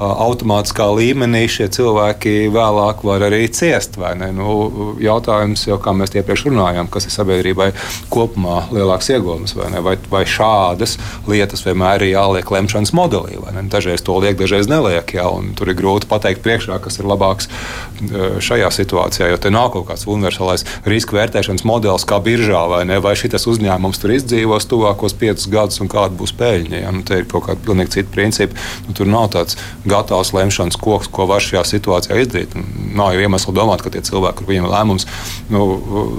automātiskā 0.00 0.86
līmenī 0.96 1.46
šie 1.50 1.68
cilvēki 1.68 1.79
cilvēki 1.80 2.34
vēlāk 2.52 3.04
var 3.06 3.24
arī 3.30 3.44
ciest. 3.52 3.98
Nu, 4.36 4.96
jautājums 5.00 5.66
jau, 5.68 5.78
kā 5.82 5.94
mēs 5.96 6.14
iepriekš 6.16 6.46
runājām, 6.48 6.90
kas 6.92 7.08
ir 7.08 7.14
sabiedrībai 7.14 7.70
kopumā 8.12 8.66
lielāks 8.74 9.10
iegūms, 9.14 9.56
vai, 9.58 9.70
vai, 9.84 9.96
vai 10.12 10.22
šādas 10.28 10.96
lietas 11.30 11.64
vienmēr 11.66 12.04
ir 12.04 12.14
jāliek 12.14 12.52
lemšanas 12.54 12.94
modelī. 12.96 13.38
Dažreiz 13.70 14.04
to 14.04 14.18
liek, 14.22 14.38
dažreiz 14.40 14.68
neliek. 14.70 15.14
Jā, 15.16 15.26
tur 15.58 15.70
ir 15.70 15.78
grūti 15.78 16.08
pateikt 16.10 16.42
priekšā, 16.44 16.80
kas 16.82 17.00
ir 17.00 17.08
labāks 17.10 17.48
e, 17.48 18.40
šajā 18.42 18.70
situācijā, 18.74 19.30
jo 19.32 19.40
te 19.40 19.52
nav 19.52 19.70
kaut 19.74 19.88
kāds 19.90 20.06
universālais 20.10 20.66
riska 20.88 21.16
vērtēšanas 21.16 21.66
modelis, 21.68 22.06
kā 22.08 22.20
biržā, 22.24 22.64
vai, 22.70 22.82
ne, 22.88 23.00
vai 23.02 23.16
šis 23.18 23.46
uzņēmums 23.50 24.00
tur 24.02 24.14
izdzīvos 24.16 24.68
tuvākos 24.70 25.16
piecus 25.18 25.48
gadus 25.50 25.80
un 25.82 25.90
kāda 25.92 26.16
būs 26.18 26.34
peļņa. 26.38 26.82
Ja? 26.82 26.94
Nu, 26.94 27.04
te 27.06 27.20
ir 27.22 27.28
kaut 27.30 27.46
kāda 27.48 27.62
pilnīgi 27.66 27.98
cita 27.98 28.14
principa. 28.14 28.68
Nu, 28.86 28.96
tur 28.96 29.10
nav 29.10 29.30
tāds 29.34 29.58
gatavs 29.88 30.34
lemšanas 30.36 30.78
koks, 30.80 31.10
ko 31.12 31.28
var 31.30 31.44
šajā 31.44 31.64
situācijā 31.70 32.18
izdarīt. 32.20 32.54
Nav 32.96 33.14
jau 33.14 33.24
iemesla 33.24 33.54
domāt, 33.56 33.84
ka 33.84 33.92
tie 33.92 34.02
cilvēki, 34.06 34.44
kuriem 34.46 34.66
ir 34.66 34.72
lēmums, 34.72 35.06
nu, 35.52 35.66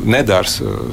nedara 0.08 0.47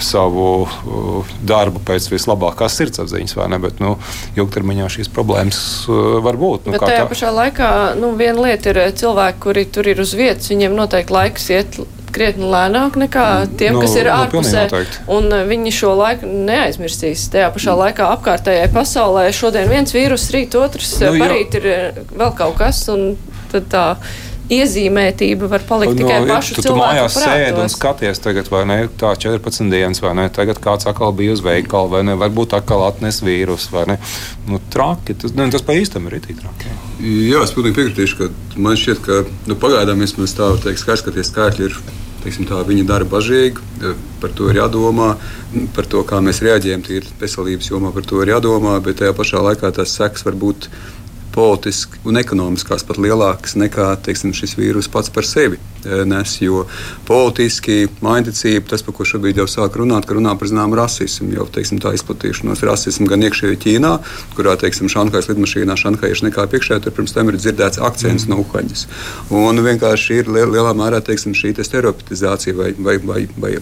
savu 0.04 0.48
uh, 0.64 1.34
darbu 1.46 1.82
pēc 1.86 2.08
vislabākās 2.12 2.78
sirdsapziņas, 2.80 3.36
vai 3.38 3.50
ne? 3.52 3.60
Bet 3.62 3.82
nu, 3.84 3.96
ilgtermiņā 4.38 4.88
šīs 4.98 5.12
problēmas 5.14 5.60
uh, 5.88 6.18
var 6.24 6.40
būt. 6.40 6.68
Nu, 6.68 6.76
Bet 6.76 6.86
tajā 6.86 7.04
tā? 7.04 7.12
pašā 7.12 7.34
laikā 7.34 7.70
nu, 8.00 8.14
viena 8.18 8.48
lieta 8.48 8.74
ir 8.74 8.82
cilvēki, 8.98 9.42
kuri 9.44 9.68
tur 9.72 9.88
ir 9.90 10.02
uz 10.02 10.16
vietas, 10.18 10.50
viņiem 10.52 10.76
noteikti 10.78 11.14
laiks 11.14 11.48
iet 11.54 11.80
krietni 12.12 12.48
lēnāk 12.48 12.96
nekā 12.98 13.26
tiem, 13.60 13.76
no, 13.76 13.82
kas 13.84 13.96
ir 14.00 14.08
ārpusē. 14.12 14.64
No 14.72 15.18
un 15.18 15.28
uh, 15.32 15.44
viņi 15.48 15.74
šo 15.74 15.92
laiku 15.98 16.28
neaizmirsīs. 16.28 17.28
Tajā 17.32 17.50
pašā 17.54 17.74
mm. 17.74 17.82
laikā 17.84 18.08
apkārtējai 18.16 18.70
pasaulē 18.74 19.28
šodien 19.36 19.70
viens 19.70 19.94
vīrus, 19.94 20.28
rīt 20.34 20.56
otrs, 20.58 20.96
nu, 21.04 21.14
parīt 21.20 21.58
ir 21.60 21.68
vēl 22.16 22.34
kaut 22.38 22.58
kas. 22.60 22.86
Tā 23.48 23.84
iezīmētība 24.52 25.48
var 25.50 25.64
palikt 25.68 25.94
no, 25.94 26.00
tikai 26.00 26.18
pašu 26.28 26.56
tu, 26.56 26.62
tu 26.62 26.66
cilvēku 26.68 26.80
mājās 26.80 27.18
sēdi 27.20 27.62
un 27.62 27.72
skaties 27.72 28.22
tagad, 28.24 28.48
vai 28.52 28.62
ne, 28.68 28.78
tā 29.00 29.12
14 29.20 29.68
dienas, 29.72 30.00
vai 30.04 30.14
ne, 30.18 30.26
tagad 30.32 30.60
kāds 30.64 30.88
atkal 30.88 31.12
bija 31.16 31.36
uz 31.36 31.44
veikalu, 31.44 31.92
vai 31.92 32.02
ne, 32.08 32.16
varbūt 32.18 32.56
atkal 32.58 32.86
atnes 32.88 33.20
vīrusu, 33.24 33.72
vai 33.74 33.84
ne. 33.92 33.98
Nu, 34.48 34.60
traki, 34.72 35.16
tas, 35.20 35.36
ne, 35.36 35.50
tas 35.52 35.64
pa 35.64 35.76
īstam 35.78 36.08
ir 36.08 36.18
itī 36.20 36.36
traki. 36.38 36.72
Jā, 37.04 37.44
es 37.44 37.54
pilnīgi 37.54 37.78
piekritīšu, 37.78 38.18
ka 38.20 38.60
man 38.64 38.78
šķiet, 38.80 39.04
ka 39.04 39.22
nu, 39.50 39.58
pagaidām 39.60 40.04
vismaz 40.04 40.36
tā, 40.38 40.50
teiks, 40.64 40.84
skaidrs, 40.86 41.06
ka 41.06 41.14
tie 41.14 41.26
skaitļi 41.28 41.68
ir 41.68 41.80
teiksim, 42.24 42.48
tā, 42.48 42.58
viņa 42.66 42.84
dara 42.88 43.06
bažīgi, 43.08 43.62
par 44.22 44.32
to 44.36 44.48
ir 44.50 44.58
jādomā, 44.58 45.12
par 45.76 45.86
to, 45.90 46.02
kā 46.08 46.18
mēs 46.24 46.42
reaģējam, 46.44 46.84
tīri 46.86 47.18
veselības 47.20 47.70
jomā, 47.70 47.92
par 47.94 48.06
to 48.08 48.20
ir 48.24 48.32
jādomā, 48.34 48.74
bet 48.84 48.98
tajā 49.00 49.14
pašā 49.16 49.42
laikā 49.44 49.70
tās 49.76 49.94
sekas 49.94 50.26
var 50.26 50.38
būt 50.38 50.68
politiski 51.38 52.00
un 52.08 52.18
ekonomiskās 52.18 52.82
pat 52.86 52.98
lielākas 52.98 53.54
nekā 53.60 53.92
teiksim, 54.02 54.34
šis 54.34 54.56
vīrus 54.58 54.90
pats 54.90 55.12
par 55.14 55.26
sevi. 55.28 55.60
Eh, 55.84 56.04
nes. 56.04 56.40
Jo 56.40 56.64
politiski 57.06 57.86
mainticība, 58.02 58.66
tas, 58.72 58.82
par 58.82 58.94
ko 58.96 59.04
šobrīd 59.06 59.38
jau 59.38 59.46
sāk 59.48 59.76
runāt, 59.78 60.08
ka 60.08 60.16
runā 60.16 60.34
par 60.38 60.50
zināmu 60.50 60.76
rasismu, 60.78 61.30
jau 61.36 61.46
teiksim, 61.54 61.78
tā 61.82 61.92
izplatīšanos 61.94 62.64
rasismu 62.66 63.06
gan 63.08 63.22
iekšēji 63.22 63.60
Ķīnā, 63.62 63.92
kurā, 64.34 64.56
teiksim, 64.58 64.90
Šanhais 64.90 65.30
lidmašīnā 65.30 65.76
šanhaieši 65.78 66.26
nekā 66.26 66.46
piekšā, 66.50 66.80
tur 66.82 66.94
pirms 66.96 67.14
tam 67.14 67.30
ir 67.30 67.38
dzirdēts 67.38 67.78
akcents 67.78 68.26
mm. 68.26 68.32
no 68.32 68.42
Uhaņas. 68.42 68.84
Un 69.38 69.62
vienkārši 69.64 70.18
ir 70.22 70.32
lielā 70.34 70.74
mērā 70.76 71.00
teiksim, 71.04 71.36
šī 71.38 71.54
te 71.56 71.66
stereotipizācija 71.66 72.58
vai, 72.58 72.72
vai, 72.74 72.98
vai, 72.98 73.22
vai 73.38 73.54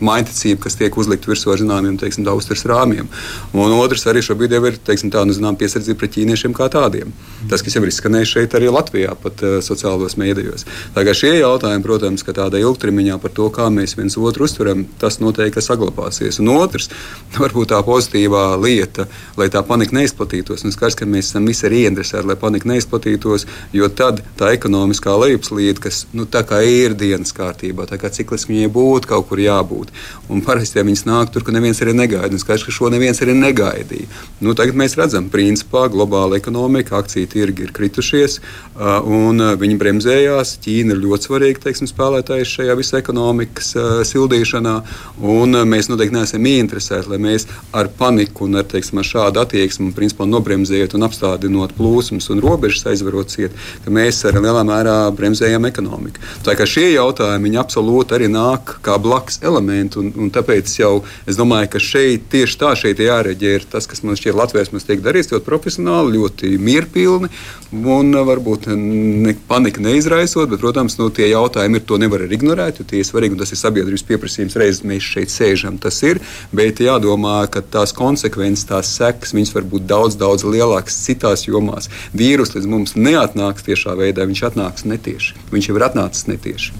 mainticība, 0.00 0.64
kas 0.64 0.78
tiek 0.80 0.96
uzlikt 0.96 1.28
virsū 1.28 1.52
ar 1.52 1.60
zināmiem 1.60 2.00
teiksim, 2.00 2.26
austras 2.32 2.64
rāmjiem. 2.68 3.12
Un 3.52 3.76
otrs 3.76 4.08
arī 4.08 4.24
šobrīd 4.24 4.56
jau 4.56 4.64
ir 4.72 4.80
teiksim, 4.88 5.12
tā, 5.12 5.26
nu, 5.28 5.36
zinām, 5.36 5.60
piesardzība 5.60 6.00
pret 6.00 6.16
ķīniešiem 6.16 6.56
kā 6.56 6.70
tādiem. 6.72 7.12
Tas, 7.48 7.62
kas 7.64 7.76
jau 7.76 7.84
ir 7.84 7.92
izskanējis 7.92 8.34
šeit 8.34 8.58
arī 8.58 8.72
Latvijā, 8.72 9.14
pat 9.20 9.44
uh, 9.44 9.58
sociālajos 9.64 10.18
mēdījos. 10.20 10.66
Tagad 10.96 11.16
šie 11.18 11.36
jautājumi 11.38 11.57
jautājumi, 11.58 11.82
protams, 11.82 12.22
ka 12.22 12.32
tādā 12.36 12.60
ilgtermiņā 12.62 13.18
par 13.20 13.32
to, 13.34 13.48
kā 13.50 13.66
mēs 13.72 13.96
viens 13.98 14.16
otru 14.16 14.46
uztveram, 14.46 14.86
tas 15.00 15.18
noteikti 15.18 15.60
saglabāsies. 15.64 16.38
Un 16.40 16.52
otrs, 16.54 16.88
varbūt 17.36 17.72
tā 17.72 17.80
pozitīvā 17.82 18.56
lieta, 18.62 19.08
lai 19.36 19.48
tā 19.50 19.62
panika 19.66 19.96
neizplatītos. 19.98 20.64
Un 20.64 20.74
skaidrs, 20.74 20.96
ka 20.98 21.08
mēs 21.08 21.32
esam 21.32 21.48
visi 21.48 21.66
arī 21.66 21.84
ieinteresēti, 21.84 22.26
lai 22.28 22.36
panika 22.38 22.68
neizplatītos, 22.70 23.46
jo 23.74 23.88
tad 23.88 24.22
tā 24.38 24.52
ekonomiskā 24.54 25.16
lejupslīde, 25.18 25.82
kas 25.82 26.06
nu, 26.12 26.26
ir 26.68 26.94
dienas 26.94 27.32
kārtībā, 27.34 27.86
tā 27.88 27.98
kā 27.98 28.10
cikliski 28.12 28.54
viņai 28.54 28.70
būtu 28.72 29.08
kaut 29.08 29.28
kur 29.28 29.42
jābūt. 29.42 29.90
Un 30.28 30.42
parasti, 30.44 30.78
ja 30.78 30.86
viņas 30.86 31.06
nāk 31.08 31.32
tur, 31.32 31.44
ka 31.44 31.52
neviens 31.54 31.80
arī 31.82 31.94
negaida, 31.96 32.30
un 32.30 32.42
skaidrs, 32.42 32.66
ka 32.66 32.74
šo 32.74 32.90
neviens 32.92 33.20
arī 33.24 33.34
negaidīja. 33.34 34.08
Nu, 34.44 34.54
tagad 34.54 34.78
mēs 34.78 34.96
redzam, 34.98 35.30
principā 35.32 35.88
globāla 35.90 36.38
ekonomika, 36.38 36.98
akciju 37.00 37.30
tirgi 37.32 37.66
ir 37.66 37.74
kritušies, 37.74 38.38
un 39.08 39.42
viņi 39.58 39.78
bremzējās. 39.80 40.56
Ķīna 40.62 40.94
ir 40.94 41.02
ļoti 41.02 41.28
svarīga 41.28 41.47
svarīgi 41.48 41.62
teiksim, 41.64 41.88
spēlētājs 41.88 42.50
šajā 42.58 42.74
visā 42.76 42.98
ekonomikas 43.00 43.70
uh, 43.76 44.00
sildīšanā. 44.04 44.74
Un, 45.22 45.54
uh, 45.56 45.64
mēs 45.64 45.88
noteikti 45.88 46.14
neesam 46.14 46.44
ieinteresēti, 46.44 47.08
lai 47.08 47.18
mēs 47.18 47.46
ar 47.72 47.88
paniku 47.88 48.44
un 48.44 48.58
ar, 48.60 48.66
teiksim, 48.68 48.98
ar 49.00 49.06
šādu 49.08 49.40
attieksmi 49.40 49.94
principā, 49.96 50.26
nobremzējot 50.28 50.96
un 50.98 51.06
apstādinot 51.06 51.72
plūsmas 51.78 52.28
un 52.30 52.42
robežas 52.44 52.84
aizvarot 52.92 53.32
ciet, 53.32 53.54
ka 53.84 53.90
mēs 53.90 54.20
arī 54.28 54.42
lielā 54.44 54.64
mērā 54.68 54.96
bremzējam 55.16 55.64
ekonomiku. 55.70 56.20
Tā 56.44 56.56
kā 56.58 56.66
šie 56.68 56.90
jautājumi 56.92 57.56
absolūti 57.58 58.18
arī 58.18 58.28
nāk 58.28 58.76
kā 58.84 58.98
blakus 59.00 59.40
elementi. 59.42 60.02
Un, 60.02 60.12
un 60.16 60.32
tāpēc 60.34 60.68
jau 60.78 61.00
es 61.26 61.38
domāju, 61.38 61.72
ka 61.72 61.80
šeit 61.82 62.28
tieši 62.32 62.60
tā 62.60 62.74
šeit 62.76 63.00
jārēģē 63.00 63.54
ir 63.56 63.64
tas, 63.72 63.88
kas 63.88 64.04
man 64.04 64.18
šķiet 64.18 64.36
Latvijas 64.36 64.74
mums 64.74 64.86
tiek 64.86 65.00
darīts 65.02 65.32
ļoti 65.32 65.48
profesionāli, 65.48 66.18
ļoti 66.18 66.52
mierpilni 66.60 67.32
un 67.72 68.12
varbūt 68.28 68.68
ne, 68.76 69.34
panika 69.48 69.82
neizraisot, 69.84 70.48
bet, 70.50 70.60
protams, 70.60 70.96
nu, 71.00 71.08
tie 71.14 71.28
jautājumi 71.28 71.37
jautājumi 71.38 71.80
ir, 71.80 71.86
to 71.88 71.98
nevar 72.02 72.26
arī 72.26 72.36
ignorēt, 72.36 72.82
jo 72.82 72.86
tie 72.88 73.00
ir 73.00 73.08
svarīgi, 73.08 73.36
un 73.36 73.42
tas 73.42 73.54
ir 73.54 73.62
sabiedrības 73.62 74.04
pieprasījums. 74.08 74.58
Reizes 74.60 74.84
mēs 74.86 75.06
šeit 75.06 75.32
sēžam, 75.32 75.78
tas 75.80 76.02
ir, 76.06 76.20
bet 76.52 76.82
jādomā, 76.84 77.40
ka 77.52 77.62
tās 77.62 77.94
konsekvences, 77.96 78.68
tās 78.68 78.92
sekas, 78.98 79.34
viņas 79.36 79.54
var 79.56 79.70
būt 79.72 79.88
daudz, 79.88 80.18
daudz 80.20 80.46
lielākas 80.48 81.00
citās 81.06 81.46
jomās. 81.48 81.90
Vīrus 82.16 82.54
līdz 82.56 82.68
mums 82.70 82.96
neatnāks 82.98 83.66
tiešā 83.66 83.96
veidā, 83.98 84.28
viņš 84.28 84.46
atnāks 84.52 84.86
netieši. 84.88 85.38
Viņš 85.54 85.70
jau 85.70 85.78
ir 85.78 85.88
atnācis 85.88 86.28
netieši. 86.30 86.76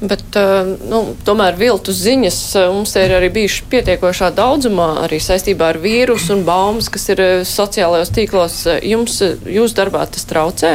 Bet, 0.00 0.24
eh, 0.36 0.76
nu, 0.90 1.00
tomēr 1.24 1.56
viltus 1.56 2.00
ziņas 2.04 2.38
eh, 2.56 2.68
mums 2.72 2.94
ir 3.00 3.14
arī 3.16 3.30
bijušas 3.32 3.68
pietiekošā 3.72 4.30
daudzumā, 4.36 4.90
arī 5.06 5.20
saistībā 5.22 5.72
ar 5.72 5.80
vīrusu 5.80 6.36
un 6.36 6.44
baumas, 6.48 6.90
kas 6.92 7.08
ir 7.12 7.22
eh, 7.24 7.34
sociālajos 7.48 8.12
tīklos. 8.16 8.58
Jums, 8.84 9.20
jūs 9.48 9.76
darbā 9.76 10.06
tas 10.12 10.28
traucē? 10.28 10.74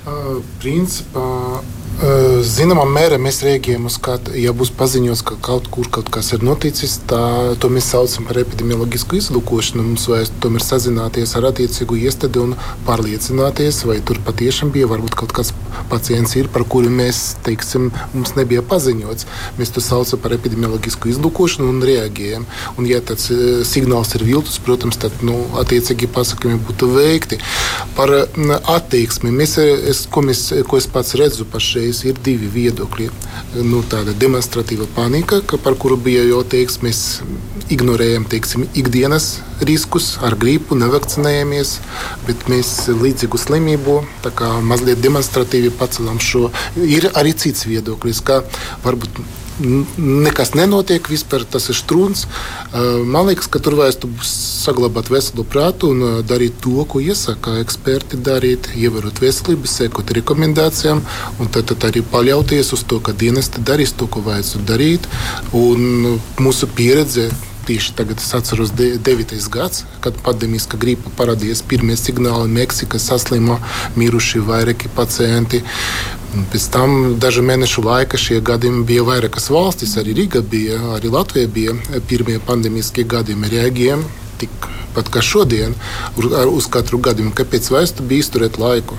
Uh, 0.00 0.40
principā 0.62 1.60
Zināmā 2.00 2.86
mērā 2.88 3.18
mēs 3.20 3.42
rēģējam 3.44 3.84
uz 3.90 3.98
kādu, 4.00 4.32
ja 4.40 4.54
būs 4.56 4.70
paziņots, 4.72 5.20
ka 5.28 5.34
kaut 5.44 5.66
kur 5.68 5.90
kaut 5.92 6.08
kas 6.08 6.30
ir 6.32 6.40
noticis, 6.40 6.94
tā, 7.10 7.20
to 7.60 7.68
mēs 7.68 7.90
saucam 7.92 8.24
par 8.24 8.40
epidemioloģisku 8.40 9.18
izlūkošanu. 9.18 9.84
Mums 9.84 10.06
vajag 10.08 10.32
tomēr 10.40 10.64
sazināties 10.64 11.36
ar 11.36 11.50
attiecīgu 11.50 11.98
iestādi 12.00 12.40
un 12.40 12.54
pārliecināties, 12.88 13.82
vai 13.84 13.98
tur 14.00 14.22
patiešām 14.24 14.72
bija 14.72 14.88
varbūt 14.88 15.18
kaut 15.20 15.36
kāds 15.36 15.52
pacients, 15.90 16.36
ir, 16.40 16.48
par 16.52 16.64
kuru 16.70 16.92
mēs, 16.94 17.36
teiksim, 17.46 17.90
mums 18.14 18.34
nebija 18.38 18.64
paziņots. 18.66 19.28
Mēs 19.60 19.74
to 19.74 19.84
saucam 19.84 20.22
par 20.22 20.34
epidemioloģisku 20.38 21.12
izlūkošanu 21.12 21.68
un 21.74 21.82
reaģējam. 21.86 22.48
Un, 22.76 22.88
ja 22.88 23.02
tāds 23.04 23.28
signāls 23.68 24.14
ir 24.16 24.26
viltus, 24.28 24.60
protams, 24.64 25.00
tad 25.00 25.24
nu, 25.26 25.36
attiecīgi 25.60 26.10
pasakojumi 26.14 26.62
būtu 26.70 26.90
veikti. 26.94 27.40
Par 27.98 28.12
attieksmi, 28.74 29.32
mēs, 29.34 29.58
es, 29.60 30.06
ko, 30.10 30.24
mēs, 30.26 30.46
ko 30.70 30.80
es 30.80 30.88
pats 30.90 31.16
redzu 31.18 31.46
pašreiz 31.50 31.90
reiz 31.90 32.04
ir 32.06 32.18
divi 32.24 32.48
viedokļi. 32.50 33.08
Nu, 33.66 33.82
tāda 33.90 34.14
demonstratīva 34.14 34.86
panika, 34.94 35.40
par 35.64 35.76
kuru 35.80 35.98
bija 35.98 36.22
jau 36.28 36.42
teikts, 36.46 36.80
mēs 36.84 37.00
ignorējam 37.70 38.26
teiksim, 38.30 38.66
ikdienas 38.78 39.40
riskus 39.66 40.14
ar 40.24 40.36
gripu, 40.40 40.76
nevakcinējamies, 40.78 41.74
bet 42.26 42.46
mēs 42.50 42.70
līdzīgu 42.88 43.40
slimību 43.40 43.96
mazliet 44.64 45.02
demonstratīvi 45.04 45.59
pacelam 45.68 46.16
šo. 46.16 46.48
Ir 46.80 47.10
arī 47.12 47.36
cits 47.36 47.68
viedoklis, 47.68 48.24
ka 48.24 48.40
varbūt 48.86 49.20
nekas 49.98 50.54
nenotiek, 50.54 51.08
vispār 51.10 51.44
tas 51.44 51.68
ir 51.68 51.76
strūns. 51.76 52.24
Man 52.72 53.28
liekas, 53.28 53.48
ka 53.50 53.60
tur 53.62 53.76
vajag 53.78 54.06
saglabāt 54.26 55.10
veselu 55.12 55.44
prātu 55.44 55.92
un 55.92 56.22
darīt 56.26 56.60
to, 56.64 56.84
ko 56.88 57.02
iesaka 57.04 57.58
eksperti 57.60 58.20
darīt, 58.24 58.70
ievērot 58.80 59.20
veselību, 59.20 59.68
sekot 59.70 60.14
rekomendācijām, 60.16 61.04
un 61.38 61.52
tad, 61.52 61.68
tad 61.72 61.90
arī 61.90 62.04
paļauties 62.12 62.72
uz 62.76 62.86
to, 62.88 63.00
ka 63.04 63.12
dienesti 63.12 63.62
darīs 63.66 63.92
to, 63.92 64.08
ko 64.08 64.24
vajadzētu 64.24 64.66
darīt. 64.72 65.08
Un 65.56 66.18
mūsu 66.40 66.70
pieredze 66.76 67.28
tieši 67.70 67.92
tagad 67.94 68.18
es 68.18 68.32
atceros 68.34 68.72
9. 68.74 69.36
gads, 69.54 69.84
kad 70.02 70.16
pandēmiskā 70.26 70.78
gripa 70.82 71.12
parādījās 71.14 71.62
pirmie 71.70 71.94
signāli 71.94 72.50
Meksika 72.50 72.98
saslima, 72.98 73.60
miruši 73.94 74.42
vairāki 74.42 74.90
pacienti. 74.96 75.60
Pēc 76.50 76.66
tam 76.74 76.96
dažu 77.22 77.44
mēnešu 77.46 77.84
laikā 77.86 78.18
šie 78.18 78.40
gadījumi 78.46 78.82
bija 78.88 79.04
vairākas 79.06 79.46
valstis, 79.54 79.94
arī 80.02 80.16
Riga 80.18 80.42
bija, 80.42 80.80
arī 80.96 81.12
Latvija 81.14 81.50
bija 81.50 81.76
pirmie 82.10 82.40
pandēmiskie 82.48 83.06
gadījumi. 83.06 83.52
Reaģējām 83.54 84.02
tikpat 84.42 85.12
kā 85.14 85.22
šodien 85.22 85.76
uz 86.18 86.66
katru 86.74 86.98
gadījumu. 87.06 87.36
Kāpēc 87.38 87.70
vaistu 87.70 88.06
bija 88.06 88.26
izturēt 88.26 88.58
laiku, 88.58 88.98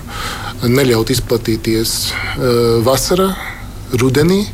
neļaut 0.64 1.12
izplatīties 1.12 1.98
uh, 2.08 2.56
vasarā, 2.88 3.34
rudenī, 4.00 4.46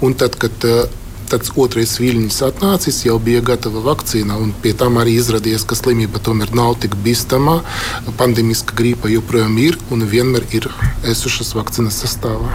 un 0.00 0.16
tad, 0.16 0.40
kad 0.40 0.64
tāds 1.32 1.52
otrais 1.58 1.94
viļņš 2.00 2.38
atnācis, 2.48 3.02
jau 3.06 3.18
bija 3.22 3.42
gatava 3.44 3.82
vakcīna, 3.84 4.38
un 4.40 4.52
pie 4.62 4.72
tam 4.78 4.98
arī 5.00 5.16
izrādījās, 5.18 5.66
ka 5.68 5.78
slimība 5.78 6.22
tomēr 6.24 6.52
nav 6.56 6.76
tik 6.82 6.96
bīstama. 7.04 7.60
Pandemiska 8.18 8.76
gripa 8.78 9.10
joprojām 9.12 9.56
ir 9.62 9.78
un 9.94 10.06
vienmēr 10.08 10.46
ir 10.56 10.68
esušas 11.08 11.54
vakcīnas 11.58 12.00
sastāvā. 12.04 12.50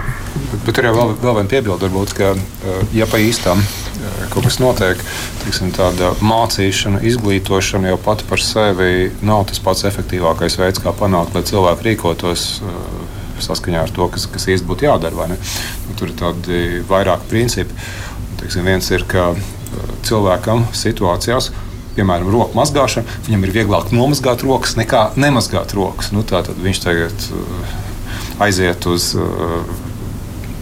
Bet, 0.51 0.59
bet 0.67 0.77
tur 0.77 0.89
jau 0.89 0.93
vēl, 0.97 1.15
vēl 1.23 1.39
viena 1.39 1.53
piebilde, 1.55 1.87
varbūt, 1.87 2.15
ka, 2.17 2.33
eh, 2.35 2.83
ja 2.97 3.07
pa 3.09 3.21
īstām 3.21 3.61
eh, 3.61 4.25
kaut 4.33 4.47
kas 4.49 4.59
notiek, 4.63 5.01
tiksim, 5.43 5.73
tāda 5.75 6.13
mācīšana, 6.23 7.03
izglītošana 7.09 7.93
jau 7.93 7.99
pati 8.05 8.27
par 8.29 8.43
sevi 8.43 9.11
nav 9.25 9.47
tas 9.51 9.61
pats 9.63 9.87
efektīvākais 9.89 10.59
veids, 10.61 10.83
kā 10.83 10.95
panākt, 10.97 11.35
lai 11.37 11.45
cilvēki 11.47 11.89
rīkotos 11.89 12.47
eh, 12.61 13.03
saskaņā 13.43 13.83
ar 13.85 13.93
to, 13.93 14.07
kas, 14.13 14.27
kas 14.31 14.47
īstenībā 14.47 14.71
būtu 14.73 14.87
jādara. 14.87 15.29
Nu, 15.33 15.97
tur 15.99 16.11
ir 16.11 16.17
tādi 16.19 16.63
vairāki 16.89 17.29
principi. 17.31 17.85
Teiksim, 18.43 18.65
viens 18.67 18.89
ir, 18.91 19.05
ka 19.07 19.29
uh, 19.31 19.37
cilvēkam 20.03 20.65
situācijās, 20.75 21.53
piemēram, 21.95 22.27
roku 22.33 22.57
mazgāšana, 22.59 23.21
viņam 23.29 23.45
ir 23.47 23.53
vieglāk 23.55 23.93
nomazgāt 23.95 24.43
rokas 24.43 24.75
nekā 24.75 25.13
nemazgāt 25.15 25.71
rokas. 25.77 26.11
Nu, 26.11 26.25
tad 26.27 26.51
viņš 26.59 26.81
tagad 26.83 27.27
uh, 27.31 27.77
aiziet 28.43 28.83
uz 28.91 29.13
uh, 29.15 29.61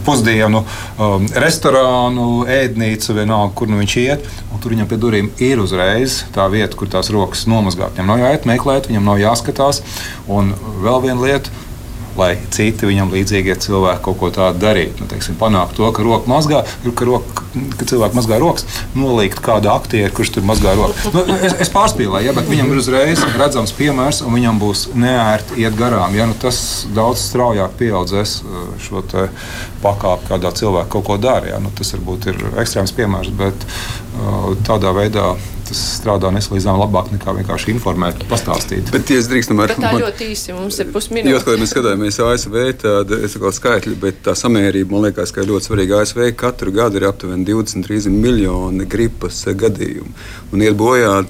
pusdienu 0.06 0.62
um, 0.62 1.26
restorānu, 1.42 2.44
ēdnīcu, 2.50 3.16
vienalga, 3.18 3.50
kur 3.58 3.70
nu 3.70 3.82
viņš 3.82 3.98
iet. 4.02 4.30
Tur 4.62 4.76
viņam 4.76 4.86
pie 4.86 4.98
durvīm 5.02 5.28
ir 5.42 5.58
uzreiz 5.58 6.20
tā 6.30 6.44
vieta, 6.52 6.76
kur 6.78 6.86
tās 6.86 7.10
rokas 7.10 7.48
nomazgāt. 7.50 7.96
Viņam 7.96 8.12
nav 8.12 8.20
jāiet 8.22 8.46
meklēt, 8.46 8.86
viņam 8.86 9.08
nav 9.10 9.18
jāskatās. 9.18 9.82
Un 10.30 10.52
vēl 10.84 11.02
viena 11.08 11.18
lieta 11.18 11.50
lai 12.18 12.32
citi 12.52 12.88
viņam 12.88 13.12
līdzīgie 13.14 13.56
cilvēki 13.62 14.04
kaut 14.04 14.18
ko 14.20 14.30
tādu 14.34 14.62
darītu. 14.62 15.02
Nu, 15.02 15.08
teiksim, 15.10 15.36
panākt 15.40 15.76
to, 15.78 15.88
ka 15.94 16.04
roka 16.04 16.30
mazgā, 16.30 16.62
ka, 16.84 17.08
roka, 17.08 17.46
ka 17.78 17.88
cilvēks 17.88 18.18
mazgā 18.18 18.38
rokas, 18.42 18.66
nolikt 18.98 19.42
kādu 19.44 19.72
aktieru, 19.72 20.12
kurš 20.16 20.34
tur 20.36 20.46
mazgā 20.48 20.74
rokas. 20.78 21.08
Nu, 21.14 21.24
es, 21.38 21.56
es 21.66 21.72
pārspīlēju, 21.72 22.28
ja, 22.28 22.36
bet 22.36 22.50
viņam 22.50 22.72
ir 22.72 22.82
uzreiz 22.82 23.24
redzams 23.38 23.74
piemērs, 23.78 24.22
un 24.26 24.36
viņam 24.36 24.60
būs 24.62 24.86
neērti 24.98 25.62
iet 25.64 25.78
garām. 25.78 26.16
Ja, 26.18 26.28
nu, 26.30 26.36
tas 26.38 26.62
daudz 26.94 27.24
straujāk 27.28 27.76
pieaudzēs 27.80 28.38
uh, 28.44 28.64
šo 28.82 29.04
pakāpi, 29.82 30.28
kādā 30.30 30.52
cilvēks 30.56 30.92
kaut 30.92 31.06
ko 31.08 31.18
dara. 31.20 31.54
Ja. 31.54 31.60
Nu, 31.62 31.72
tas 31.76 31.94
varbūt 31.96 32.30
ir 32.32 32.40
ekstrēms 32.62 32.94
piemērs, 32.96 33.32
bet 33.38 33.66
tādā 34.66 34.92
veidā 34.96 35.32
tas 35.68 35.82
strādā 35.96 36.30
nesalīdzinām 36.34 36.80
labāk 36.82 37.12
nekā 37.14 37.34
vienkārši 37.38 37.70
informēt, 37.72 38.24
pastāstīt. 38.30 38.90
Bet, 38.92 39.10
ja 39.12 39.20
es 39.22 39.28
drīkst, 39.30 39.52
tomēr, 39.52 39.72
bet 39.72 39.80
tā 39.80 39.92
man, 39.92 40.02
ļoti 40.04 40.28
īsi 40.34 40.56
mums 40.56 40.80
ir 40.82 40.90
pusminūte. 40.92 41.32
Jo, 41.32 41.40
kad 41.46 41.62
mēs 41.62 41.72
skatāmies 41.72 42.18
ASV, 42.26 42.58
tad 42.82 43.14
es 43.16 43.38
kā 43.40 43.52
skaitļi, 43.56 43.94
bet 44.02 44.20
tā 44.26 44.34
samērība 44.38 44.92
man 44.92 45.06
liekas, 45.06 45.32
ka 45.32 45.44
ir 45.44 45.52
ļoti 45.52 45.70
svarīga. 45.70 46.02
ASV 46.02 46.26
katru 46.38 46.74
gadu 46.74 47.00
ir 47.00 47.08
aptuveni 47.08 47.46
20-30 47.48 48.12
miljoni 48.12 48.88
gripas 48.90 49.44
gadījumu 49.46 50.12
un 50.52 50.66
iet 50.68 50.78
bojā 50.78 51.22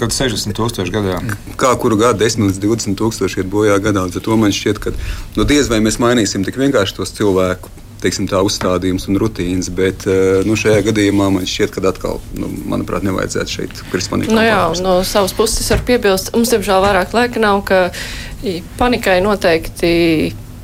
Kad 0.00 0.14
60 0.16 0.56
tūkstoši 0.56 0.94
gadā. 0.94 1.18
Kā 1.60 1.74
kuru 1.76 1.98
gadu 2.00 2.24
10 2.24 2.46
līdz 2.46 2.60
20 2.62 2.96
tūkstoši 2.96 3.42
iet 3.42 3.50
bojā 3.52 3.74
gadā. 3.84 4.06
Tad 4.08 4.30
man 4.40 4.54
šķiet, 4.56 4.80
ka 4.80 4.94
nu, 5.36 5.44
diez 5.44 5.68
vai 5.68 5.82
mēs 5.84 6.00
mainīsim 6.00 6.46
tik 6.46 6.56
vienkārši 6.56 6.96
tos 6.96 7.12
cilvēku 7.18 7.68
teiksim, 8.02 8.28
tā, 8.30 8.42
uzstādījums 8.46 9.06
un 9.10 9.18
rutīnas. 9.20 9.70
Bet 9.74 10.06
eh, 10.10 10.40
nu, 10.48 10.56
šajā 10.58 10.82
gadījumā 10.90 11.30
man 11.36 11.48
šķiet, 11.48 11.74
ka 11.74 11.84
atkal, 11.90 12.20
nu, 12.38 12.50
manuprāt, 12.70 13.06
nevajadzētu 13.06 13.56
šeit 13.56 13.82
krist 13.92 14.12
panikā. 14.12 14.34
Nu, 14.36 14.44
jā, 14.44 14.60
no 14.84 15.00
savas 15.06 15.34
puses 15.36 15.70
var 15.72 15.84
piebilst, 15.88 16.32
mums, 16.36 16.52
diemžēl, 16.54 16.84
vairāk 16.84 17.16
laika 17.16 17.42
nav, 17.42 17.64
ka 17.68 17.82
panikai 18.80 19.20
noteikti 19.24 19.92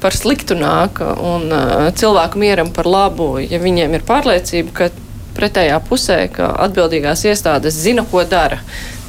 par 0.01 0.15
sliktu 0.17 0.57
nāk 0.59 1.01
un 1.03 1.49
uh, 1.51 1.89
cilvēku 1.97 2.41
mieram 2.41 2.71
par 2.73 2.89
labu, 2.89 3.37
ja 3.41 3.61
viņiem 3.61 3.97
ir 3.97 4.05
pārliecība, 4.07 4.75
ka 4.77 4.91
pretējā 5.37 5.79
pusē, 5.89 6.19
ka 6.33 6.51
atbildīgās 6.67 7.25
iestādes 7.29 7.77
zina, 7.81 8.05
ko 8.09 8.25
dara 8.29 8.61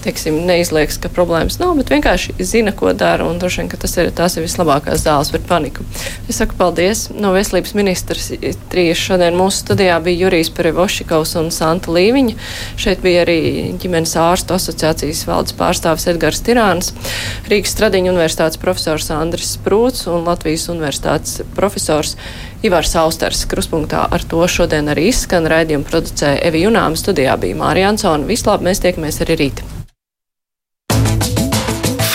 teiksim, 0.08 0.40
neizlieks, 0.48 0.98
ka 1.04 1.12
problēmas 1.12 1.60
nav, 1.60 1.76
bet 1.80 1.92
vienkārši 1.92 2.38
zina, 2.40 2.72
ko 2.76 2.94
dara. 2.96 3.28
Un 3.28 3.40
droši 3.42 3.62
vien, 3.62 3.72
ka 3.72 3.80
tas 3.82 3.94
ir, 4.00 4.12
tās 4.16 4.38
ir 4.38 4.46
vislabākās 4.46 5.04
zāles 5.04 5.32
pret 5.34 5.48
paniku. 5.50 5.86
Es 6.32 6.40
saku 6.40 6.58
paldies. 6.60 7.08
No 7.14 7.34
veselības 7.36 7.76
ministrs 7.78 8.32
trīs 8.72 9.02
šodien 9.02 9.38
mūsu 9.38 9.66
studijā 9.66 9.98
bija 10.04 10.26
Jurijs 10.26 10.52
Perevošikovs 10.56 11.36
un 11.42 11.52
Santa 11.54 11.92
Līviņa. 11.94 12.38
Šeit 12.80 13.04
bija 13.04 13.26
arī 13.26 13.40
ģimenes 13.82 14.16
ārstu 14.22 14.56
asociācijas 14.58 15.26
valdes 15.28 15.56
pārstāvis 15.58 16.08
Edgars 16.12 16.44
Tirāns, 16.46 16.94
Rīgas 17.52 17.76
Stradiņa 17.76 18.14
universitātes 18.14 18.62
profesors 18.62 19.12
Andris 19.14 19.56
Sprūts 19.58 20.08
un 20.12 20.28
Latvijas 20.28 20.70
universitātes 20.74 21.42
profesors 21.58 22.16
Ivars 22.66 22.96
Austers. 22.98 23.44
Kruspunktā 23.50 24.06
ar 24.12 24.24
to 24.24 24.46
šodien 24.50 24.90
arī 24.94 25.10
izskan 25.12 25.50
raidījumu 25.52 25.88
producēja 25.90 26.42
Evi 26.48 26.64
Junāma. 26.66 26.98
Studijā 26.98 27.38
bija 27.42 27.60
Mārija 27.60 27.92
Ansona. 27.94 28.28
Vislabāk, 28.30 28.66
mēs 28.70 28.84
tiekamies 28.86 29.22
arī 29.26 29.42
rīt. 29.44 29.68